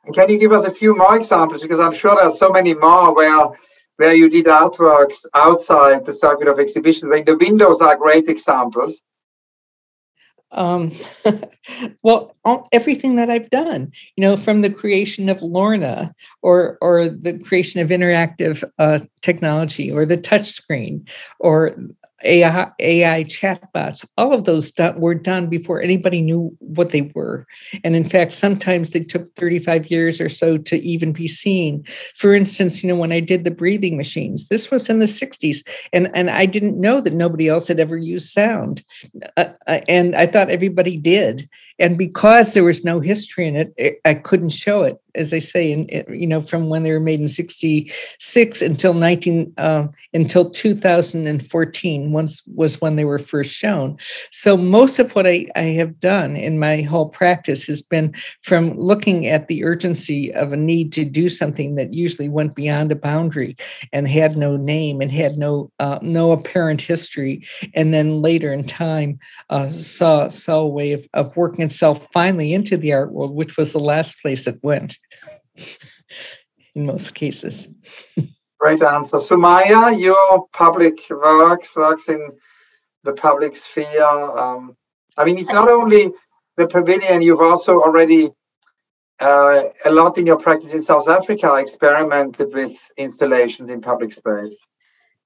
And 0.05 0.13
can 0.13 0.29
you 0.29 0.37
give 0.37 0.51
us 0.51 0.65
a 0.65 0.71
few 0.71 0.95
more 0.95 1.15
examples? 1.15 1.61
Because 1.61 1.79
I'm 1.79 1.93
sure 1.93 2.15
there 2.15 2.25
are 2.25 2.31
so 2.31 2.49
many 2.49 2.73
more 2.73 3.13
where 3.13 3.49
where 3.97 4.13
you 4.13 4.29
did 4.29 4.45
artworks 4.45 5.23
outside 5.35 6.05
the 6.05 6.13
circuit 6.13 6.47
of 6.47 6.59
exhibitions. 6.59 7.11
Like 7.11 7.25
the 7.25 7.37
windows 7.37 7.79
are 7.79 7.95
great 7.95 8.27
examples. 8.27 9.01
Um, 10.51 10.91
well, 12.03 12.35
everything 12.71 13.15
that 13.15 13.29
I've 13.29 13.49
done, 13.49 13.91
you 14.15 14.21
know, 14.21 14.37
from 14.37 14.61
the 14.61 14.69
creation 14.69 15.29
of 15.29 15.41
Lorna 15.41 16.13
or 16.41 16.77
or 16.81 17.09
the 17.09 17.39
creation 17.39 17.81
of 17.81 17.89
interactive 17.89 18.63
uh, 18.77 18.99
technology 19.21 19.91
or 19.91 20.05
the 20.05 20.17
touchscreen 20.17 21.07
or 21.39 21.75
AI, 22.23 22.71
AI 22.79 23.23
chatbots, 23.23 24.07
all 24.17 24.33
of 24.33 24.45
those 24.45 24.73
were 24.95 25.15
done 25.15 25.47
before 25.47 25.81
anybody 25.81 26.21
knew 26.21 26.55
what 26.59 26.89
they 26.89 27.11
were. 27.13 27.45
And 27.83 27.95
in 27.95 28.07
fact, 28.07 28.31
sometimes 28.31 28.89
they 28.89 29.01
took 29.01 29.33
35 29.35 29.91
years 29.91 30.21
or 30.21 30.29
so 30.29 30.57
to 30.57 30.77
even 30.83 31.11
be 31.11 31.27
seen. 31.27 31.83
For 32.15 32.33
instance, 32.33 32.83
you 32.83 32.89
know, 32.89 32.95
when 32.95 33.11
I 33.11 33.19
did 33.19 33.43
the 33.43 33.51
breathing 33.51 33.97
machines, 33.97 34.47
this 34.47 34.71
was 34.71 34.89
in 34.89 34.99
the 34.99 35.05
60s, 35.05 35.67
and, 35.91 36.09
and 36.13 36.29
I 36.29 36.45
didn't 36.45 36.79
know 36.79 37.01
that 37.01 37.13
nobody 37.13 37.47
else 37.47 37.67
had 37.67 37.79
ever 37.79 37.97
used 37.97 38.29
sound. 38.29 38.83
Uh, 39.37 39.45
uh 39.67 39.79
and 39.87 40.15
I 40.15 40.27
thought 40.27 40.49
everybody 40.49 40.97
did 40.97 41.49
and 41.83 41.97
because 41.97 42.53
there 42.53 42.63
was 42.63 42.85
no 42.85 43.01
history 43.01 43.45
in 43.45 43.57
it, 43.57 43.73
it 43.75 43.99
I 44.05 44.13
couldn't 44.13 44.49
show 44.49 44.83
it. 44.83 45.01
As 45.15 45.33
I 45.33 45.39
say, 45.39 45.71
in, 45.71 45.87
you 46.09 46.25
know, 46.25 46.41
from 46.41 46.69
when 46.69 46.83
they 46.83 46.91
were 46.91 46.99
made 47.01 47.19
in 47.19 47.27
'66 47.27 48.61
until 48.61 48.93
19 48.93 49.53
um, 49.57 49.91
until 50.13 50.49
2014, 50.49 52.11
once 52.13 52.41
was 52.47 52.79
when 52.79 52.95
they 52.95 53.03
were 53.03 53.19
first 53.19 53.53
shown. 53.53 53.97
So 54.31 54.55
most 54.55 54.97
of 54.97 55.13
what 55.13 55.27
I, 55.27 55.47
I 55.57 55.75
have 55.79 55.99
done 55.99 56.37
in 56.37 56.57
my 56.57 56.81
whole 56.81 57.09
practice 57.09 57.63
has 57.65 57.81
been 57.81 58.15
from 58.41 58.79
looking 58.79 59.27
at 59.27 59.49
the 59.49 59.65
urgency 59.65 60.33
of 60.33 60.53
a 60.53 60.57
need 60.57 60.93
to 60.93 61.03
do 61.03 61.27
something 61.27 61.75
that 61.75 61.93
usually 61.93 62.29
went 62.29 62.55
beyond 62.55 62.93
a 62.93 62.95
boundary 62.95 63.57
and 63.91 64.07
had 64.07 64.37
no 64.37 64.55
name 64.55 65.01
and 65.01 65.11
had 65.11 65.35
no 65.35 65.69
uh, 65.79 65.99
no 66.01 66.31
apparent 66.31 66.81
history, 66.81 67.45
and 67.73 67.93
then 67.93 68.21
later 68.21 68.53
in 68.53 68.63
time 68.63 69.19
uh, 69.49 69.67
saw 69.67 70.29
saw 70.29 70.59
a 70.59 70.67
way 70.67 70.93
of, 70.93 71.05
of 71.13 71.35
working 71.35 71.72
itself 71.73 72.07
finally 72.13 72.53
into 72.53 72.77
the 72.77 72.93
art 72.93 73.11
world, 73.11 73.33
which 73.33 73.57
was 73.57 73.71
the 73.71 73.79
last 73.79 74.21
place 74.21 74.45
it 74.45 74.59
went 74.61 74.97
in 76.75 76.85
most 76.85 77.15
cases. 77.15 77.67
Great 78.59 78.83
answer. 78.83 79.17
Sumayya, 79.17 79.99
your 79.99 80.47
public 80.53 80.99
works, 81.09 81.75
works 81.75 82.07
in 82.07 82.29
the 83.03 83.13
public 83.13 83.55
sphere. 83.55 84.03
Um, 84.03 84.77
I 85.17 85.25
mean, 85.25 85.37
it's 85.39 85.51
not 85.51 85.67
only 85.67 86.11
the 86.57 86.67
pavilion, 86.67 87.21
you've 87.21 87.41
also 87.41 87.79
already 87.79 88.29
uh, 89.19 89.61
a 89.85 89.91
lot 89.91 90.17
in 90.17 90.27
your 90.27 90.37
practice 90.37 90.73
in 90.73 90.81
South 90.81 91.09
Africa 91.09 91.55
experimented 91.55 92.53
with 92.53 92.77
installations 92.97 93.69
in 93.69 93.81
public 93.81 94.13
space. 94.13 94.55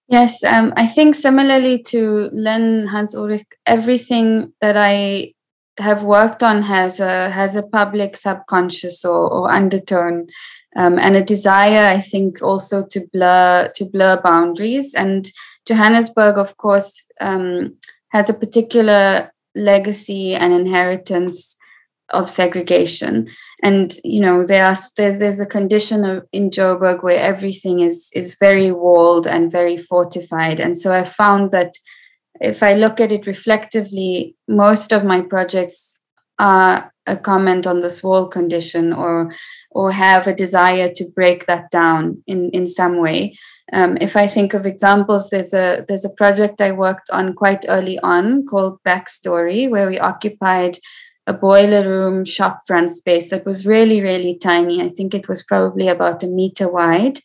Yes, 0.09 0.41
um, 0.43 0.73
I 0.77 0.85
think 0.85 1.15
similarly 1.15 1.83
to 1.87 2.29
Lynn 2.31 2.87
Hans 2.87 3.13
Ulrich, 3.13 3.45
everything 3.65 4.53
that 4.61 4.77
I 4.77 5.33
have 5.79 6.03
worked 6.03 6.43
on 6.43 6.63
has 6.63 6.99
a 6.99 7.29
has 7.29 7.55
a 7.55 7.63
public 7.63 8.17
subconscious 8.17 9.05
or, 9.05 9.29
or 9.29 9.51
undertone 9.51 10.27
um, 10.75 10.97
and 10.99 11.15
a 11.15 11.23
desire 11.23 11.85
i 11.85 11.99
think 11.99 12.41
also 12.41 12.85
to 12.89 13.01
blur 13.13 13.71
to 13.75 13.85
blur 13.85 14.19
boundaries. 14.21 14.93
And 14.93 15.31
johannesburg 15.67 16.37
of 16.37 16.57
course 16.57 16.93
um, 17.21 17.75
has 18.09 18.29
a 18.29 18.33
particular 18.33 19.31
legacy 19.55 20.35
and 20.35 20.53
inheritance 20.53 21.57
of 22.09 22.29
segregation. 22.29 23.27
And 23.63 23.95
you 24.03 24.21
know 24.21 24.45
there 24.45 24.65
are 24.65 24.75
there's 24.95 25.19
there's 25.19 25.39
a 25.39 25.45
condition 25.45 26.05
of 26.05 26.25
in 26.31 26.51
joburg 26.51 27.03
where 27.03 27.19
everything 27.19 27.79
is 27.79 28.09
is 28.13 28.37
very 28.39 28.71
walled 28.71 29.27
and 29.27 29.51
very 29.51 29.77
fortified. 29.77 30.59
And 30.59 30.77
so 30.77 30.93
i 30.93 31.03
found 31.03 31.51
that 31.51 31.73
if 32.41 32.63
I 32.63 32.73
look 32.73 32.99
at 32.99 33.11
it 33.11 33.27
reflectively, 33.27 34.35
most 34.47 34.91
of 34.91 35.03
my 35.03 35.21
projects 35.21 35.99
are 36.39 36.91
a 37.07 37.17
comment 37.17 37.65
on 37.65 37.79
this 37.79 38.03
wall 38.03 38.27
condition 38.27 38.93
or 38.93 39.33
or 39.71 39.91
have 39.91 40.27
a 40.27 40.35
desire 40.35 40.91
to 40.93 41.05
break 41.15 41.45
that 41.45 41.69
down 41.71 42.21
in, 42.27 42.49
in 42.51 42.67
some 42.67 42.97
way. 42.97 43.35
Um, 43.73 43.97
if 43.99 44.15
I 44.15 44.27
think 44.27 44.53
of 44.53 44.65
examples, 44.65 45.29
there's 45.29 45.53
a 45.53 45.85
there's 45.87 46.05
a 46.05 46.09
project 46.09 46.61
I 46.61 46.71
worked 46.71 47.09
on 47.09 47.33
quite 47.33 47.65
early 47.67 47.99
on 47.99 48.45
called 48.45 48.79
Backstory, 48.83 49.69
where 49.69 49.87
we 49.87 49.99
occupied 49.99 50.79
a 51.25 51.33
boiler 51.33 51.87
room 51.87 52.23
shop 52.23 52.59
front 52.65 52.89
space 52.89 53.29
that 53.29 53.45
was 53.45 53.65
really 53.65 54.01
really 54.01 54.37
tiny. 54.37 54.81
I 54.81 54.89
think 54.89 55.13
it 55.13 55.27
was 55.27 55.43
probably 55.43 55.87
about 55.87 56.23
a 56.23 56.27
meter 56.27 56.69
wide, 56.69 57.19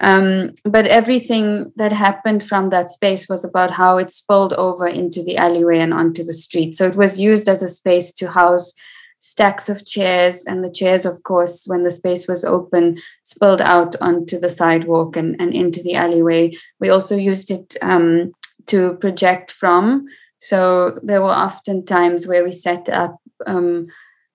um, 0.00 0.52
but 0.64 0.86
everything 0.86 1.72
that 1.76 1.92
happened 1.92 2.42
from 2.42 2.70
that 2.70 2.88
space 2.88 3.28
was 3.28 3.44
about 3.44 3.70
how 3.70 3.98
it 3.98 4.10
spilled 4.10 4.52
over 4.54 4.86
into 4.86 5.22
the 5.22 5.36
alleyway 5.36 5.78
and 5.78 5.92
onto 5.92 6.24
the 6.24 6.32
street. 6.32 6.74
So 6.74 6.86
it 6.86 6.96
was 6.96 7.18
used 7.18 7.48
as 7.48 7.62
a 7.62 7.68
space 7.68 8.12
to 8.12 8.30
house 8.30 8.72
stacks 9.20 9.68
of 9.68 9.84
chairs, 9.84 10.46
and 10.46 10.64
the 10.64 10.70
chairs, 10.70 11.04
of 11.04 11.22
course, 11.24 11.64
when 11.66 11.82
the 11.82 11.90
space 11.90 12.26
was 12.26 12.42
open, 12.44 12.98
spilled 13.22 13.60
out 13.60 13.94
onto 14.00 14.40
the 14.40 14.48
sidewalk 14.48 15.14
and, 15.16 15.38
and 15.38 15.52
into 15.52 15.82
the 15.82 15.94
alleyway. 15.94 16.50
We 16.80 16.88
also 16.88 17.16
used 17.16 17.50
it 17.50 17.76
um, 17.82 18.32
to 18.66 18.94
project 18.94 19.50
from. 19.50 20.06
So 20.38 20.98
there 21.02 21.20
were 21.20 21.28
often 21.28 21.84
times 21.84 22.26
where 22.26 22.42
we 22.42 22.52
set 22.52 22.88
up 22.88 23.18
um, 23.46 23.88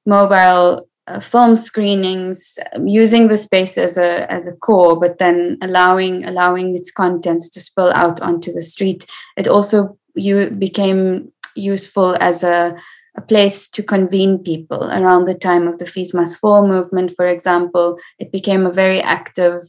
mobile 0.06 0.88
uh, 1.08 1.20
film 1.20 1.56
screenings 1.56 2.58
um, 2.74 2.88
using 2.88 3.28
the 3.28 3.38
space 3.38 3.78
as 3.78 3.98
a 3.98 4.32
as 4.32 4.48
a 4.48 4.54
core 4.54 5.00
but 5.00 5.18
then 5.20 5.58
allowing 5.62 6.26
allowing 6.26 6.76
its 6.76 6.92
contents 6.92 7.50
to 7.50 7.62
spill 7.62 7.92
out 7.94 8.22
onto 8.22 8.52
the 8.52 8.62
street. 8.62 9.06
It 9.38 9.48
also 9.48 9.98
you 10.16 10.50
became 10.50 11.32
useful 11.56 12.16
as 12.20 12.44
a 12.44 12.76
a 13.18 13.22
place 13.22 13.70
to 13.70 13.82
convene 13.82 14.40
people 14.40 14.84
around 14.92 15.24
the 15.24 15.34
time 15.34 15.70
of 15.70 15.78
the 15.78 15.86
fees 15.86 16.14
must 16.14 16.38
fall 16.38 16.68
movement 16.68 17.12
for 17.16 17.28
example. 17.28 17.98
It 18.20 18.32
became 18.32 18.66
a 18.66 18.74
very 18.74 19.02
active 19.02 19.62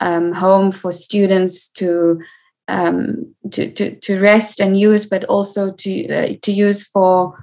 um, 0.00 0.32
home 0.32 0.72
for 0.72 0.92
students 0.92 1.68
to 1.72 2.20
um, 2.68 3.34
to, 3.50 3.70
to 3.72 3.96
to 3.96 4.20
rest 4.20 4.60
and 4.60 4.78
use 4.78 5.06
but 5.06 5.24
also 5.24 5.72
to 5.72 6.08
uh, 6.08 6.34
to 6.42 6.52
use 6.52 6.84
for 6.84 7.36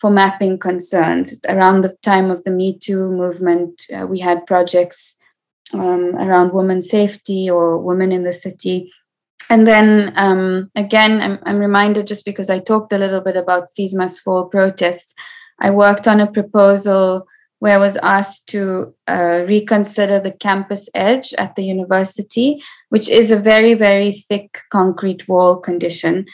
for 0.00 0.10
mapping 0.10 0.58
concerns. 0.58 1.38
Around 1.48 1.82
the 1.82 1.96
time 2.02 2.30
of 2.30 2.42
the 2.44 2.50
Me 2.50 2.78
Too 2.78 3.10
movement, 3.10 3.82
uh, 3.94 4.06
we 4.06 4.18
had 4.18 4.46
projects 4.46 5.16
um, 5.74 6.16
around 6.16 6.52
women 6.52 6.82
safety 6.82 7.48
or 7.48 7.78
women 7.78 8.10
in 8.10 8.24
the 8.24 8.32
city. 8.32 8.90
And 9.50 9.66
then 9.66 10.12
um, 10.16 10.70
again, 10.74 11.20
I'm, 11.20 11.38
I'm 11.44 11.58
reminded 11.58 12.06
just 12.06 12.24
because 12.24 12.50
I 12.50 12.60
talked 12.60 12.92
a 12.92 12.98
little 12.98 13.20
bit 13.20 13.36
about 13.36 13.70
Fees 13.74 13.94
Must 13.94 14.20
Fall 14.20 14.46
protests, 14.46 15.14
I 15.60 15.70
worked 15.70 16.08
on 16.08 16.20
a 16.20 16.30
proposal 16.30 17.26
where 17.58 17.74
I 17.74 17.78
was 17.78 17.98
asked 17.98 18.46
to 18.48 18.94
uh, 19.06 19.44
reconsider 19.46 20.18
the 20.18 20.32
campus 20.32 20.88
edge 20.94 21.34
at 21.34 21.56
the 21.56 21.64
university, 21.64 22.62
which 22.88 23.08
is 23.10 23.30
a 23.30 23.36
very, 23.36 23.74
very 23.74 24.12
thick 24.12 24.62
concrete 24.70 25.28
wall 25.28 25.56
condition. 25.56 26.24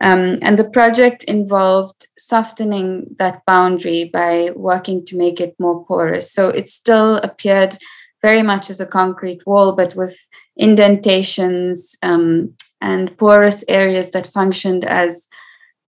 Um, 0.00 0.38
and 0.42 0.58
the 0.58 0.68
project 0.68 1.24
involved 1.24 2.08
softening 2.18 3.06
that 3.18 3.44
boundary 3.46 4.10
by 4.12 4.50
working 4.56 5.04
to 5.06 5.16
make 5.16 5.40
it 5.40 5.54
more 5.58 5.84
porous. 5.84 6.30
So 6.32 6.48
it 6.48 6.68
still 6.68 7.18
appeared 7.18 7.78
very 8.22 8.42
much 8.42 8.70
as 8.70 8.80
a 8.80 8.86
concrete 8.86 9.46
wall, 9.46 9.72
but 9.72 9.94
with 9.94 10.18
indentations 10.56 11.96
um, 12.02 12.54
and 12.80 13.16
porous 13.18 13.64
areas 13.68 14.10
that 14.12 14.26
functioned 14.26 14.84
as 14.84 15.28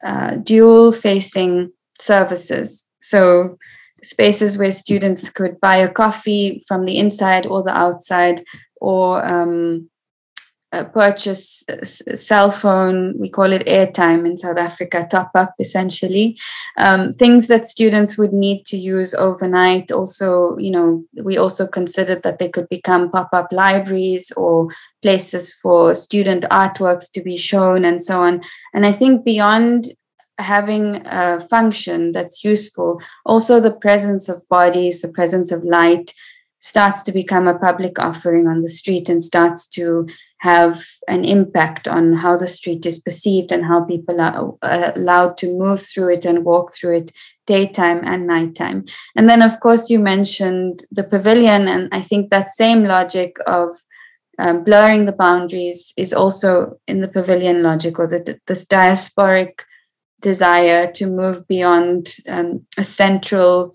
uh, 0.05 0.34
dual 0.36 0.92
facing 0.92 1.72
services. 2.00 2.86
So, 3.00 3.57
spaces 4.02 4.59
where 4.59 4.70
students 4.70 5.30
could 5.30 5.59
buy 5.61 5.76
a 5.76 5.90
coffee 5.90 6.62
from 6.68 6.84
the 6.84 6.98
inside 6.98 7.46
or 7.46 7.62
the 7.62 7.74
outside, 7.76 8.44
or 8.80 9.24
um, 9.24 9.88
uh, 10.75 10.85
purchase 10.85 11.64
cell 12.14 12.51
phone, 12.51 13.14
we 13.16 13.29
call 13.29 13.53
it 13.53 13.64
airtime 13.66 14.27
in 14.27 14.37
South 14.37 14.57
Africa, 14.57 15.07
top 15.09 15.31
up 15.35 15.55
essentially. 15.61 16.37
Um, 16.77 17.12
things 17.12 17.47
that 17.47 17.66
students 17.66 18.18
would 18.18 18.33
need 18.33 18.66
to 18.66 18.77
use 18.77 19.14
overnight. 19.14 19.93
Also, 19.93 20.59
you 20.59 20.72
know, 20.72 21.05
we 21.22 21.37
also 21.37 21.68
considered 21.68 22.25
that 22.25 22.41
they 22.41 22.49
could 22.49 22.68
become 22.68 23.11
pop 23.11 23.29
up 23.33 23.53
libraries 23.53 24.33
or 24.33 24.68
places 25.01 25.55
for 25.55 25.95
student 25.95 26.45
artworks 26.51 27.09
to 27.12 27.22
be 27.22 27.37
shown 27.37 27.85
and 27.85 28.03
so 28.03 28.22
on. 28.22 28.41
And 28.72 28.85
I 28.85 28.91
think 28.91 29.25
beyond 29.25 29.93
having 30.39 31.03
a 31.07 31.39
function 31.39 32.11
that's 32.11 32.43
useful, 32.43 33.01
also 33.25 33.61
the 33.61 33.70
presence 33.70 34.29
of 34.29 34.49
bodies, 34.49 35.03
the 35.03 35.09
presence 35.09 35.53
of 35.53 35.62
light 35.62 36.12
starts 36.59 37.03
to 37.03 37.12
become 37.12 37.47
a 37.47 37.59
public 37.59 37.99
offering 37.99 38.49
on 38.49 38.61
the 38.62 38.70
street 38.70 39.11
and 39.11 39.22
starts 39.22 39.66
to 39.66 40.09
have 40.45 40.84
an 41.09 41.24
impact 41.24 41.88
on 41.88 42.12
how 42.12 42.36
the 42.36 42.47
street 42.47 42.84
is 42.84 42.99
perceived 42.99 43.51
and 43.51 43.64
how 43.64 43.82
people 43.82 44.20
are 44.20 44.53
uh, 44.61 44.92
allowed 44.95 45.38
to 45.38 45.59
move 45.59 45.82
through 45.82 46.12
it 46.12 46.26
and 46.26 46.45
walk 46.45 46.70
through 46.74 46.99
it 46.99 47.12
daytime 47.47 48.03
and 48.05 48.26
nighttime. 48.26 48.84
And 49.16 49.26
then, 49.26 49.40
of 49.40 49.59
course, 49.61 49.88
you 49.88 49.99
mentioned 49.99 50.84
the 50.92 51.03
pavilion, 51.03 51.66
and 51.66 51.88
I 51.92 52.03
think 52.03 52.28
that 52.28 52.51
same 52.51 52.84
logic 52.84 53.38
of 53.47 53.70
um, 54.38 54.64
blurring 54.64 55.07
the 55.07 55.12
boundaries 55.12 55.95
is 55.97 56.12
also 56.12 56.78
in 56.86 57.01
the 57.01 57.09
pavilion 57.09 57.62
logic, 57.62 57.99
or 57.99 58.07
the, 58.07 58.38
this 58.47 58.66
diasporic 58.66 59.61
desire 60.20 60.92
to 60.92 61.07
move 61.07 61.49
beyond 61.49 62.16
um, 62.28 62.66
a 62.76 62.84
central, 62.84 63.74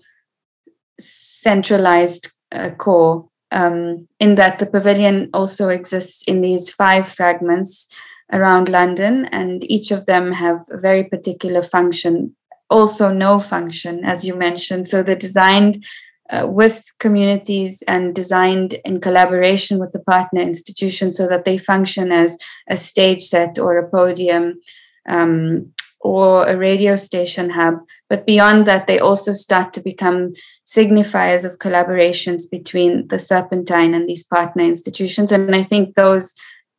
centralized 1.00 2.30
uh, 2.52 2.70
core 2.78 3.29
um, 3.52 4.06
in 4.18 4.36
that 4.36 4.58
the 4.58 4.66
pavilion 4.66 5.30
also 5.32 5.68
exists 5.68 6.22
in 6.24 6.40
these 6.40 6.70
five 6.70 7.08
fragments 7.08 7.88
around 8.32 8.68
London, 8.68 9.26
and 9.32 9.68
each 9.70 9.90
of 9.90 10.06
them 10.06 10.32
have 10.32 10.64
a 10.70 10.78
very 10.78 11.04
particular 11.04 11.62
function, 11.62 12.36
also 12.68 13.12
no 13.12 13.40
function, 13.40 14.04
as 14.04 14.24
you 14.24 14.36
mentioned. 14.36 14.86
So 14.86 15.02
they're 15.02 15.16
designed 15.16 15.84
uh, 16.30 16.46
with 16.46 16.92
communities 17.00 17.82
and 17.88 18.14
designed 18.14 18.74
in 18.84 19.00
collaboration 19.00 19.78
with 19.78 19.90
the 19.90 19.98
partner 19.98 20.40
institutions 20.40 21.16
so 21.16 21.26
that 21.26 21.44
they 21.44 21.58
function 21.58 22.12
as 22.12 22.38
a 22.68 22.76
stage 22.76 23.22
set 23.22 23.58
or 23.58 23.78
a 23.78 23.90
podium 23.90 24.60
um, 25.08 25.72
or 26.00 26.46
a 26.46 26.56
radio 26.56 26.94
station 26.94 27.50
hub. 27.50 27.74
But 28.08 28.26
beyond 28.26 28.66
that, 28.66 28.86
they 28.86 29.00
also 29.00 29.32
start 29.32 29.72
to 29.72 29.80
become 29.80 30.32
signifiers 30.76 31.44
of 31.44 31.58
collaborations 31.58 32.42
between 32.48 33.08
the 33.08 33.18
Serpentine 33.18 33.92
and 33.92 34.08
these 34.08 34.22
partner 34.22 34.62
institutions. 34.62 35.32
And 35.32 35.54
I 35.54 35.64
think 35.64 35.94
those 35.94 36.34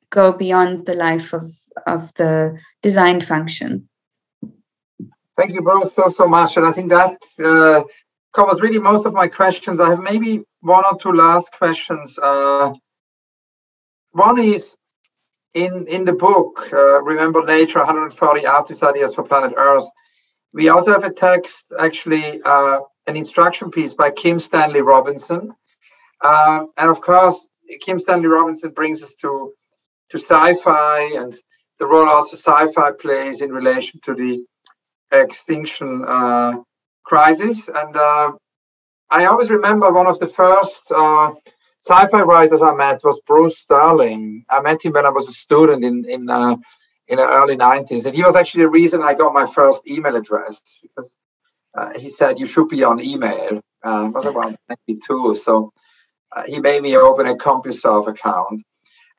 go 0.09 0.31
beyond 0.31 0.85
the 0.85 0.93
life 0.93 1.33
of, 1.33 1.51
of 1.85 2.13
the 2.13 2.57
design 2.81 3.19
function. 3.19 3.89
Thank 5.35 5.53
you 5.53 5.61
both 5.61 5.93
so, 5.93 6.07
so 6.07 6.27
much. 6.27 6.55
And 6.55 6.65
I 6.65 6.71
think 6.71 6.89
that 6.89 7.17
uh, 7.43 7.83
covers 8.33 8.61
really 8.61 8.79
most 8.79 9.05
of 9.05 9.13
my 9.13 9.27
questions. 9.27 9.79
I 9.79 9.89
have 9.89 9.99
maybe 9.99 10.43
one 10.61 10.83
or 10.89 10.97
two 10.97 11.11
last 11.11 11.51
questions. 11.51 12.17
Uh, 12.21 12.73
one 14.11 14.39
is 14.39 14.75
in 15.53 15.85
in 15.87 16.05
the 16.05 16.13
book 16.13 16.69
uh, 16.71 17.01
remember 17.01 17.43
nature 17.43 17.79
140 17.79 18.45
artist 18.45 18.83
ideas 18.83 19.13
for 19.13 19.23
planet 19.23 19.53
earth 19.57 19.89
we 20.53 20.69
also 20.69 20.91
have 20.93 21.03
a 21.03 21.11
text 21.11 21.73
actually 21.77 22.41
uh, 22.45 22.79
an 23.07 23.15
instruction 23.15 23.71
piece 23.71 23.93
by 23.93 24.11
kim 24.11 24.39
stanley 24.39 24.81
robinson. 24.81 25.53
Um, 26.23 26.71
and 26.77 26.89
of 26.89 27.01
course 27.01 27.47
kim 27.81 27.99
stanley 27.99 28.27
robinson 28.27 28.71
brings 28.71 29.03
us 29.03 29.13
to 29.15 29.53
to 30.09 30.17
sci-fi 30.17 31.13
and 31.17 31.35
the 31.79 31.87
role 31.87 32.07
also 32.07 32.35
sci-fi 32.35 32.91
plays 32.91 33.41
in 33.41 33.51
relation 33.51 33.99
to 34.03 34.13
the 34.13 34.45
extinction 35.11 36.05
uh, 36.07 36.53
crisis. 37.03 37.67
And 37.67 37.95
uh, 37.95 38.31
i 39.09 39.25
always 39.25 39.49
remember 39.49 39.91
one 39.91 40.07
of 40.07 40.19
the 40.19 40.27
first 40.27 40.91
uh, 40.91 41.31
sci-fi 41.81 42.21
writers 42.21 42.61
I 42.61 42.73
met 42.75 43.01
was 43.03 43.19
Bruce 43.25 43.57
Sterling. 43.57 44.45
I 44.49 44.61
met 44.61 44.85
him 44.85 44.93
when 44.93 45.05
I 45.05 45.09
was 45.09 45.27
a 45.27 45.33
student 45.33 45.83
in 45.83 46.05
in 46.07 46.29
uh, 46.29 46.55
in 47.07 47.17
the 47.17 47.25
early 47.25 47.57
90s, 47.57 48.05
and 48.05 48.15
he 48.15 48.23
was 48.23 48.35
actually 48.35 48.63
the 48.63 48.69
reason 48.69 49.01
I 49.01 49.15
got 49.15 49.33
my 49.33 49.47
first 49.47 49.81
email 49.85 50.15
address 50.15 50.61
because 50.81 51.17
uh, 51.75 51.97
he 51.97 52.09
said 52.09 52.39
you 52.39 52.45
should 52.45 52.69
be 52.69 52.83
on 52.83 53.01
email. 53.01 53.61
Uh, 53.83 54.05
it 54.07 54.13
was 54.13 54.25
around 54.25 54.57
92, 54.87 55.35
so 55.35 55.71
uh, 56.35 56.43
he 56.45 56.59
made 56.59 56.81
me 56.81 56.95
open 56.95 57.27
a 57.27 57.35
CompuServe 57.35 58.07
account. 58.07 58.61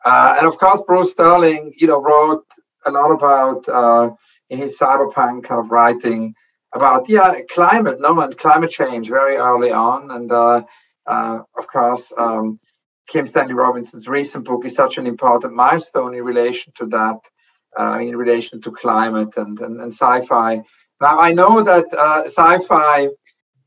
Uh, 0.05 0.37
and 0.39 0.47
of 0.47 0.59
course, 0.59 0.83
Bruce 0.87 1.13
Sterling, 1.13 1.73
you 1.77 1.87
know, 1.87 2.01
wrote 2.01 2.45
a 2.87 2.91
lot 2.91 3.11
about 3.11 3.69
uh, 3.69 4.11
in 4.51 4.59
his 4.59 4.79
cyberpunk 4.79 5.45
kind 5.45 5.61
of 5.61 5.71
writing 5.71 6.35
about 6.75 7.09
yeah 7.09 7.35
climate, 7.51 8.01
no, 8.01 8.21
and 8.21 8.37
climate 8.37 8.71
change 8.71 9.09
very 9.09 9.37
early 9.37 9.71
on, 9.71 10.11
and 10.11 10.31
of 10.33 11.67
course, 11.73 12.13
um, 12.17 12.59
Kim 13.09 13.27
Stanley 13.27 13.55
Robinson's 13.55 14.09
recent 14.09 14.47
book 14.47 14.65
is 14.65 14.75
such 14.75 14.99
an 14.99 15.07
important 15.07 15.55
milestone 15.55 16.15
in 16.15 16.25
relation 16.25 16.73
to 16.77 16.87
that, 16.87 17.19
uh, 17.79 17.99
in 17.99 18.17
relation 18.17 18.61
to 18.63 18.71
climate 18.71 19.37
and, 19.37 19.59
and, 19.61 19.81
and 19.81 19.93
sci-fi. 19.93 20.63
Now, 21.03 21.19
I 21.19 21.33
know 21.33 21.61
that 21.63 21.87
uh, 21.93 22.23
sci-fi 22.27 23.09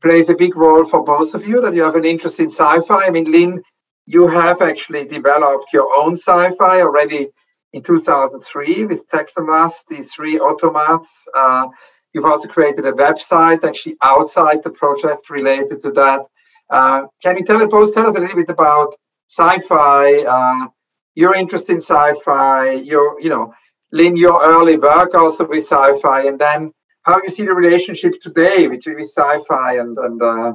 plays 0.00 0.30
a 0.30 0.34
big 0.34 0.56
role 0.56 0.86
for 0.86 1.04
both 1.04 1.34
of 1.34 1.46
you, 1.46 1.60
that 1.60 1.74
you 1.74 1.82
have 1.82 1.94
an 1.94 2.06
interest 2.06 2.40
in 2.40 2.46
sci-fi. 2.46 3.04
I 3.04 3.10
mean, 3.10 3.30
Lynn, 3.30 3.62
you 4.06 4.26
have 4.26 4.62
actually 4.62 5.04
developed 5.04 5.66
your 5.70 5.94
own 6.00 6.16
sci-fi 6.16 6.80
already 6.80 7.28
in 7.74 7.82
2003 7.82 8.86
with 8.86 9.06
Teknolust, 9.10 9.86
these 9.90 10.14
three 10.14 10.38
automats. 10.38 11.08
Uh, 11.34 11.66
you've 12.14 12.24
also 12.24 12.48
created 12.48 12.86
a 12.86 12.92
website 12.92 13.64
actually 13.64 13.96
outside 14.02 14.62
the 14.62 14.70
project 14.70 15.28
related 15.28 15.82
to 15.82 15.90
that. 15.90 16.22
Uh, 16.70 17.02
can 17.22 17.36
you 17.36 17.44
tell, 17.44 17.62
us, 17.62 17.90
tell 17.90 18.06
us 18.06 18.16
a 18.16 18.20
little 18.20 18.36
bit 18.36 18.48
about 18.48 18.94
sci-fi, 19.28 20.24
uh, 20.26 20.68
your 21.14 21.34
interest 21.34 21.68
in 21.68 21.80
sci-fi, 21.80 22.70
your, 22.70 23.20
you 23.20 23.28
know, 23.28 23.52
Lynn, 23.92 24.16
your 24.16 24.42
early 24.42 24.78
work 24.78 25.14
also 25.14 25.46
with 25.46 25.64
sci-fi, 25.64 26.26
and 26.28 26.38
then 26.38 26.72
how 27.06 27.22
you 27.22 27.28
see 27.28 27.44
the 27.44 27.54
relationship 27.54 28.20
today 28.20 28.66
between 28.66 28.98
sci-fi 29.00 29.78
and 29.78 29.96
and, 29.96 30.22
uh, 30.22 30.52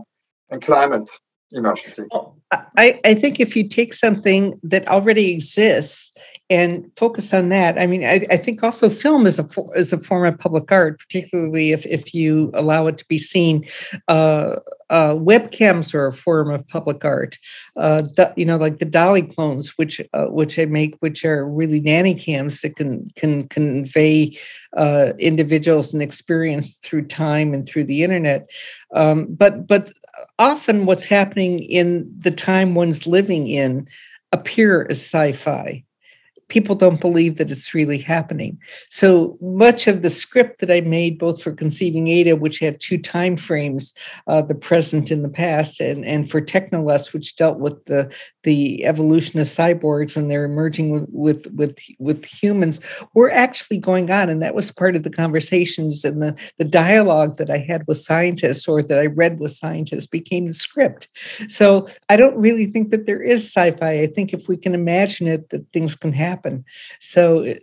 and 0.49 0.61
climate 0.61 1.09
emergency. 1.51 2.03
I, 2.77 2.99
I 3.05 3.13
think 3.13 3.39
if 3.39 3.55
you 3.55 3.67
take 3.67 3.93
something 3.93 4.59
that 4.63 4.87
already 4.87 5.33
exists 5.33 6.10
and 6.51 6.91
focus 6.97 7.33
on 7.33 7.47
that. 7.47 7.79
I 7.79 7.87
mean, 7.87 8.03
I, 8.03 8.27
I, 8.29 8.35
think 8.35 8.61
also 8.61 8.89
film 8.89 9.25
is 9.25 9.39
a 9.39 9.47
is 9.73 9.93
a 9.93 9.97
form 9.97 10.25
of 10.25 10.37
public 10.37 10.69
art, 10.69 10.99
particularly 10.99 11.71
if 11.71 11.85
if 11.85 12.13
you 12.13 12.51
allow 12.53 12.87
it 12.87 12.97
to 12.97 13.05
be 13.07 13.17
seen. 13.17 13.65
Uh, 14.09 14.57
uh, 14.89 15.13
webcams 15.13 15.93
are 15.93 16.07
a 16.07 16.11
form 16.11 16.51
of 16.51 16.67
public 16.67 17.05
art. 17.05 17.37
Uh, 17.77 17.99
the, 18.17 18.33
you 18.35 18.43
know, 18.43 18.57
like 18.57 18.79
the 18.79 18.85
dolly 18.85 19.21
clones, 19.21 19.77
which 19.77 20.01
uh, 20.13 20.25
which 20.25 20.59
I 20.59 20.65
make, 20.65 20.95
which 20.99 21.23
are 21.23 21.47
really 21.47 21.79
nanny 21.79 22.15
cams 22.15 22.59
that 22.61 22.75
can 22.75 23.07
can 23.15 23.47
convey 23.47 24.37
uh, 24.75 25.13
individuals 25.19 25.93
and 25.93 26.03
experience 26.03 26.75
through 26.75 27.07
time 27.07 27.53
and 27.53 27.65
through 27.65 27.85
the 27.85 28.03
internet. 28.03 28.49
Um, 28.93 29.27
but 29.29 29.67
but 29.67 29.93
often, 30.37 30.85
what's 30.85 31.05
happening 31.05 31.59
in 31.59 32.13
the 32.19 32.31
time 32.31 32.75
one's 32.75 33.07
living 33.07 33.47
in 33.47 33.87
appear 34.33 34.85
as 34.89 34.99
sci-fi 34.99 35.85
people 36.51 36.75
don't 36.75 36.99
believe 36.99 37.37
that 37.37 37.49
it's 37.49 37.73
really 37.73 37.97
happening. 37.97 38.59
So 38.89 39.37
much 39.39 39.87
of 39.87 40.01
the 40.01 40.09
script 40.09 40.59
that 40.59 40.69
I 40.69 40.81
made, 40.81 41.17
both 41.17 41.41
for 41.41 41.53
Conceiving 41.53 42.09
Ada, 42.09 42.35
which 42.35 42.59
had 42.59 42.81
two 42.81 42.97
time 42.97 43.37
frames, 43.37 43.93
uh, 44.27 44.41
the 44.41 44.53
present 44.53 45.11
and 45.11 45.23
the 45.23 45.29
past, 45.29 45.79
and, 45.79 46.03
and 46.03 46.29
for 46.29 46.41
Teknolust, 46.41 47.13
which 47.13 47.37
dealt 47.37 47.59
with 47.59 47.85
the 47.85 48.13
the 48.43 48.83
evolution 48.85 49.39
of 49.39 49.47
cyborgs 49.47 50.17
and 50.17 50.29
they're 50.29 50.43
emerging 50.43 50.91
with, 50.91 51.07
with 51.11 51.47
with 51.53 51.79
with 51.99 52.25
humans, 52.25 52.81
were 53.13 53.31
actually 53.31 53.77
going 53.77 54.11
on, 54.11 54.29
and 54.29 54.41
that 54.41 54.55
was 54.55 54.71
part 54.71 54.97
of 54.97 55.03
the 55.03 55.09
conversations 55.09 56.03
and 56.03 56.21
the 56.21 56.35
the 56.57 56.65
dialogue 56.65 57.37
that 57.37 57.49
I 57.49 57.59
had 57.59 57.87
with 57.87 57.97
scientists 57.97 58.67
or 58.67 58.83
that 58.83 58.99
I 58.99 59.05
read 59.05 59.39
with 59.39 59.53
scientists 59.53 60.07
became 60.07 60.47
the 60.47 60.53
script. 60.53 61.07
So 61.47 61.87
I 62.09 62.17
don't 62.17 62.35
really 62.35 62.65
think 62.65 62.91
that 62.91 63.05
there 63.05 63.23
is 63.23 63.45
sci-fi. 63.45 64.01
I 64.01 64.07
think 64.07 64.33
if 64.33 64.49
we 64.49 64.57
can 64.57 64.75
imagine 64.75 65.27
it, 65.29 65.49
that 65.51 65.71
things 65.71 65.95
can 65.95 66.11
happen 66.11 66.40
happen. 66.41 66.65
So 66.99 67.53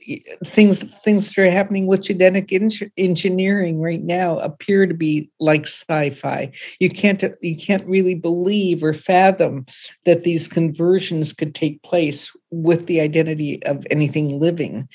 things 0.44 0.84
things 1.04 1.28
that 1.28 1.42
are 1.42 1.50
happening 1.50 1.86
with 1.86 2.02
genetic 2.02 2.52
engineering 2.96 3.80
right 3.80 4.02
now 4.02 4.38
appear 4.38 4.86
to 4.86 4.94
be 4.94 5.30
like 5.40 5.66
sci-fi. 5.66 6.52
You 6.80 6.90
can't 6.90 7.22
you 7.40 7.56
can't 7.56 7.86
really 7.86 8.14
believe 8.14 8.82
or 8.82 8.94
fathom 8.94 9.66
that 10.04 10.24
these 10.24 10.48
conversions 10.48 11.32
could 11.32 11.54
take 11.54 11.82
place 11.82 12.34
with 12.50 12.86
the 12.86 13.00
identity 13.00 13.62
of 13.64 13.86
anything 13.90 14.40
living. 14.40 14.88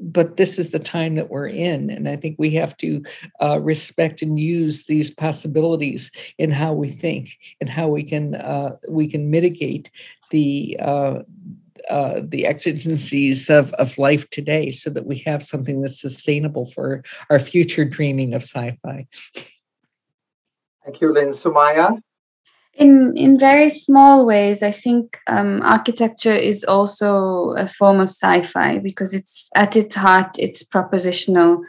But 0.00 0.36
this 0.36 0.58
is 0.58 0.70
the 0.70 0.78
time 0.78 1.14
that 1.16 1.30
we're 1.30 1.46
in, 1.46 1.90
and 1.90 2.08
I 2.08 2.16
think 2.16 2.36
we 2.38 2.50
have 2.54 2.76
to 2.78 3.02
uh, 3.40 3.60
respect 3.60 4.22
and 4.22 4.40
use 4.40 4.84
these 4.84 5.10
possibilities 5.10 6.10
in 6.38 6.50
how 6.50 6.72
we 6.72 6.90
think 6.90 7.38
and 7.60 7.70
how 7.70 7.88
we 7.88 8.02
can 8.02 8.34
uh, 8.34 8.76
we 8.88 9.06
can 9.06 9.30
mitigate 9.30 9.90
the 10.30 10.76
uh, 10.80 11.20
uh, 11.90 12.20
the 12.22 12.46
exigencies 12.46 13.48
of, 13.48 13.72
of 13.74 13.96
life 13.98 14.28
today 14.30 14.72
so 14.72 14.90
that 14.90 15.06
we 15.06 15.18
have 15.18 15.42
something 15.42 15.82
that's 15.82 16.00
sustainable 16.00 16.70
for 16.70 17.02
our 17.30 17.38
future 17.38 17.84
dreaming 17.84 18.34
of 18.34 18.42
sci-fi. 18.42 19.06
Thank 20.84 21.00
you, 21.00 21.12
Lynn. 21.12 21.28
Sumayya? 21.28 22.00
In, 22.74 23.14
in 23.16 23.38
very 23.38 23.70
small 23.70 24.26
ways, 24.26 24.62
I 24.62 24.70
think 24.70 25.16
um, 25.28 25.62
architecture 25.62 26.34
is 26.34 26.62
also 26.64 27.54
a 27.56 27.66
form 27.66 28.00
of 28.00 28.08
sci-fi 28.08 28.78
because 28.78 29.14
it's 29.14 29.48
at 29.54 29.76
its 29.76 29.94
heart, 29.94 30.36
it's 30.38 30.62
propositional 30.62 31.62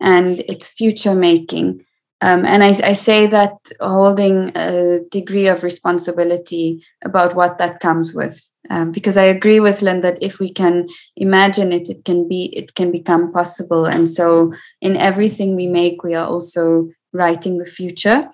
and 0.00 0.40
it's 0.40 0.70
future 0.70 1.14
making. 1.14 1.84
Um, 2.22 2.44
and 2.44 2.62
I, 2.62 2.74
I, 2.84 2.92
say 2.92 3.26
that 3.28 3.54
holding 3.80 4.54
a 4.54 5.00
degree 5.10 5.48
of 5.48 5.62
responsibility 5.62 6.84
about 7.02 7.34
what 7.34 7.56
that 7.56 7.80
comes 7.80 8.12
with, 8.12 8.50
um, 8.70 8.92
because 8.92 9.16
I 9.16 9.24
agree 9.24 9.58
with 9.58 9.82
Lynn 9.82 10.00
that 10.02 10.18
if 10.22 10.38
we 10.38 10.52
can 10.52 10.86
imagine 11.16 11.72
it, 11.72 11.88
it 11.88 12.04
can 12.04 12.28
be, 12.28 12.44
it 12.56 12.76
can 12.76 12.92
become 12.92 13.32
possible. 13.32 13.84
And 13.84 14.08
so, 14.08 14.54
in 14.80 14.96
everything 14.96 15.56
we 15.56 15.66
make, 15.66 16.04
we 16.04 16.14
are 16.14 16.26
also 16.26 16.88
writing 17.12 17.58
the 17.58 17.66
future. 17.66 18.30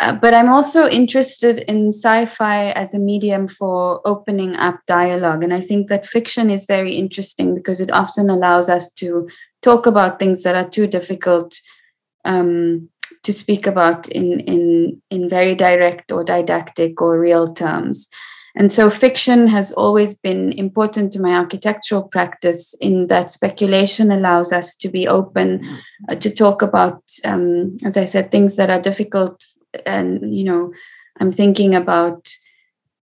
Uh, 0.00 0.12
but 0.12 0.34
I'm 0.34 0.48
also 0.48 0.88
interested 0.88 1.58
in 1.68 1.90
sci-fi 1.90 2.70
as 2.70 2.94
a 2.94 2.98
medium 2.98 3.46
for 3.46 4.00
opening 4.06 4.56
up 4.56 4.80
dialogue, 4.86 5.44
and 5.44 5.52
I 5.52 5.60
think 5.60 5.88
that 5.88 6.06
fiction 6.06 6.50
is 6.50 6.66
very 6.66 6.96
interesting 6.96 7.54
because 7.54 7.80
it 7.80 7.92
often 7.92 8.30
allows 8.30 8.68
us 8.68 8.90
to 8.94 9.28
talk 9.62 9.86
about 9.86 10.18
things 10.18 10.42
that 10.42 10.56
are 10.56 10.68
too 10.68 10.86
difficult. 10.86 11.54
Um, 12.24 12.88
to 13.22 13.32
speak 13.34 13.66
about 13.66 14.08
in 14.08 14.40
in 14.40 15.02
in 15.10 15.28
very 15.28 15.54
direct 15.54 16.10
or 16.10 16.24
didactic 16.24 17.00
or 17.02 17.20
real 17.20 17.46
terms 17.46 18.08
and 18.56 18.72
so 18.72 18.88
fiction 18.88 19.48
has 19.48 19.72
always 19.72 20.14
been 20.14 20.52
important 20.52 21.12
to 21.12 21.20
my 21.20 21.30
architectural 21.30 22.02
practice 22.02 22.74
in 22.80 23.08
that 23.08 23.30
speculation 23.30 24.12
allows 24.12 24.52
us 24.52 24.76
to 24.76 24.88
be 24.88 25.08
open 25.08 25.60
uh, 26.08 26.14
to 26.16 26.30
talk 26.30 26.62
about 26.62 27.02
um, 27.24 27.76
as 27.84 27.96
i 27.96 28.04
said 28.04 28.30
things 28.30 28.56
that 28.56 28.70
are 28.70 28.80
difficult 28.80 29.44
and 29.86 30.34
you 30.34 30.44
know 30.44 30.72
i'm 31.20 31.32
thinking 31.32 31.74
about 31.74 32.28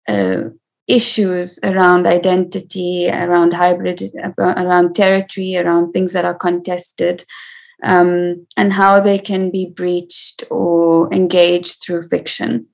uh, 0.08 0.44
issues 0.88 1.60
around 1.64 2.06
identity 2.06 3.10
around 3.10 3.54
hybrid 3.54 4.02
around 4.38 4.94
territory 4.94 5.58
around 5.58 5.92
things 5.92 6.14
that 6.14 6.26
are 6.26 6.36
contested 6.36 7.26
um, 7.84 8.46
and 8.58 8.74
how 8.74 9.00
they 9.00 9.20
can 9.20 9.52
be 9.52 9.68
breached 9.68 10.44
or 10.50 11.12
engaged 11.14 11.82
through 11.82 12.08
fiction. 12.08 12.68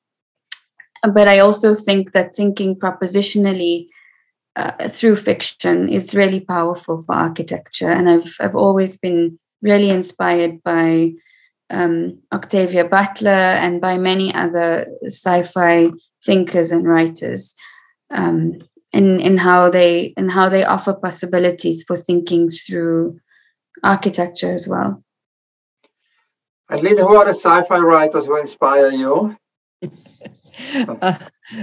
But 1.01 1.27
I 1.27 1.39
also 1.39 1.73
think 1.73 2.11
that 2.11 2.35
thinking 2.35 2.75
propositionally 2.75 3.87
uh, 4.55 4.89
through 4.89 5.15
fiction 5.15 5.89
is 5.89 6.13
really 6.13 6.39
powerful 6.39 7.01
for 7.01 7.15
architecture. 7.15 7.89
And 7.89 8.09
I've, 8.09 8.35
I've 8.39 8.55
always 8.55 8.97
been 8.97 9.39
really 9.61 9.89
inspired 9.89 10.61
by 10.63 11.13
um, 11.69 12.19
Octavia 12.33 12.83
Butler 12.83 13.31
and 13.31 13.79
by 13.79 13.97
many 13.97 14.33
other 14.33 14.87
sci 15.05 15.43
fi 15.43 15.91
thinkers 16.23 16.71
and 16.71 16.87
writers. 16.87 17.55
Um, 18.11 18.59
in, 18.93 19.21
in 19.21 19.37
how 19.37 19.69
they 19.69 20.13
in 20.17 20.29
how 20.29 20.49
they 20.49 20.65
offer 20.65 20.93
possibilities 20.93 21.83
for 21.83 21.95
thinking 21.95 22.49
through 22.49 23.19
architecture 23.83 24.51
as 24.51 24.67
well. 24.67 25.03
And 26.69 26.81
Lynn, 26.83 26.97
who 26.97 27.15
are 27.15 27.25
the 27.25 27.33
sci-fi 27.33 27.79
writers 27.79 28.25
who 28.25 28.39
inspire 28.39 28.91
you? 28.91 29.35
uh, 31.01 31.17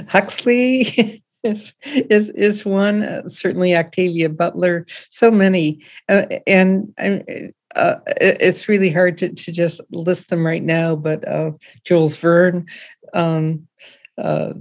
Huxley 0.08 1.22
is, 1.44 1.72
is 1.84 2.28
is 2.30 2.64
one. 2.64 3.02
Uh, 3.02 3.28
certainly, 3.28 3.76
Octavia 3.76 4.28
Butler. 4.28 4.86
So 5.10 5.30
many, 5.30 5.82
uh, 6.08 6.26
and 6.46 6.92
uh, 7.76 7.94
it's 8.20 8.68
really 8.68 8.90
hard 8.90 9.18
to, 9.18 9.30
to 9.30 9.52
just 9.52 9.80
list 9.90 10.30
them 10.30 10.46
right 10.46 10.62
now. 10.62 10.96
But 10.96 11.26
uh, 11.26 11.52
Jules 11.84 12.16
Verne. 12.16 12.66
Um, 13.14 13.68
uh, 14.16 14.54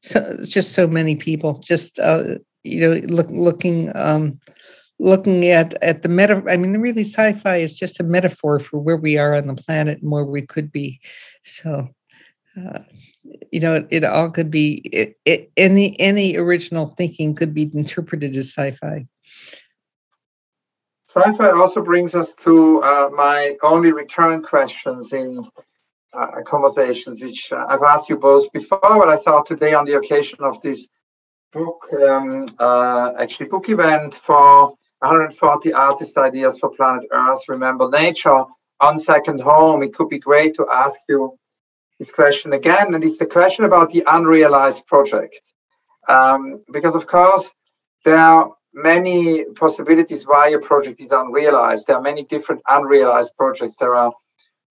so 0.00 0.38
just 0.44 0.72
so 0.72 0.86
many 0.86 1.16
people. 1.16 1.58
Just 1.58 1.98
you 1.98 2.80
know, 2.80 3.00
look, 3.06 3.28
looking 3.30 3.94
um, 3.96 4.40
looking 5.00 5.46
at 5.46 5.74
at 5.82 6.02
the 6.02 6.08
meta 6.08 6.42
i 6.48 6.56
mean 6.56 6.76
really 6.76 7.02
sci-fi 7.02 7.56
is 7.56 7.74
just 7.74 7.98
a 7.98 8.04
metaphor 8.04 8.58
for 8.58 8.78
where 8.78 8.98
we 8.98 9.16
are 9.16 9.34
on 9.34 9.46
the 9.46 9.54
planet 9.54 10.00
and 10.00 10.10
where 10.10 10.26
we 10.26 10.42
could 10.42 10.70
be 10.70 11.00
so 11.42 11.88
uh, 12.56 12.80
you 13.50 13.60
know 13.60 13.74
it, 13.74 13.88
it, 13.90 14.04
all 14.04 14.30
could 14.30 14.50
be 14.50 14.74
it, 14.92 15.18
it, 15.24 15.52
any 15.56 15.98
any 16.00 16.36
original 16.36 16.86
thinking 16.96 17.34
could 17.34 17.54
be 17.54 17.70
interpreted 17.74 18.36
as 18.36 18.48
sci-fi 18.48 19.06
sci-fi 21.08 21.50
also 21.50 21.82
brings 21.82 22.14
us 22.14 22.34
to 22.34 22.82
uh, 22.82 23.10
my 23.12 23.54
only 23.62 23.92
recurrent 23.92 24.46
questions 24.46 25.12
in 25.12 25.46
uh, 26.12 26.42
conversations 26.46 27.22
which 27.22 27.52
uh, 27.52 27.66
i've 27.68 27.82
asked 27.82 28.08
you 28.08 28.16
both 28.16 28.50
before 28.52 28.80
but 28.82 29.08
i 29.08 29.16
thought 29.16 29.46
today 29.46 29.74
on 29.74 29.84
the 29.84 29.96
occasion 29.96 30.38
of 30.40 30.60
this 30.62 30.88
book 31.52 31.86
um, 32.08 32.46
uh, 32.58 33.12
actually 33.18 33.46
book 33.48 33.68
event 33.68 34.14
for 34.14 34.74
140 35.00 35.72
artist 35.72 36.18
ideas 36.18 36.58
for 36.58 36.70
planet 36.70 37.06
Earth. 37.10 37.40
Remember 37.48 37.88
nature 37.88 38.44
on 38.80 38.98
second 38.98 39.40
home. 39.40 39.82
It 39.82 39.94
could 39.94 40.08
be 40.08 40.18
great 40.18 40.54
to 40.54 40.66
ask 40.70 40.96
you 41.08 41.38
this 42.00 42.10
question 42.10 42.52
again. 42.52 42.94
And 42.94 43.04
it's 43.04 43.18
the 43.18 43.26
question 43.26 43.64
about 43.64 43.90
the 43.90 44.02
unrealized 44.08 44.86
project. 44.88 45.40
Um, 46.08 46.64
because, 46.72 46.96
of 46.96 47.06
course, 47.06 47.52
there 48.04 48.18
are 48.18 48.50
many 48.74 49.44
possibilities 49.44 50.24
why 50.24 50.48
a 50.48 50.58
project 50.58 50.98
is 51.00 51.12
unrealized. 51.12 51.86
There 51.86 51.96
are 51.96 52.02
many 52.02 52.24
different 52.24 52.62
unrealized 52.66 53.36
projects. 53.36 53.76
There 53.76 53.94
are 53.94 54.12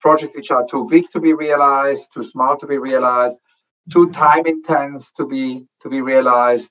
projects 0.00 0.36
which 0.36 0.50
are 0.50 0.66
too 0.66 0.86
big 0.90 1.08
to 1.12 1.20
be 1.20 1.32
realized, 1.32 2.08
too 2.12 2.24
small 2.24 2.58
to 2.58 2.66
be 2.66 2.78
realized, 2.78 3.38
too 3.90 4.10
time 4.10 4.44
intense 4.46 5.12
to 5.12 5.24
be 5.26 5.66
to 5.82 5.88
be 5.88 6.02
realized 6.02 6.70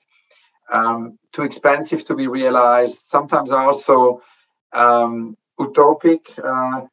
um, 0.72 1.18
too 1.32 1.42
expensive 1.42 2.04
to 2.04 2.14
be 2.14 2.28
realized, 2.28 2.96
sometimes 3.04 3.50
also 3.50 4.22
um, 4.72 5.36
utopic, 5.58 6.20
uh, 6.38 6.86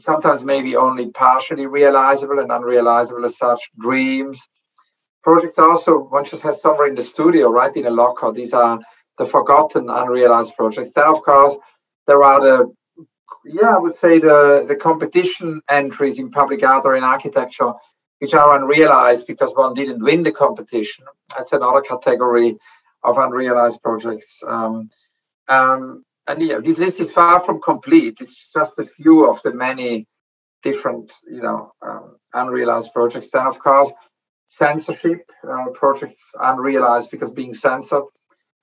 sometimes 0.00 0.44
maybe 0.44 0.76
only 0.76 1.10
partially 1.10 1.66
realizable 1.66 2.38
and 2.38 2.50
unrealizable 2.50 3.24
as 3.24 3.38
such, 3.38 3.70
dreams. 3.78 4.48
Projects 5.22 5.58
also, 5.58 6.04
one 6.04 6.24
just 6.24 6.42
has 6.42 6.60
somewhere 6.60 6.88
in 6.88 6.94
the 6.94 7.02
studio, 7.02 7.50
right 7.50 7.74
in 7.76 7.86
a 7.86 7.90
locker. 7.90 8.32
These 8.32 8.52
are 8.52 8.80
the 9.18 9.26
forgotten, 9.26 9.88
unrealized 9.88 10.56
projects. 10.56 10.92
Then, 10.92 11.06
of 11.06 11.22
course, 11.22 11.56
there 12.06 12.22
are 12.22 12.40
the, 12.40 12.74
yeah, 13.44 13.76
I 13.76 13.78
would 13.78 13.96
say 13.96 14.18
the, 14.18 14.64
the 14.66 14.76
competition 14.76 15.60
entries 15.68 16.18
in 16.18 16.30
public 16.30 16.64
art 16.64 16.84
or 16.84 16.96
in 16.96 17.04
architecture, 17.04 17.72
which 18.18 18.34
are 18.34 18.56
unrealized 18.56 19.26
because 19.26 19.52
one 19.54 19.74
didn't 19.74 20.02
win 20.02 20.22
the 20.22 20.32
competition. 20.32 21.04
That's 21.36 21.52
another 21.52 21.80
category 21.80 22.56
of 23.04 23.18
unrealized 23.18 23.82
projects. 23.82 24.42
Um, 24.46 24.90
um, 25.48 26.04
and 26.26 26.42
yeah, 26.42 26.60
this 26.62 26.78
list 26.78 27.00
is 27.00 27.12
far 27.12 27.40
from 27.40 27.60
complete. 27.60 28.18
It's 28.20 28.52
just 28.52 28.78
a 28.78 28.84
few 28.84 29.28
of 29.28 29.42
the 29.42 29.52
many 29.52 30.06
different, 30.62 31.12
you 31.28 31.42
know, 31.42 31.72
um, 31.82 32.16
unrealized 32.32 32.92
projects. 32.92 33.30
Then, 33.30 33.46
of 33.46 33.58
course, 33.58 33.90
censorship 34.48 35.30
uh, 35.48 35.66
projects 35.74 36.22
unrealized 36.38 37.10
because 37.10 37.32
being 37.32 37.54
censored. 37.54 38.04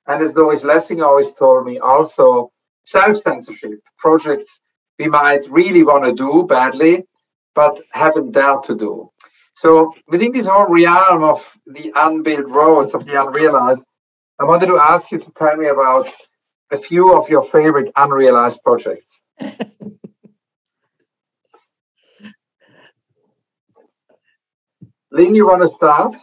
And 0.08 0.22
as 0.22 0.34
Doris 0.34 0.64
Lessing 0.64 1.02
always 1.02 1.34
told 1.34 1.66
me, 1.66 1.80
also 1.80 2.52
self-censorship 2.86 3.80
projects 3.98 4.60
we 4.98 5.08
might 5.08 5.50
really 5.50 5.84
want 5.84 6.06
to 6.06 6.14
do 6.14 6.46
badly, 6.48 7.04
but 7.56 7.80
haven't 7.92 8.32
dared 8.32 8.64
to 8.64 8.76
do. 8.76 9.10
So 9.54 9.94
within 10.08 10.32
this 10.32 10.46
whole 10.46 10.68
realm 10.68 11.24
of 11.24 11.50
the 11.66 11.92
unbuilt 11.96 12.50
roads, 12.50 12.94
of 12.94 13.06
the 13.06 13.22
unrealized, 13.22 13.84
I 14.40 14.46
wanted 14.46 14.68
to 14.68 14.78
ask 14.78 15.12
you 15.12 15.20
to 15.20 15.32
tell 15.32 15.56
me 15.58 15.68
about 15.68 16.08
a 16.72 16.78
few 16.78 17.14
of 17.14 17.30
your 17.30 17.44
favorite 17.44 17.92
unrealized 17.96 18.62
projects. 18.64 19.06
Lynn, 25.12 25.34
you 25.36 25.48
want 25.48 25.62
to 25.64 25.68
start? 25.68 26.16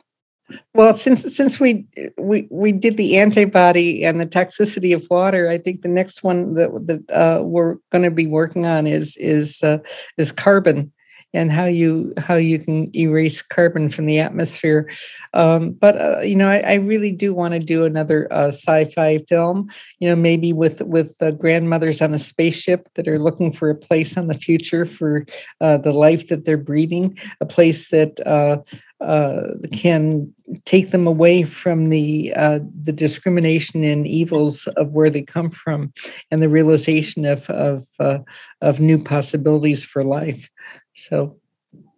Well, 0.75 0.95
since 0.95 1.37
since 1.37 1.59
we 1.59 1.87
we 2.19 2.47
we 2.53 2.71
did 2.71 2.97
the 2.97 3.19
antibody 3.19 4.05
and 4.05 4.21
the 4.21 4.27
toxicity 4.27 4.95
of 4.95 5.05
water, 5.11 5.49
I 5.49 5.59
think 5.59 5.83
the 5.83 5.89
next 5.89 6.23
one 6.23 6.55
that 6.55 6.71
that 6.87 7.11
uh, 7.11 7.43
we're 7.43 7.77
going 7.91 8.05
to 8.05 8.13
be 8.13 8.29
working 8.29 8.65
on 8.65 8.87
is 8.87 9.17
is 9.17 9.61
uh, 9.65 9.79
is 10.19 10.31
carbon 10.31 10.93
and 11.37 11.53
how 11.53 11.67
you 11.67 12.13
how 12.19 12.35
you 12.35 12.59
can 12.59 12.95
erase 12.97 13.43
carbon 13.43 13.89
from 13.89 14.07
the 14.07 14.19
atmosphere. 14.19 14.91
Um, 15.35 15.73
but 15.73 16.01
uh, 16.01 16.21
you 16.21 16.35
know, 16.35 16.49
I, 16.49 16.59
I, 16.61 16.75
really 16.75 17.13
do 17.13 17.35
want 17.35 17.53
to 17.53 17.61
do 17.61 17.85
another 17.85 18.33
uh, 18.33 18.49
sci-fi 18.49 19.19
film. 19.29 19.69
You 19.99 20.09
know, 20.09 20.17
maybe 20.17 20.53
with 20.53 20.81
with 20.83 21.15
grandmothers 21.39 22.01
on 22.01 22.15
a 22.15 22.19
spaceship 22.19 22.89
that 22.95 23.07
are 23.07 23.19
looking 23.19 23.53
for 23.53 23.71
a 23.71 23.75
place 23.75 24.17
on 24.17 24.29
the 24.29 24.35
future 24.35 24.87
for 24.87 25.27
uh, 25.61 25.77
the 25.77 25.93
life 25.93 26.29
that 26.29 26.45
they're 26.45 26.57
breeding, 26.57 27.19
a 27.41 27.47
place 27.47 27.89
that 27.91 28.21
uh, 28.27 28.59
uh, 29.05 29.49
can 29.73 30.33
take 30.65 30.91
them 30.91 31.07
away 31.07 31.43
from 31.43 31.91
the 31.91 32.33
uh, 32.35 32.61
the 32.83 32.93
discrimination 32.93 33.85
and 33.85 34.07
evils 34.07 34.67
of 34.77 34.95
where 34.95 35.11
they 35.11 35.23
come 35.23 35.51
from, 35.51 35.93
and 36.31 36.41
the 36.41 36.49
realization 36.49 37.25
of 37.25 37.49
of 37.51 37.87
uh, 38.01 38.19
of 38.63 38.81
new 38.81 39.03
possibilities 39.03 39.85
for 39.85 40.03
life. 40.03 40.49
So 40.97 41.37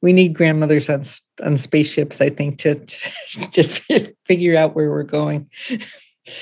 we 0.01 0.13
need 0.13 0.35
grandmothers 0.35 0.91
on 0.91 1.03
on 1.43 1.57
spaceships, 1.57 2.21
I 2.21 2.31
think, 2.31 2.59
to 2.59 2.75
to, 3.53 3.63
to 3.63 4.15
figure 4.25 4.59
out 4.59 4.75
where 4.75 4.91
we're 4.91 5.03
going. 5.05 5.49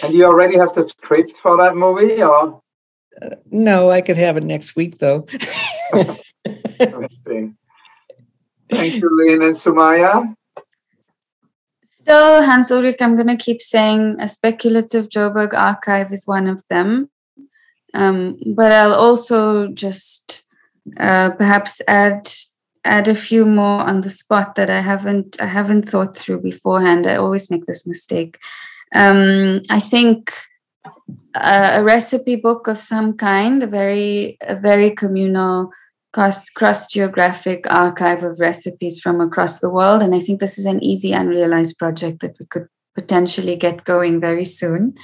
And 0.02 0.14
you 0.14 0.24
already 0.24 0.56
have 0.56 0.74
the 0.74 0.86
script 0.88 1.36
for 1.36 1.56
that 1.58 1.76
movie, 1.76 2.22
or? 2.22 2.60
Uh, 3.20 3.36
no, 3.50 3.90
I 3.90 4.00
could 4.00 4.16
have 4.16 4.36
it 4.36 4.42
next 4.42 4.74
week, 4.76 4.98
though. 4.98 5.26
Thank 8.68 8.96
you, 8.96 9.08
Lynn 9.12 9.42
and 9.42 9.54
Sumayya. 9.54 10.34
Still, 11.84 12.42
Hans 12.42 12.70
Ulrich, 12.70 12.96
I'm 13.00 13.16
going 13.16 13.28
to 13.28 13.36
keep 13.36 13.62
saying 13.62 14.16
a 14.20 14.28
speculative 14.28 15.08
Joburg 15.08 15.54
archive 15.54 16.12
is 16.12 16.26
one 16.26 16.46
of 16.46 16.62
them. 16.68 17.10
Um, 17.94 18.38
but 18.54 18.72
I'll 18.72 18.94
also 18.94 19.68
just 19.68 20.45
uh, 20.98 21.30
perhaps 21.30 21.80
add 21.88 22.30
add 22.84 23.08
a 23.08 23.14
few 23.14 23.44
more 23.44 23.80
on 23.80 24.02
the 24.02 24.10
spot 24.10 24.54
that 24.54 24.70
I 24.70 24.80
haven't 24.80 25.36
I 25.40 25.46
haven't 25.46 25.88
thought 25.88 26.16
through 26.16 26.40
beforehand. 26.42 27.06
I 27.06 27.16
always 27.16 27.50
make 27.50 27.64
this 27.64 27.86
mistake. 27.86 28.38
Um, 28.94 29.62
I 29.70 29.80
think 29.80 30.32
a, 31.34 31.80
a, 31.80 31.82
recipe 31.82 32.36
book 32.36 32.68
of 32.68 32.80
some 32.80 33.16
kind, 33.16 33.62
a 33.62 33.66
very 33.66 34.38
a 34.40 34.54
very 34.54 34.90
communal 34.90 35.70
cross 36.12 36.86
geographic 36.86 37.66
archive 37.68 38.22
of 38.22 38.40
recipes 38.40 38.98
from 38.98 39.20
across 39.20 39.58
the 39.58 39.70
world, 39.70 40.02
and 40.02 40.14
I 40.14 40.20
think 40.20 40.40
this 40.40 40.56
is 40.56 40.66
an 40.66 40.82
easy 40.82 41.12
unrealized 41.12 41.78
project 41.78 42.20
that 42.20 42.36
we 42.38 42.46
could 42.46 42.68
potentially 42.94 43.56
get 43.56 43.84
going 43.84 44.20
very 44.20 44.46
soon 44.46 44.94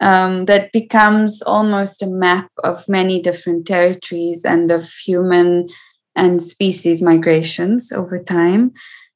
um, 0.00 0.44
that 0.46 0.72
becomes 0.72 1.42
almost 1.42 2.02
a 2.02 2.06
map 2.06 2.50
of 2.62 2.88
many 2.88 3.20
different 3.20 3.66
territories 3.66 4.44
and 4.44 4.70
of 4.70 4.90
human 4.90 5.68
and 6.16 6.42
species 6.42 7.02
migrations 7.02 7.92
over 7.92 8.18
time. 8.22 8.72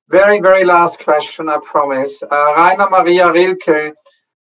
Very, 0.08 0.40
very 0.40 0.64
last 0.64 1.00
question, 1.00 1.48
I 1.48 1.58
promise. 1.58 2.22
Uh, 2.22 2.54
Rainer 2.56 2.88
Maria 2.90 3.30
Rilke 3.30 3.94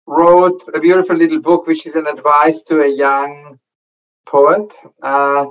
wrote 0.07 0.61
a 0.73 0.79
beautiful 0.79 1.15
little 1.15 1.39
book, 1.39 1.67
which 1.67 1.85
is 1.85 1.95
an 1.95 2.07
advice 2.07 2.61
to 2.63 2.81
a 2.81 2.87
young 2.87 3.59
poet. 4.25 4.73
Uh, 5.01 5.45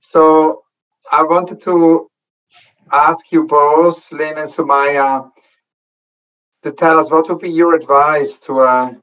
so 0.00 0.62
I 1.10 1.22
wanted 1.22 1.62
to 1.62 2.08
ask 2.92 3.32
you 3.32 3.46
both, 3.46 4.12
Lynn 4.12 4.38
and 4.38 4.48
Sumayya, 4.48 5.30
to 6.62 6.72
tell 6.72 6.98
us 6.98 7.10
what 7.10 7.28
would 7.28 7.40
be 7.40 7.50
your 7.50 7.74
advice 7.74 8.38
to 8.40 8.60
a 8.60 8.96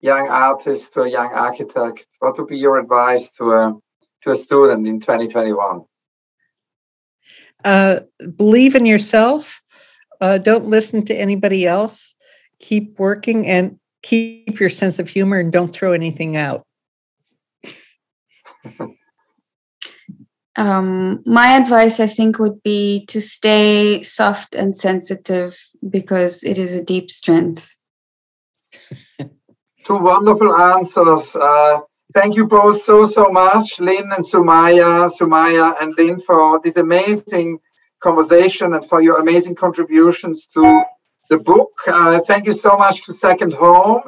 young 0.00 0.28
artist 0.28 0.94
to 0.94 1.02
a 1.02 1.10
young 1.10 1.32
architect, 1.32 2.06
what 2.18 2.38
would 2.38 2.48
be 2.48 2.58
your 2.58 2.78
advice 2.78 3.30
to 3.32 3.52
a 3.52 3.74
to 4.22 4.30
a 4.30 4.36
student 4.36 4.86
in 4.86 5.00
2021? 5.00 5.82
Uh, 7.64 8.00
believe 8.36 8.74
in 8.74 8.86
yourself. 8.86 9.62
Uh, 10.20 10.38
don't 10.38 10.66
listen 10.66 11.04
to 11.06 11.14
anybody 11.14 11.66
else. 11.66 12.14
Keep 12.58 12.98
working 12.98 13.46
and 13.46 13.78
keep 14.02 14.60
your 14.60 14.70
sense 14.70 14.98
of 14.98 15.08
humor 15.08 15.38
and 15.38 15.52
don't 15.52 15.72
throw 15.72 15.92
anything 15.92 16.36
out. 16.36 16.66
um, 20.56 21.22
my 21.24 21.56
advice, 21.56 22.00
I 22.00 22.06
think, 22.06 22.38
would 22.38 22.62
be 22.62 23.06
to 23.06 23.20
stay 23.20 24.02
soft 24.02 24.54
and 24.54 24.76
sensitive 24.76 25.58
because 25.88 26.42
it 26.44 26.58
is 26.58 26.74
a 26.74 26.84
deep 26.84 27.10
strength. 27.10 27.74
two 29.84 29.96
wonderful 29.96 30.54
answers. 30.54 31.36
Uh, 31.36 31.80
thank 32.12 32.36
you 32.36 32.46
both 32.46 32.82
so, 32.82 33.06
so 33.06 33.30
much, 33.30 33.80
Lynn 33.80 34.10
and 34.12 34.24
Sumayya, 34.24 35.10
Sumayya 35.10 35.74
and 35.80 35.94
Lynn, 35.96 36.20
for 36.20 36.60
this 36.62 36.76
amazing 36.76 37.58
conversation 38.00 38.74
and 38.74 38.86
for 38.86 39.00
your 39.00 39.20
amazing 39.20 39.54
contributions 39.54 40.46
to 40.48 40.82
the 41.28 41.38
book. 41.38 41.70
Uh, 41.86 42.20
thank 42.20 42.46
you 42.46 42.52
so 42.52 42.76
much 42.76 43.04
to 43.04 43.12
Second 43.12 43.52
Home 43.54 44.02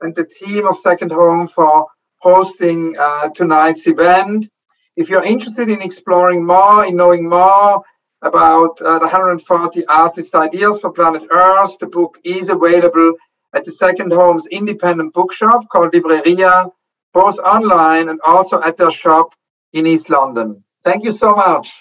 and 0.00 0.14
the 0.14 0.24
team 0.24 0.66
of 0.66 0.76
Second 0.76 1.12
Home 1.12 1.46
for 1.46 1.86
hosting 2.18 2.96
uh, 2.98 3.28
tonight's 3.30 3.86
event. 3.86 4.48
If 4.96 5.08
you're 5.08 5.24
interested 5.24 5.68
in 5.68 5.82
exploring 5.82 6.44
more, 6.44 6.84
in 6.84 6.96
knowing 6.96 7.28
more 7.28 7.82
about 8.22 8.80
uh, 8.80 8.98
the 8.98 9.06
140 9.06 9.86
artist 9.86 10.34
ideas 10.34 10.80
for 10.80 10.90
planet 10.92 11.22
Earth, 11.30 11.78
the 11.78 11.86
book 11.86 12.18
is 12.24 12.48
available 12.48 13.14
at 13.52 13.64
the 13.64 13.72
Second 13.72 14.12
Home's 14.12 14.46
independent 14.46 15.14
bookshop 15.14 15.68
called 15.68 15.92
Libreria, 15.92 16.70
both 17.12 17.38
online 17.38 18.08
and 18.08 18.20
also 18.26 18.60
at 18.62 18.76
their 18.76 18.90
shop 18.90 19.34
in 19.72 19.86
East 19.86 20.10
London. 20.10 20.64
Thank 20.84 21.04
you 21.04 21.12
so 21.12 21.34
much. 21.34 21.72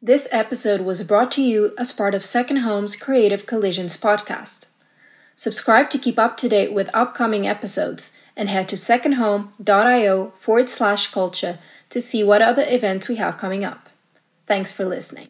This 0.00 0.28
episode 0.32 0.80
was 0.80 1.02
brought 1.04 1.30
to 1.32 1.42
you 1.42 1.74
as 1.78 1.92
part 1.92 2.14
of 2.14 2.24
Second 2.24 2.58
Home's 2.58 2.96
Creative 2.96 3.46
Collisions 3.46 3.96
podcast. 3.96 4.66
Subscribe 5.36 5.90
to 5.90 5.98
keep 5.98 6.18
up 6.18 6.36
to 6.38 6.48
date 6.48 6.72
with 6.72 6.90
upcoming 6.92 7.46
episodes 7.46 8.16
and 8.36 8.48
head 8.48 8.68
to 8.68 8.76
secondhome.io 8.76 10.32
forward 10.38 10.68
slash 10.68 11.10
culture 11.10 11.58
to 11.90 12.00
see 12.00 12.24
what 12.24 12.42
other 12.42 12.64
events 12.68 13.08
we 13.08 13.16
have 13.16 13.38
coming 13.38 13.64
up. 13.64 13.88
Thanks 14.46 14.72
for 14.72 14.84
listening. 14.84 15.28